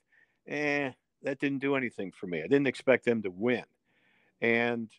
eh, 0.47 0.91
that 1.23 1.39
didn't 1.39 1.59
do 1.59 1.75
anything 1.75 2.11
for 2.11 2.27
me. 2.27 2.39
I 2.39 2.47
didn't 2.47 2.67
expect 2.67 3.05
them 3.05 3.23
to 3.23 3.31
win. 3.31 3.63
And, 4.41 4.89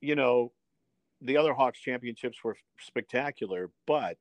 you 0.00 0.14
know, 0.14 0.52
the 1.20 1.36
other 1.36 1.54
Hawks 1.54 1.80
championships 1.80 2.44
were 2.44 2.56
spectacular, 2.78 3.70
but 3.86 4.18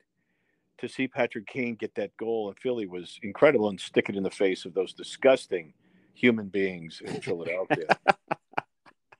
to 0.80 0.88
see 0.88 1.08
Patrick 1.08 1.48
Kane 1.48 1.76
get 1.76 1.94
that 1.96 2.16
goal 2.18 2.50
in 2.50 2.56
Philly 2.56 2.88
was 2.88 3.20
incredible 3.22 3.70
and 3.70 3.80
stick 3.80 4.10
it 4.10 4.16
in 4.16 4.24
the 4.24 4.32
face 4.32 4.66
of 4.66 4.74
those 4.74 4.94
disgusting 4.94 5.74
human 6.14 6.48
beings 6.48 7.02
in 7.04 7.22
Philadelphia. 7.22 7.88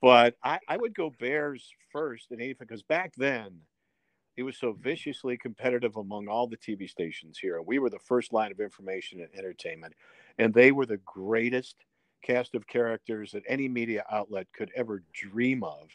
But 0.04 0.34
I, 0.44 0.58
I 0.68 0.76
would 0.76 0.94
go 0.94 1.14
Bears 1.18 1.66
first 1.90 2.30
in 2.30 2.38
85 2.38 2.58
because 2.58 2.82
back 2.82 3.14
then 3.16 3.58
it 4.36 4.42
was 4.42 4.58
so 4.58 4.72
viciously 4.74 5.38
competitive 5.38 5.96
among 5.96 6.28
all 6.28 6.46
the 6.46 6.58
TV 6.58 6.90
stations 6.90 7.38
here. 7.38 7.62
We 7.62 7.78
were 7.78 7.88
the 7.88 7.98
first 8.00 8.30
line 8.30 8.52
of 8.52 8.60
information 8.60 9.22
and 9.22 9.30
entertainment, 9.34 9.94
and 10.36 10.52
they 10.52 10.72
were 10.72 10.84
the 10.84 11.00
greatest 11.06 11.76
cast 12.22 12.54
of 12.54 12.66
characters 12.66 13.32
that 13.32 13.44
any 13.48 13.66
media 13.66 14.04
outlet 14.12 14.46
could 14.52 14.70
ever 14.76 15.02
dream 15.14 15.64
of. 15.64 15.88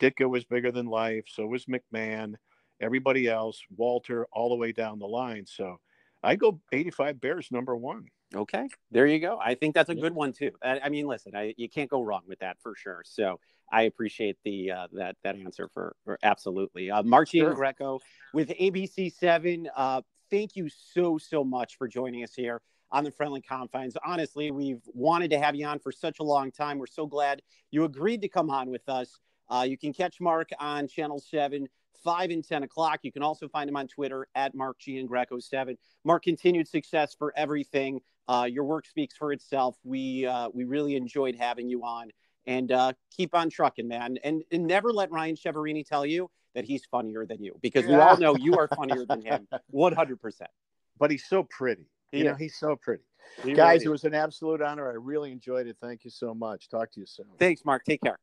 Ditka 0.00 0.28
was 0.28 0.44
bigger 0.44 0.70
than 0.70 0.84
life, 0.84 1.24
so 1.26 1.46
was 1.46 1.64
McMahon, 1.64 2.34
everybody 2.82 3.26
else, 3.26 3.62
Walter, 3.74 4.26
all 4.32 4.50
the 4.50 4.54
way 4.56 4.72
down 4.72 4.98
the 4.98 5.06
line. 5.06 5.46
So 5.46 5.78
I 6.22 6.36
go 6.36 6.60
85 6.72 7.22
Bears 7.22 7.48
number 7.50 7.74
one. 7.74 8.04
Okay, 8.34 8.68
there 8.90 9.06
you 9.06 9.20
go. 9.20 9.38
I 9.40 9.54
think 9.54 9.74
that's 9.74 9.88
a 9.88 9.94
good 9.94 10.14
one 10.14 10.32
too. 10.32 10.50
I, 10.62 10.80
I 10.84 10.88
mean, 10.88 11.06
listen, 11.06 11.36
I, 11.36 11.54
you 11.56 11.68
can't 11.68 11.88
go 11.88 12.02
wrong 12.02 12.22
with 12.26 12.40
that 12.40 12.56
for 12.60 12.74
sure. 12.74 13.02
So 13.04 13.38
I 13.70 13.82
appreciate 13.82 14.36
the 14.44 14.72
uh, 14.72 14.86
that 14.92 15.16
that 15.22 15.36
answer 15.36 15.68
for, 15.72 15.94
for 16.04 16.18
absolutely. 16.22 16.90
Uh, 16.90 17.02
Marcian 17.04 17.40
sure. 17.40 17.54
Greco 17.54 18.00
with 18.34 18.48
ABC 18.48 19.12
Seven. 19.12 19.68
Uh, 19.76 20.02
thank 20.30 20.56
you 20.56 20.68
so 20.68 21.18
so 21.18 21.44
much 21.44 21.76
for 21.78 21.86
joining 21.86 22.24
us 22.24 22.34
here 22.34 22.60
on 22.90 23.04
the 23.04 23.10
friendly 23.12 23.40
confines. 23.40 23.96
Honestly, 24.04 24.50
we've 24.50 24.82
wanted 24.92 25.30
to 25.30 25.38
have 25.38 25.54
you 25.54 25.66
on 25.66 25.78
for 25.78 25.92
such 25.92 26.18
a 26.18 26.24
long 26.24 26.50
time. 26.50 26.78
We're 26.78 26.86
so 26.86 27.06
glad 27.06 27.42
you 27.70 27.84
agreed 27.84 28.22
to 28.22 28.28
come 28.28 28.50
on 28.50 28.70
with 28.70 28.88
us. 28.88 29.20
Uh, 29.48 29.64
you 29.68 29.78
can 29.78 29.92
catch 29.92 30.20
Mark 30.20 30.50
on 30.58 30.88
Channel 30.88 31.20
Seven 31.20 31.68
5 32.04 32.30
and 32.30 32.46
10 32.46 32.62
o'clock. 32.62 33.00
You 33.02 33.12
can 33.12 33.22
also 33.22 33.48
find 33.48 33.68
him 33.68 33.76
on 33.76 33.88
Twitter 33.88 34.28
at 34.34 34.54
Mark 34.54 34.78
Giangreco 34.80 35.42
7. 35.42 35.76
Mark, 36.04 36.22
continued 36.22 36.68
success 36.68 37.14
for 37.18 37.32
everything. 37.36 38.00
Uh, 38.28 38.48
your 38.50 38.64
work 38.64 38.86
speaks 38.86 39.16
for 39.16 39.32
itself. 39.32 39.76
We 39.84 40.26
uh, 40.26 40.48
we 40.52 40.64
really 40.64 40.96
enjoyed 40.96 41.36
having 41.36 41.68
you 41.68 41.84
on, 41.84 42.10
and 42.46 42.72
uh, 42.72 42.92
keep 43.16 43.34
on 43.34 43.50
trucking, 43.50 43.86
man. 43.86 44.18
And, 44.24 44.42
and 44.50 44.66
never 44.66 44.92
let 44.92 45.10
Ryan 45.10 45.36
Chiaverini 45.36 45.86
tell 45.86 46.04
you 46.04 46.30
that 46.54 46.64
he's 46.64 46.84
funnier 46.86 47.26
than 47.26 47.42
you, 47.42 47.58
because 47.62 47.86
we 47.86 47.94
all 47.94 48.16
know 48.16 48.36
you 48.36 48.56
are 48.58 48.68
funnier 48.68 49.04
than 49.06 49.22
him, 49.22 49.46
one 49.70 49.92
hundred 49.92 50.20
percent. 50.20 50.50
But 50.98 51.10
he's 51.10 51.24
so 51.26 51.44
pretty. 51.44 51.86
You 52.12 52.24
know, 52.24 52.34
he's 52.34 52.56
so 52.56 52.76
pretty. 52.76 53.02
He 53.42 53.52
Guys, 53.52 53.80
really 53.80 53.86
it 53.86 53.88
was 53.90 54.04
an 54.04 54.14
absolute 54.14 54.62
honor. 54.62 54.88
I 54.88 54.94
really 54.94 55.32
enjoyed 55.32 55.66
it. 55.66 55.76
Thank 55.80 56.04
you 56.04 56.10
so 56.10 56.34
much. 56.34 56.68
Talk 56.68 56.92
to 56.92 57.00
you 57.00 57.06
soon. 57.06 57.26
Thanks, 57.38 57.64
Mark. 57.64 57.84
Take 57.84 58.00
care. 58.00 58.18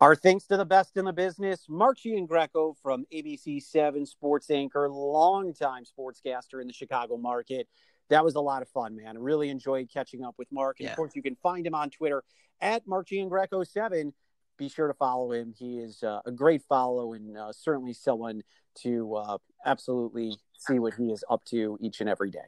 Our 0.00 0.16
thanks 0.16 0.46
to 0.46 0.56
the 0.56 0.64
best 0.64 0.96
in 0.96 1.04
the 1.04 1.12
business, 1.12 1.66
Mark 1.68 1.98
Greco 2.26 2.74
from 2.82 3.04
ABC 3.12 3.62
7 3.62 4.06
sports 4.06 4.50
anchor, 4.50 4.88
longtime 4.88 5.84
sportscaster 5.84 6.60
in 6.60 6.66
the 6.66 6.72
Chicago 6.72 7.18
market 7.18 7.68
that 8.10 8.24
was 8.24 8.34
a 8.34 8.40
lot 8.40 8.62
of 8.62 8.68
fun, 8.68 8.96
man. 8.96 9.16
I 9.16 9.20
really 9.20 9.48
enjoyed 9.48 9.88
catching 9.92 10.22
up 10.24 10.34
with 10.36 10.48
Mark. 10.52 10.80
And 10.80 10.86
yeah. 10.86 10.92
of 10.92 10.96
course, 10.96 11.12
you 11.14 11.22
can 11.22 11.36
find 11.42 11.66
him 11.66 11.74
on 11.74 11.90
Twitter 11.90 12.22
at 12.60 12.86
Mark 12.86 13.08
Greco7. 13.08 14.12
be 14.58 14.68
sure 14.68 14.88
to 14.88 14.94
follow 14.94 15.32
him. 15.32 15.54
He 15.56 15.78
is 15.78 16.02
uh, 16.02 16.20
a 16.26 16.30
great 16.30 16.62
follow 16.68 17.14
and 17.14 17.36
uh, 17.36 17.52
certainly 17.52 17.92
someone 17.92 18.42
to 18.82 19.14
uh, 19.16 19.38
absolutely 19.64 20.36
see 20.58 20.78
what 20.78 20.94
he 20.94 21.10
is 21.10 21.24
up 21.30 21.44
to 21.46 21.78
each 21.80 22.00
and 22.00 22.08
every 22.08 22.30
day. 22.30 22.38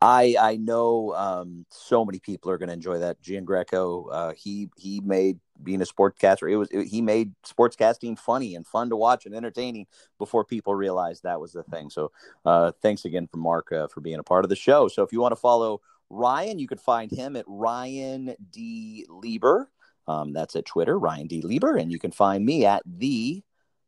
I 0.00 0.34
I 0.40 0.56
know 0.56 1.14
um, 1.14 1.64
so 1.70 2.04
many 2.04 2.18
people 2.18 2.50
are 2.50 2.58
going 2.58 2.68
to 2.68 2.74
enjoy 2.74 2.98
that. 2.98 3.22
Giangreco, 3.22 4.06
uh, 4.10 4.32
he 4.36 4.68
he 4.76 5.00
made 5.00 5.38
being 5.62 5.82
a 5.82 5.84
sportscaster. 5.84 6.50
It 6.50 6.56
was 6.56 6.68
it, 6.70 6.86
he 6.86 7.00
made 7.00 7.32
sportscasting 7.44 8.18
funny 8.18 8.54
and 8.54 8.66
fun 8.66 8.90
to 8.90 8.96
watch 8.96 9.26
and 9.26 9.34
entertaining 9.34 9.86
before 10.18 10.44
people 10.44 10.74
realized 10.74 11.22
that 11.22 11.40
was 11.40 11.52
the 11.52 11.62
thing. 11.64 11.90
So 11.90 12.12
uh, 12.44 12.72
thanks 12.82 13.04
again 13.04 13.26
for 13.26 13.38
Mark 13.38 13.72
uh, 13.72 13.88
for 13.88 14.00
being 14.00 14.18
a 14.18 14.24
part 14.24 14.44
of 14.44 14.48
the 14.48 14.56
show. 14.56 14.88
So 14.88 15.02
if 15.02 15.12
you 15.12 15.20
want 15.20 15.32
to 15.32 15.36
follow 15.36 15.80
Ryan, 16.10 16.58
you 16.58 16.68
could 16.68 16.80
find 16.80 17.10
him 17.10 17.36
at 17.36 17.44
Ryan 17.48 18.34
D 18.50 19.06
Lieber. 19.08 19.70
Um, 20.08 20.32
that's 20.32 20.56
at 20.56 20.66
Twitter, 20.66 20.98
Ryan 20.98 21.26
D 21.28 21.42
Lieber, 21.42 21.76
and 21.76 21.90
you 21.90 21.98
can 21.98 22.10
find 22.10 22.44
me 22.44 22.66
at 22.66 22.82
the 22.84 23.42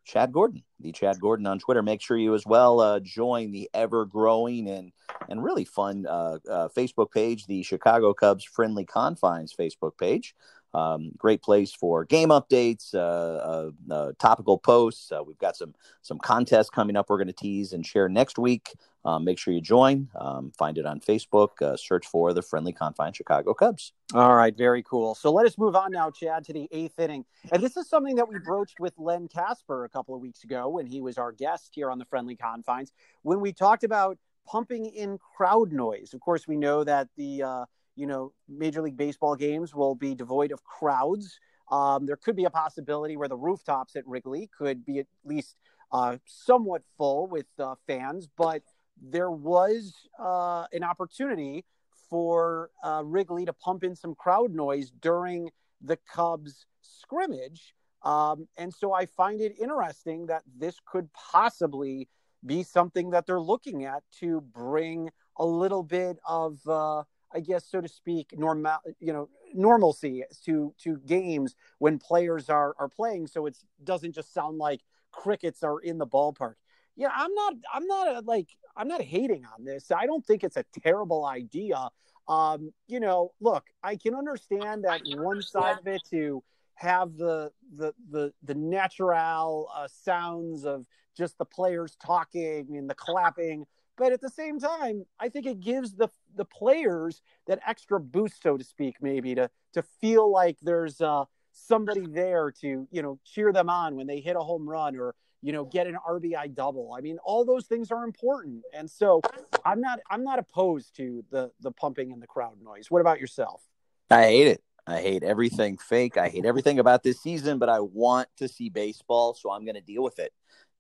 Chad 0.05 0.33
Gordon, 0.33 0.63
the 0.81 0.93
Chad 0.93 1.19
Gordon 1.21 1.47
on 1.47 1.59
Twitter. 1.59 1.83
Make 1.83 2.03
sure 2.03 2.17
you 2.17 2.35
as 2.35 2.47
well 2.47 2.81
uh, 2.81 3.01
join 3.01 3.51
the 3.51 3.69
ever 3.75 4.05
growing 4.05 4.69
and 4.69 4.93
and 5.29 5.43
really 5.43 5.65
fun 5.65 6.07
uh, 6.07 6.39
uh, 6.49 6.69
Facebook 6.69 7.11
page, 7.11 7.47
the 7.47 7.63
Chicago 7.63 8.13
Cubs 8.13 8.45
Friendly 8.45 8.85
Confines 8.85 9.55
Facebook 9.55 9.97
page. 9.99 10.35
Um, 10.75 11.13
great 11.17 11.43
place 11.43 11.73
for 11.73 12.05
game 12.05 12.31
updates, 12.31 12.95
uh, 12.95 12.99
uh, 12.99 13.71
uh, 13.91 14.13
topical 14.19 14.59
posts. 14.59 15.13
we've 15.27 15.39
got 15.39 15.57
some 15.57 15.75
some 16.03 16.19
contests 16.19 16.71
coming 16.71 16.97
up. 16.97 17.09
We're 17.09 17.19
going 17.19 17.29
to 17.29 17.33
tease 17.33 17.73
and 17.73 17.87
share 17.87 18.09
next 18.09 18.39
week. 18.39 18.75
Um, 19.05 19.25
make 19.25 19.39
sure 19.39 19.53
you 19.53 19.61
join. 19.61 20.09
Um, 20.19 20.51
find 20.57 20.79
it 20.79 20.87
on 20.87 20.99
Facebook. 20.99 21.61
Uh, 21.61 21.77
search 21.77 22.07
for 22.07 22.33
the 22.33 22.41
Friendly 22.41 22.73
Confine 22.73 23.13
Chicago 23.13 23.53
Cubs. 23.53 23.93
All 24.15 24.35
right, 24.35 24.57
very 24.57 24.83
cool. 24.83 25.15
So 25.15 25.31
let 25.31 25.45
us 25.47 25.59
move 25.59 25.77
on 25.77 25.93
now, 25.93 26.11
Chad, 26.11 26.45
to 26.47 26.53
the 26.55 26.69
eighth 26.73 26.99
inning. 26.99 27.25
And 27.53 27.63
this 27.63 27.77
is 27.77 27.89
something 27.89 28.17
that 28.17 28.29
we 28.29 28.39
broached 28.39 28.81
with 28.81 28.95
Len 28.97 29.29
Kasper 29.29 29.85
a 29.85 29.89
couple 29.91 30.15
of 30.15 30.23
weeks 30.23 30.45
ago 30.45 30.69
when 30.69 30.87
he 30.87 31.03
was 31.03 31.19
our 31.19 31.33
guest 31.33 31.73
here 31.75 31.91
on 31.91 31.99
the 31.99 32.07
Friendly 32.07 32.35
Confines. 32.35 32.93
When 33.23 33.41
we 33.41 33.53
talked 33.53 33.85
about 33.85 34.19
pumping 34.47 34.87
in 34.87 35.19
crowd 35.19 35.73
noise. 35.73 36.15
Of 36.15 36.21
course, 36.21 36.47
we 36.47 36.57
know 36.57 36.85
that 36.85 37.09
the 37.17 37.43
uh, 37.43 37.65
you 37.97 38.07
know 38.07 38.33
Major 38.49 38.83
League 38.83 38.97
Baseball 38.97 39.37
games 39.37 39.75
will 39.75 39.95
be 39.95 40.15
devoid 40.15 40.53
of 40.53 40.65
crowds. 40.65 41.39
Um, 41.71 42.07
there 42.07 42.17
could 42.17 42.37
be 42.37 42.45
a 42.45 42.51
possibility 42.51 43.17
where 43.17 43.29
the 43.29 43.37
rooftops 43.37 43.97
at 43.97 44.07
Wrigley 44.07 44.51
could 44.57 44.85
be 44.85 44.99
at 44.99 45.07
least 45.25 45.57
uh, 45.93 46.19
somewhat 46.27 46.83
full 46.99 47.27
with 47.27 47.47
uh, 47.59 47.75
fans, 47.87 48.29
but 48.37 48.63
there 49.01 49.31
was 49.31 49.95
uh, 50.19 50.67
an 50.73 50.83
opportunity 50.83 51.65
for 52.11 52.71
uh, 52.83 53.03
Wrigley 53.05 53.45
to 53.45 53.53
pump 53.53 53.85
in 53.85 53.97
some 53.97 54.15
crowd 54.15 54.53
noise 54.55 54.91
during 55.01 55.51
the 55.81 55.99
Cubs 56.13 56.67
scrimmage. 56.83 57.75
Um, 58.03 58.47
and 58.59 58.73
so 58.73 58.93
I 58.93 59.07
find 59.07 59.41
it 59.41 59.55
interesting 59.59 60.27
that 60.27 60.43
this 60.57 60.77
could 60.85 61.09
possibly 61.13 62.09
be 62.45 62.63
something 62.63 63.11
that 63.11 63.27
they're 63.27 63.41
looking 63.41 63.85
at 63.85 64.03
to 64.21 64.43
bring 64.43 65.11
a 65.39 65.45
little 65.45 65.83
bit 65.83 66.19
of, 66.27 66.59
uh, 66.69 67.03
I 67.35 67.41
guess, 67.41 67.69
so 67.69 67.81
to 67.81 67.89
speak, 67.89 68.39
normal, 68.39 68.79
you 69.01 69.13
know, 69.13 69.29
normalcy 69.53 70.25
to 70.45 70.75
to 70.83 70.99
games 71.07 71.55
when 71.79 71.99
players 71.99 72.49
are 72.49 72.75
are 72.79 72.89
playing, 72.89 73.27
so 73.27 73.47
it 73.47 73.57
doesn't 73.83 74.15
just 74.15 74.33
sound 74.33 74.59
like 74.59 74.81
crickets 75.13 75.63
are 75.63 75.81
in 75.81 75.99
the 75.99 76.07
ballpark 76.07 76.55
yeah, 76.97 77.11
I'm 77.15 77.35
not, 77.35 77.55
I'm 77.73 77.87
not 77.87 78.09
a, 78.09 78.21
like, 78.21 78.49
I'm 78.77 78.89
not 78.89 79.03
hating 79.03 79.45
on 79.45 79.65
this. 79.65 79.91
I 79.91 80.07
don't 80.07 80.25
think 80.25 80.45
it's 80.45 80.57
a 80.57 80.65
terrible 80.83 81.25
idea. 81.25 81.89
Um, 82.29 82.73
you 82.87 83.01
know, 83.01 83.33
look, 83.41 83.65
I 83.83 83.97
can 83.97 84.15
understand 84.15 84.85
that 84.85 85.03
one 85.17 85.43
side 85.43 85.79
of 85.79 85.87
it 85.87 86.03
to 86.11 86.43
have 86.77 87.17
the 87.17 87.53
the 87.77 87.95
the 88.11 88.33
the 88.43 88.55
natural 88.55 89.69
uh, 89.75 89.87
sounds 89.87 90.65
of 90.65 90.87
just 91.17 91.39
the 91.39 91.45
players 91.45 91.97
talking 92.05 92.77
and 92.77 92.89
the 92.91 92.95
clapping, 92.95 93.67
but 93.97 94.13
at 94.13 94.21
the 94.21 94.31
same 94.31 94.59
time, 94.59 95.05
I 95.21 95.29
think 95.29 95.47
it 95.47 95.61
gives 95.61 95.95
the 95.95 96.09
the 96.37 96.45
players 96.45 97.23
that 97.47 97.61
extra 97.67 98.01
boost, 98.01 98.43
so 98.43 98.57
to 98.57 98.65
speak, 98.65 98.97
maybe 99.01 99.35
to 99.35 99.51
to 99.75 99.83
feel 100.01 100.31
like 100.31 100.59
there's 100.63 101.01
uh, 101.01 101.25
somebody 101.53 102.07
there 102.07 102.51
to 102.61 102.89
you 102.91 103.03
know 103.03 103.19
cheer 103.25 103.53
them 103.53 103.69
on 103.69 103.97
when 103.97 104.07
they 104.07 104.21
hit 104.21 104.37
a 104.37 104.41
home 104.41 104.69
run 104.69 104.97
or 104.97 105.15
you 105.45 105.53
know, 105.53 105.67
get 105.67 105.87
an 105.87 105.99
RBI 106.09 106.55
double. 106.55 106.95
I 106.97 107.03
mean, 107.03 107.19
all 107.23 107.45
those 107.45 107.67
things 107.67 107.91
are 107.91 108.03
important. 108.03 108.63
And 108.73 108.91
so 108.91 109.21
I'm 109.63 109.79
not 109.79 110.01
I'm 110.11 110.25
not 110.25 110.39
opposed 110.39 110.97
to 110.97 111.23
the 111.31 111.51
the 111.61 111.71
pumping 111.71 112.13
and 112.13 112.23
the 112.23 112.27
crowd 112.27 112.57
noise. 112.63 112.91
What 112.91 113.03
about 113.03 113.21
yourself? 113.21 113.63
I 114.11 114.23
hate 114.23 114.47
it. 114.47 114.65
I 114.87 115.01
hate 115.01 115.23
everything 115.23 115.77
fake. 115.77 116.17
I 116.17 116.29
hate 116.29 116.47
everything 116.47 116.79
about 116.79 117.03
this 117.03 117.21
season, 117.21 117.59
but 117.59 117.69
I 117.69 117.81
want 117.81 118.29
to 118.39 118.49
see 118.49 118.71
baseball, 118.71 119.35
so 119.35 119.51
I'm 119.51 119.65
going 119.65 119.77
to 119.77 119.83
deal 119.83 120.03
with 120.03 120.19
it. 120.19 120.33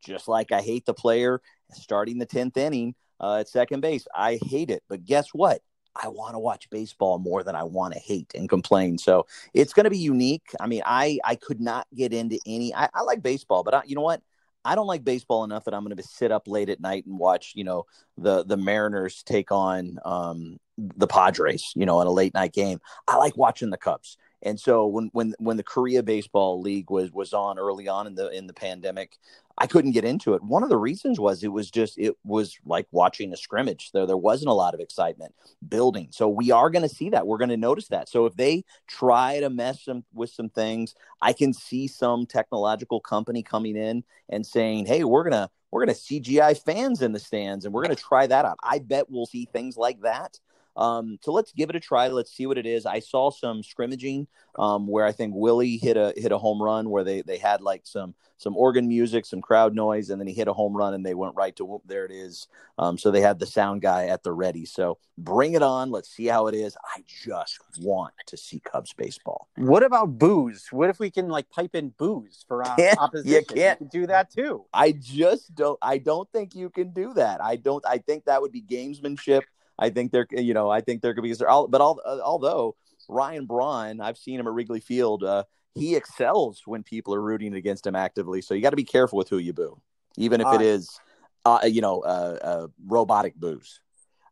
Just 0.02 0.28
like 0.28 0.50
I 0.50 0.62
hate 0.62 0.86
the 0.86 0.94
player 0.94 1.40
starting 1.72 2.18
the 2.18 2.26
10th 2.26 2.56
inning 2.56 2.94
uh, 3.20 3.36
at 3.36 3.48
second 3.48 3.80
base. 3.80 4.06
I 4.14 4.38
hate 4.42 4.70
it. 4.70 4.82
But 4.88 5.04
guess 5.04 5.28
what? 5.32 5.60
I 5.96 6.08
want 6.08 6.34
to 6.34 6.40
watch 6.40 6.68
baseball 6.70 7.18
more 7.18 7.44
than 7.44 7.54
I 7.54 7.62
want 7.62 7.94
to 7.94 8.00
hate 8.00 8.32
and 8.34 8.48
complain. 8.48 8.98
So 8.98 9.26
it's 9.52 9.72
going 9.72 9.84
to 9.84 9.90
be 9.90 9.98
unique. 9.98 10.46
I 10.58 10.66
mean, 10.66 10.82
I 10.84 11.18
I 11.24 11.36
could 11.36 11.60
not 11.60 11.86
get 11.94 12.12
into 12.12 12.38
any. 12.46 12.74
I, 12.74 12.88
I 12.92 13.02
like 13.02 13.22
baseball, 13.22 13.62
but 13.62 13.74
I, 13.74 13.82
you 13.86 13.94
know 13.94 14.00
what? 14.00 14.20
I 14.64 14.74
don't 14.74 14.86
like 14.86 15.04
baseball 15.04 15.44
enough 15.44 15.64
that 15.64 15.74
I'm 15.74 15.84
going 15.84 15.96
to 15.96 16.02
sit 16.02 16.32
up 16.32 16.48
late 16.48 16.70
at 16.70 16.80
night 16.80 17.04
and 17.06 17.18
watch, 17.18 17.52
you 17.54 17.64
know, 17.64 17.84
the 18.16 18.44
the 18.44 18.56
Mariners 18.56 19.22
take 19.22 19.52
on 19.52 19.98
um, 20.04 20.58
the 20.78 21.06
Padres, 21.06 21.72
you 21.76 21.86
know, 21.86 22.00
in 22.00 22.06
a 22.06 22.10
late 22.10 22.34
night 22.34 22.52
game. 22.52 22.80
I 23.06 23.16
like 23.16 23.36
watching 23.36 23.70
the 23.70 23.76
Cubs. 23.76 24.16
And 24.44 24.60
so 24.60 24.86
when 24.86 25.08
when 25.12 25.34
when 25.38 25.56
the 25.56 25.62
Korea 25.62 26.02
Baseball 26.02 26.60
League 26.60 26.90
was 26.90 27.10
was 27.10 27.32
on 27.32 27.58
early 27.58 27.88
on 27.88 28.06
in 28.06 28.14
the 28.14 28.28
in 28.28 28.46
the 28.46 28.52
pandemic, 28.52 29.16
I 29.56 29.66
couldn't 29.66 29.92
get 29.92 30.04
into 30.04 30.34
it. 30.34 30.42
One 30.42 30.62
of 30.62 30.68
the 30.68 30.76
reasons 30.76 31.18
was 31.18 31.42
it 31.42 31.48
was 31.48 31.70
just 31.70 31.96
it 31.96 32.16
was 32.24 32.58
like 32.66 32.86
watching 32.90 33.32
a 33.32 33.36
scrimmage. 33.36 33.90
There 33.92 34.06
there 34.06 34.16
wasn't 34.16 34.50
a 34.50 34.54
lot 34.54 34.74
of 34.74 34.80
excitement 34.80 35.34
building. 35.66 36.08
So 36.10 36.28
we 36.28 36.50
are 36.50 36.68
going 36.68 36.86
to 36.86 36.94
see 36.94 37.10
that. 37.10 37.26
We're 37.26 37.38
going 37.38 37.50
to 37.50 37.56
notice 37.56 37.88
that. 37.88 38.08
So 38.08 38.26
if 38.26 38.36
they 38.36 38.64
try 38.86 39.40
to 39.40 39.48
mess 39.48 39.82
some, 39.84 40.04
with 40.12 40.30
some 40.30 40.50
things, 40.50 40.94
I 41.22 41.32
can 41.32 41.54
see 41.54 41.86
some 41.86 42.26
technological 42.26 43.00
company 43.00 43.42
coming 43.42 43.76
in 43.76 44.04
and 44.28 44.44
saying, 44.44 44.86
"Hey, 44.86 45.04
we're 45.04 45.22
going 45.22 45.32
to 45.32 45.48
we're 45.70 45.84
going 45.86 45.96
to 45.96 46.00
CGI 46.00 46.62
fans 46.62 47.00
in 47.00 47.12
the 47.12 47.18
stands 47.18 47.64
and 47.64 47.72
we're 47.72 47.84
going 47.84 47.96
to 47.96 48.02
try 48.02 48.26
that 48.26 48.44
out." 48.44 48.58
I 48.62 48.80
bet 48.80 49.08
we'll 49.08 49.26
see 49.26 49.46
things 49.46 49.78
like 49.78 50.02
that. 50.02 50.38
Um, 50.76 51.18
so 51.22 51.32
let's 51.32 51.52
give 51.52 51.70
it 51.70 51.76
a 51.76 51.80
try. 51.80 52.08
Let's 52.08 52.32
see 52.32 52.46
what 52.46 52.58
it 52.58 52.66
is. 52.66 52.86
I 52.86 53.00
saw 53.00 53.30
some 53.30 53.62
scrimmaging 53.62 54.26
um, 54.58 54.86
where 54.86 55.04
I 55.04 55.12
think 55.12 55.34
Willie 55.36 55.76
hit 55.76 55.96
a 55.96 56.12
hit 56.16 56.32
a 56.32 56.38
home 56.38 56.62
run 56.62 56.90
where 56.90 57.04
they 57.04 57.22
they 57.22 57.38
had 57.38 57.60
like 57.60 57.82
some 57.84 58.14
some 58.36 58.56
organ 58.56 58.88
music, 58.88 59.24
some 59.24 59.40
crowd 59.40 59.74
noise, 59.74 60.10
and 60.10 60.20
then 60.20 60.26
he 60.26 60.34
hit 60.34 60.48
a 60.48 60.52
home 60.52 60.76
run 60.76 60.94
and 60.94 61.04
they 61.04 61.14
went 61.14 61.34
right 61.36 61.54
to 61.56 61.80
there 61.86 62.04
it 62.04 62.12
is. 62.12 62.48
Um, 62.78 62.98
so 62.98 63.10
they 63.10 63.20
had 63.20 63.38
the 63.38 63.46
sound 63.46 63.82
guy 63.82 64.06
at 64.06 64.22
the 64.22 64.32
ready. 64.32 64.64
So 64.64 64.98
bring 65.16 65.54
it 65.54 65.62
on. 65.62 65.90
Let's 65.90 66.10
see 66.10 66.26
how 66.26 66.48
it 66.48 66.54
is. 66.54 66.76
I 66.84 67.04
just 67.06 67.60
want 67.80 68.12
to 68.26 68.36
see 68.36 68.60
Cubs 68.60 68.92
baseball. 68.92 69.48
What 69.56 69.82
about 69.82 70.18
booze? 70.18 70.66
What 70.70 70.90
if 70.90 70.98
we 70.98 71.10
can 71.10 71.28
like 71.28 71.48
pipe 71.50 71.74
in 71.74 71.90
booze 71.90 72.44
for 72.48 72.64
uh, 72.64 72.76
opposition? 72.98 73.32
You 73.32 73.44
can't 73.44 73.80
you 73.80 73.88
can 73.88 74.00
do 74.00 74.06
that 74.08 74.30
too. 74.32 74.64
I 74.72 74.92
just 74.92 75.54
don't. 75.54 75.78
I 75.80 75.98
don't 75.98 76.30
think 76.32 76.54
you 76.54 76.70
can 76.70 76.90
do 76.90 77.14
that. 77.14 77.42
I 77.42 77.56
don't. 77.56 77.84
I 77.86 77.98
think 77.98 78.24
that 78.24 78.42
would 78.42 78.52
be 78.52 78.62
gamesmanship. 78.62 79.42
I 79.78 79.90
think 79.90 80.12
there, 80.12 80.26
you 80.30 80.54
know, 80.54 80.70
I 80.70 80.80
think 80.80 81.02
there 81.02 81.14
could 81.14 81.24
be, 81.24 81.34
but 81.34 81.48
all, 81.48 82.00
uh, 82.04 82.18
although 82.22 82.76
Ryan 83.08 83.46
Braun, 83.46 84.00
I've 84.00 84.18
seen 84.18 84.38
him 84.38 84.46
at 84.46 84.52
Wrigley 84.52 84.80
Field, 84.80 85.24
uh, 85.24 85.44
he 85.74 85.96
excels 85.96 86.62
when 86.66 86.82
people 86.82 87.14
are 87.14 87.20
rooting 87.20 87.54
against 87.54 87.86
him 87.86 87.96
actively. 87.96 88.40
So 88.40 88.54
you 88.54 88.62
got 88.62 88.70
to 88.70 88.76
be 88.76 88.84
careful 88.84 89.18
with 89.18 89.28
who 89.28 89.38
you 89.38 89.52
boo, 89.52 89.80
even 90.16 90.40
if 90.40 90.46
all 90.46 90.54
it 90.54 90.62
is, 90.62 91.00
uh, 91.44 91.58
you 91.64 91.80
know, 91.80 92.00
uh, 92.00 92.38
uh 92.42 92.68
robotic 92.86 93.34
boos. 93.34 93.80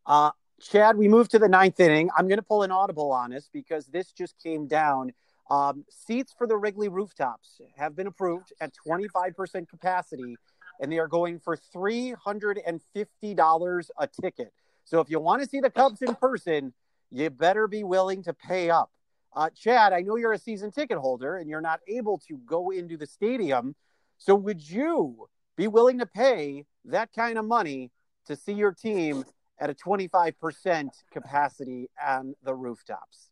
Uh, 0.06 0.30
Chad, 0.60 0.96
we 0.96 1.08
move 1.08 1.28
to 1.30 1.40
the 1.40 1.48
ninth 1.48 1.80
inning. 1.80 2.08
I'm 2.16 2.28
going 2.28 2.38
to 2.38 2.44
pull 2.44 2.62
an 2.62 2.70
audible 2.70 3.10
on 3.10 3.32
us 3.32 3.50
because 3.52 3.86
this 3.86 4.12
just 4.12 4.40
came 4.40 4.68
down. 4.68 5.12
Um, 5.50 5.84
seats 5.90 6.32
for 6.36 6.46
the 6.46 6.56
Wrigley 6.56 6.88
rooftops 6.88 7.60
have 7.76 7.96
been 7.96 8.06
approved 8.06 8.52
at 8.60 8.72
25% 8.86 9.68
capacity, 9.68 10.36
and 10.80 10.90
they 10.90 10.98
are 10.98 11.08
going 11.08 11.40
for 11.40 11.58
$350 11.74 13.90
a 13.98 14.06
ticket. 14.06 14.52
So 14.84 15.00
if 15.00 15.10
you 15.10 15.20
want 15.20 15.42
to 15.42 15.48
see 15.48 15.60
the 15.60 15.70
Cubs 15.70 16.02
in 16.02 16.14
person, 16.16 16.72
you 17.10 17.30
better 17.30 17.68
be 17.68 17.84
willing 17.84 18.22
to 18.24 18.32
pay 18.32 18.70
up. 18.70 18.90
Uh, 19.34 19.50
Chad, 19.50 19.92
I 19.92 20.00
know 20.00 20.16
you're 20.16 20.32
a 20.32 20.38
season 20.38 20.70
ticket 20.70 20.98
holder 20.98 21.36
and 21.36 21.48
you're 21.48 21.60
not 21.60 21.80
able 21.88 22.18
to 22.28 22.38
go 22.44 22.70
into 22.70 22.96
the 22.96 23.06
stadium. 23.06 23.74
So 24.18 24.34
would 24.34 24.68
you 24.68 25.28
be 25.56 25.68
willing 25.68 25.98
to 25.98 26.06
pay 26.06 26.66
that 26.86 27.10
kind 27.14 27.38
of 27.38 27.44
money 27.44 27.90
to 28.26 28.36
see 28.36 28.52
your 28.52 28.72
team 28.72 29.24
at 29.58 29.70
a 29.70 29.74
25% 29.74 30.90
capacity 31.10 31.88
on 32.04 32.34
the 32.42 32.54
rooftops? 32.54 33.30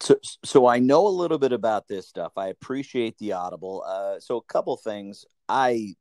So, 0.00 0.16
so 0.44 0.66
I 0.66 0.78
know 0.78 1.06
a 1.06 1.08
little 1.08 1.38
bit 1.38 1.52
about 1.52 1.88
this 1.88 2.08
stuff. 2.08 2.32
I 2.36 2.48
appreciate 2.48 3.16
the 3.18 3.32
audible. 3.32 3.84
Uh, 3.86 4.20
so 4.20 4.36
a 4.36 4.42
couple 4.42 4.76
things. 4.76 5.24
I 5.48 5.94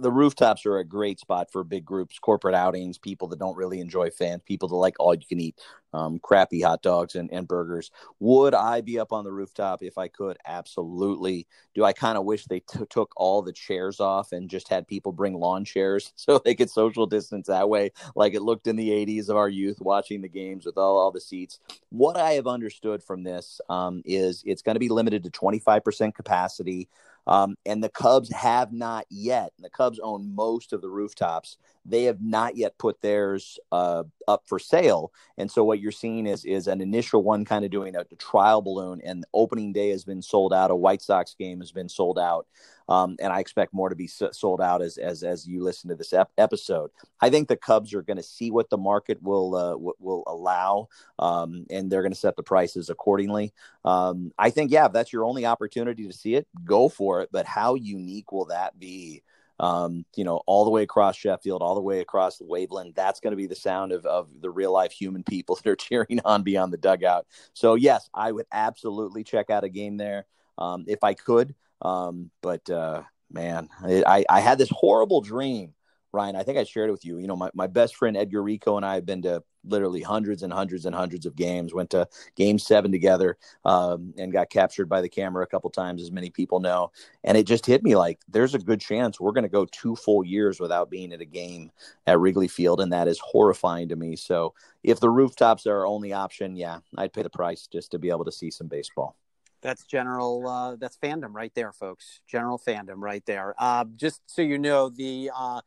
the 0.00 0.10
rooftops 0.10 0.66
are 0.66 0.78
a 0.78 0.84
great 0.84 1.20
spot 1.20 1.50
for 1.50 1.64
big 1.64 1.84
groups, 1.84 2.18
corporate 2.18 2.54
outings, 2.54 2.98
people 2.98 3.28
that 3.28 3.38
don't 3.38 3.56
really 3.56 3.80
enjoy 3.80 4.10
fans, 4.10 4.42
people 4.44 4.68
that 4.68 4.76
like 4.76 4.96
all 4.98 5.14
you 5.14 5.26
can 5.26 5.40
eat 5.40 5.58
um, 5.94 6.18
crappy 6.18 6.62
hot 6.62 6.82
dogs 6.82 7.14
and, 7.14 7.30
and 7.32 7.46
burgers. 7.46 7.90
Would 8.20 8.54
I 8.54 8.80
be 8.80 8.98
up 8.98 9.12
on 9.12 9.24
the 9.24 9.32
rooftop 9.32 9.82
if 9.82 9.98
I 9.98 10.08
could? 10.08 10.38
Absolutely. 10.46 11.46
Do 11.74 11.84
I 11.84 11.92
kind 11.92 12.16
of 12.16 12.24
wish 12.24 12.46
they 12.46 12.60
t- 12.60 12.80
took 12.88 13.12
all 13.16 13.42
the 13.42 13.52
chairs 13.52 14.00
off 14.00 14.32
and 14.32 14.48
just 14.48 14.68
had 14.68 14.88
people 14.88 15.12
bring 15.12 15.34
lawn 15.34 15.64
chairs 15.64 16.12
so 16.16 16.38
they 16.38 16.54
could 16.54 16.70
social 16.70 17.06
distance 17.06 17.46
that 17.48 17.68
way, 17.68 17.90
like 18.14 18.34
it 18.34 18.42
looked 18.42 18.66
in 18.66 18.76
the 18.76 18.90
80s 18.90 19.28
of 19.28 19.36
our 19.36 19.48
youth 19.48 19.80
watching 19.80 20.22
the 20.22 20.28
games 20.28 20.66
with 20.66 20.78
all, 20.78 20.96
all 20.98 21.10
the 21.10 21.20
seats? 21.20 21.60
What 21.90 22.16
I 22.16 22.32
have 22.32 22.46
understood 22.46 23.02
from 23.02 23.22
this 23.22 23.60
um, 23.68 24.02
is 24.04 24.42
it's 24.46 24.62
going 24.62 24.76
to 24.76 24.80
be 24.80 24.88
limited 24.88 25.24
to 25.24 25.30
25% 25.30 26.14
capacity. 26.14 26.88
Um, 27.26 27.56
and 27.64 27.82
the 27.82 27.88
Cubs 27.88 28.32
have 28.32 28.72
not 28.72 29.06
yet, 29.10 29.52
the 29.58 29.70
Cubs 29.70 30.00
own 30.02 30.34
most 30.34 30.72
of 30.72 30.80
the 30.80 30.90
rooftops. 30.90 31.56
They 31.84 32.04
have 32.04 32.22
not 32.22 32.56
yet 32.56 32.78
put 32.78 33.00
theirs 33.00 33.58
uh, 33.72 34.04
up 34.28 34.44
for 34.46 34.58
sale. 34.58 35.12
And 35.36 35.50
so 35.50 35.64
what 35.64 35.80
you're 35.80 35.92
seeing 35.92 36.26
is 36.26 36.44
is 36.44 36.68
an 36.68 36.80
initial 36.80 37.22
one 37.22 37.44
kind 37.44 37.64
of 37.64 37.70
doing 37.70 37.96
a, 37.96 38.04
trial 38.16 38.62
balloon, 38.62 39.00
and 39.04 39.24
opening 39.34 39.72
day 39.72 39.90
has 39.90 40.04
been 40.04 40.22
sold 40.22 40.52
out. 40.52 40.70
A 40.70 40.76
White 40.76 41.02
Sox 41.02 41.34
game 41.34 41.60
has 41.60 41.72
been 41.72 41.88
sold 41.88 42.18
out. 42.18 42.46
Um, 42.88 43.16
and 43.20 43.32
I 43.32 43.40
expect 43.40 43.72
more 43.72 43.88
to 43.88 43.96
be 43.96 44.06
sold 44.06 44.60
out 44.60 44.82
as 44.82 44.98
as 44.98 45.22
as 45.22 45.46
you 45.46 45.62
listen 45.62 45.88
to 45.90 45.96
this 45.96 46.12
ep- 46.12 46.30
episode. 46.38 46.90
I 47.20 47.30
think 47.30 47.48
the 47.48 47.56
Cubs 47.56 47.94
are 47.94 48.02
going 48.02 48.16
to 48.16 48.22
see 48.22 48.50
what 48.50 48.70
the 48.70 48.78
market 48.78 49.22
will 49.22 49.54
uh, 49.54 49.70
w- 49.72 49.94
will 49.98 50.24
allow, 50.26 50.88
um, 51.18 51.66
and 51.70 51.90
they're 51.90 52.02
going 52.02 52.12
to 52.12 52.18
set 52.18 52.36
the 52.36 52.42
prices 52.42 52.90
accordingly. 52.90 53.52
Um, 53.84 54.32
I 54.38 54.50
think 54.50 54.70
yeah, 54.70 54.86
if 54.86 54.92
that's 54.92 55.12
your 55.12 55.24
only 55.24 55.46
opportunity 55.46 56.06
to 56.06 56.12
see 56.12 56.34
it, 56.34 56.46
go 56.64 56.88
for 56.88 57.22
it. 57.22 57.30
But 57.32 57.46
how 57.46 57.74
unique 57.74 58.30
will 58.30 58.46
that 58.46 58.78
be? 58.78 59.22
Um, 59.62 60.04
you 60.16 60.24
know, 60.24 60.42
all 60.46 60.64
the 60.64 60.70
way 60.70 60.82
across 60.82 61.16
Sheffield, 61.16 61.62
all 61.62 61.76
the 61.76 61.80
way 61.80 62.00
across 62.00 62.36
the 62.36 62.44
Waveland. 62.44 62.96
That's 62.96 63.20
going 63.20 63.30
to 63.30 63.36
be 63.36 63.46
the 63.46 63.54
sound 63.54 63.92
of, 63.92 64.04
of 64.04 64.28
the 64.40 64.50
real 64.50 64.72
life 64.72 64.90
human 64.90 65.22
people 65.22 65.54
that 65.62 65.70
are 65.70 65.76
cheering 65.76 66.20
on 66.24 66.42
beyond 66.42 66.72
the 66.72 66.78
dugout. 66.78 67.26
So, 67.54 67.76
yes, 67.76 68.10
I 68.12 68.32
would 68.32 68.46
absolutely 68.50 69.22
check 69.22 69.50
out 69.50 69.62
a 69.62 69.68
game 69.68 69.96
there 69.96 70.26
um, 70.58 70.84
if 70.88 71.04
I 71.04 71.14
could. 71.14 71.54
Um, 71.80 72.30
but 72.42 72.68
uh, 72.68 73.02
man, 73.30 73.68
I, 73.82 74.24
I 74.28 74.40
had 74.40 74.58
this 74.58 74.70
horrible 74.70 75.20
dream, 75.20 75.74
Ryan. 76.12 76.36
I 76.36 76.42
think 76.42 76.58
I 76.58 76.64
shared 76.64 76.88
it 76.88 76.92
with 76.92 77.04
you. 77.04 77.18
You 77.18 77.26
know, 77.26 77.36
my, 77.36 77.50
my 77.54 77.66
best 77.66 77.96
friend 77.96 78.16
Edgar 78.16 78.42
Rico 78.42 78.76
and 78.76 78.84
I 78.84 78.96
have 78.96 79.06
been 79.06 79.22
to 79.22 79.42
literally 79.64 80.02
hundreds 80.02 80.42
and 80.42 80.52
hundreds 80.52 80.86
and 80.86 80.94
hundreds 80.94 81.26
of 81.26 81.36
games. 81.36 81.72
Went 81.72 81.90
to 81.90 82.08
Game 82.36 82.58
Seven 82.58 82.92
together, 82.92 83.38
um, 83.64 84.12
and 84.18 84.32
got 84.32 84.50
captured 84.50 84.88
by 84.88 85.00
the 85.00 85.08
camera 85.08 85.42
a 85.44 85.46
couple 85.46 85.70
times, 85.70 86.02
as 86.02 86.12
many 86.12 86.30
people 86.30 86.60
know. 86.60 86.90
And 87.24 87.36
it 87.38 87.46
just 87.46 87.66
hit 87.66 87.82
me 87.82 87.96
like 87.96 88.20
there's 88.28 88.54
a 88.54 88.58
good 88.58 88.80
chance 88.80 89.20
we're 89.20 89.32
going 89.32 89.42
to 89.44 89.48
go 89.48 89.64
two 89.66 89.96
full 89.96 90.24
years 90.24 90.60
without 90.60 90.90
being 90.90 91.12
at 91.12 91.20
a 91.20 91.26
game 91.26 91.70
at 92.06 92.18
Wrigley 92.18 92.48
Field, 92.48 92.80
and 92.80 92.92
that 92.92 93.08
is 93.08 93.18
horrifying 93.18 93.88
to 93.88 93.96
me. 93.96 94.16
So 94.16 94.54
if 94.82 95.00
the 95.00 95.10
rooftops 95.10 95.66
are 95.66 95.78
our 95.78 95.86
only 95.86 96.12
option, 96.12 96.56
yeah, 96.56 96.78
I'd 96.96 97.12
pay 97.12 97.22
the 97.22 97.30
price 97.30 97.66
just 97.66 97.90
to 97.92 97.98
be 97.98 98.10
able 98.10 98.24
to 98.24 98.32
see 98.32 98.50
some 98.50 98.68
baseball. 98.68 99.16
That's 99.62 99.84
general. 99.84 100.46
Uh, 100.46 100.76
that's 100.76 100.96
fandom 100.96 101.32
right 101.32 101.52
there, 101.54 101.72
folks. 101.72 102.20
General 102.26 102.58
fandom 102.58 102.96
right 102.96 103.24
there. 103.26 103.54
Uh, 103.56 103.84
just 103.96 104.20
so 104.26 104.42
you 104.42 104.58
know, 104.58 104.88
the 104.88 105.30
uh, 105.34 105.60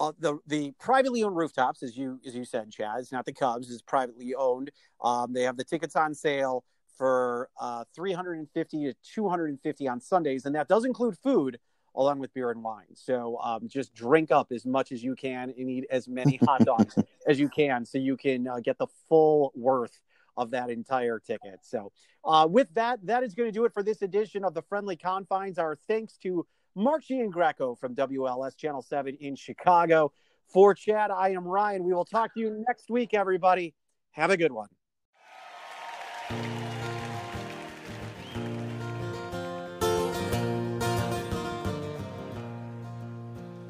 uh, 0.00 0.12
the 0.18 0.38
the 0.46 0.72
privately 0.80 1.22
owned 1.22 1.36
rooftops, 1.36 1.82
as 1.82 1.96
you 1.96 2.18
as 2.26 2.34
you 2.34 2.44
said, 2.44 2.70
Chaz, 2.70 3.12
not 3.12 3.26
the 3.26 3.32
Cubs, 3.32 3.68
is 3.68 3.82
privately 3.82 4.34
owned. 4.34 4.70
Um, 5.02 5.32
they 5.32 5.42
have 5.42 5.58
the 5.58 5.64
tickets 5.64 5.94
on 5.94 6.14
sale 6.14 6.64
for 6.96 7.50
uh, 7.60 7.84
350 7.94 8.84
to 8.86 8.94
250 9.14 9.88
on 9.88 10.00
Sundays, 10.00 10.46
and 10.46 10.54
that 10.54 10.68
does 10.68 10.84
include 10.84 11.16
food 11.18 11.58
along 11.94 12.18
with 12.18 12.32
beer 12.32 12.50
and 12.50 12.62
wine. 12.62 12.94
So 12.94 13.38
um, 13.42 13.68
just 13.68 13.94
drink 13.94 14.30
up 14.30 14.52
as 14.52 14.64
much 14.64 14.92
as 14.92 15.02
you 15.02 15.14
can 15.14 15.52
and 15.56 15.70
eat 15.70 15.86
as 15.90 16.08
many 16.08 16.36
hot 16.44 16.64
dogs 16.64 16.96
as 17.26 17.38
you 17.38 17.48
can, 17.48 17.84
so 17.84 17.98
you 17.98 18.16
can 18.16 18.48
uh, 18.48 18.60
get 18.60 18.78
the 18.78 18.86
full 19.08 19.52
worth 19.54 20.00
of 20.36 20.50
that 20.52 20.70
entire 20.70 21.18
ticket. 21.18 21.60
So, 21.62 21.92
uh, 22.24 22.46
with 22.50 22.72
that, 22.74 23.04
that 23.04 23.22
is 23.22 23.34
going 23.34 23.48
to 23.48 23.52
do 23.52 23.66
it 23.66 23.74
for 23.74 23.82
this 23.82 24.00
edition 24.00 24.44
of 24.44 24.54
the 24.54 24.62
Friendly 24.62 24.96
Confines. 24.96 25.58
Our 25.58 25.76
thanks 25.88 26.16
to 26.18 26.46
Mark 26.74 27.02
Greco 27.30 27.74
from 27.74 27.94
WLS 27.94 28.56
Channel 28.56 28.82
7 28.82 29.16
in 29.20 29.34
Chicago. 29.34 30.12
For 30.46 30.74
Chad, 30.74 31.10
I 31.10 31.30
am 31.30 31.46
Ryan. 31.46 31.84
We 31.84 31.92
will 31.92 32.04
talk 32.04 32.34
to 32.34 32.40
you 32.40 32.64
next 32.66 32.90
week, 32.90 33.14
everybody. 33.14 33.74
Have 34.12 34.30
a 34.30 34.36
good 34.36 34.52
one. 34.52 34.68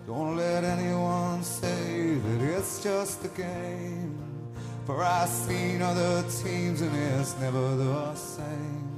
Don't 0.06 0.36
let 0.36 0.64
anyone 0.64 1.42
say 1.42 2.14
that 2.14 2.42
it's 2.42 2.82
just 2.82 3.24
a 3.24 3.28
game. 3.28 4.18
For 4.84 5.02
I've 5.02 5.28
seen 5.28 5.82
other 5.82 6.22
teams 6.22 6.80
and 6.80 6.96
it's 7.20 7.38
never 7.38 7.76
the 7.76 8.14
same. 8.14 8.89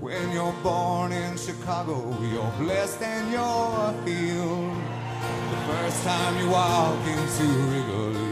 When 0.00 0.30
you're 0.30 0.52
born 0.62 1.10
in 1.10 1.38
Chicago, 1.38 2.14
you're 2.20 2.52
blessed 2.58 3.00
and 3.00 3.32
you're 3.32 3.94
healed. 4.04 4.76
The 5.50 5.56
first 5.72 6.04
time 6.04 6.38
you 6.38 6.50
walk 6.50 7.00
into 7.06 7.44
Wrigley 7.44 8.25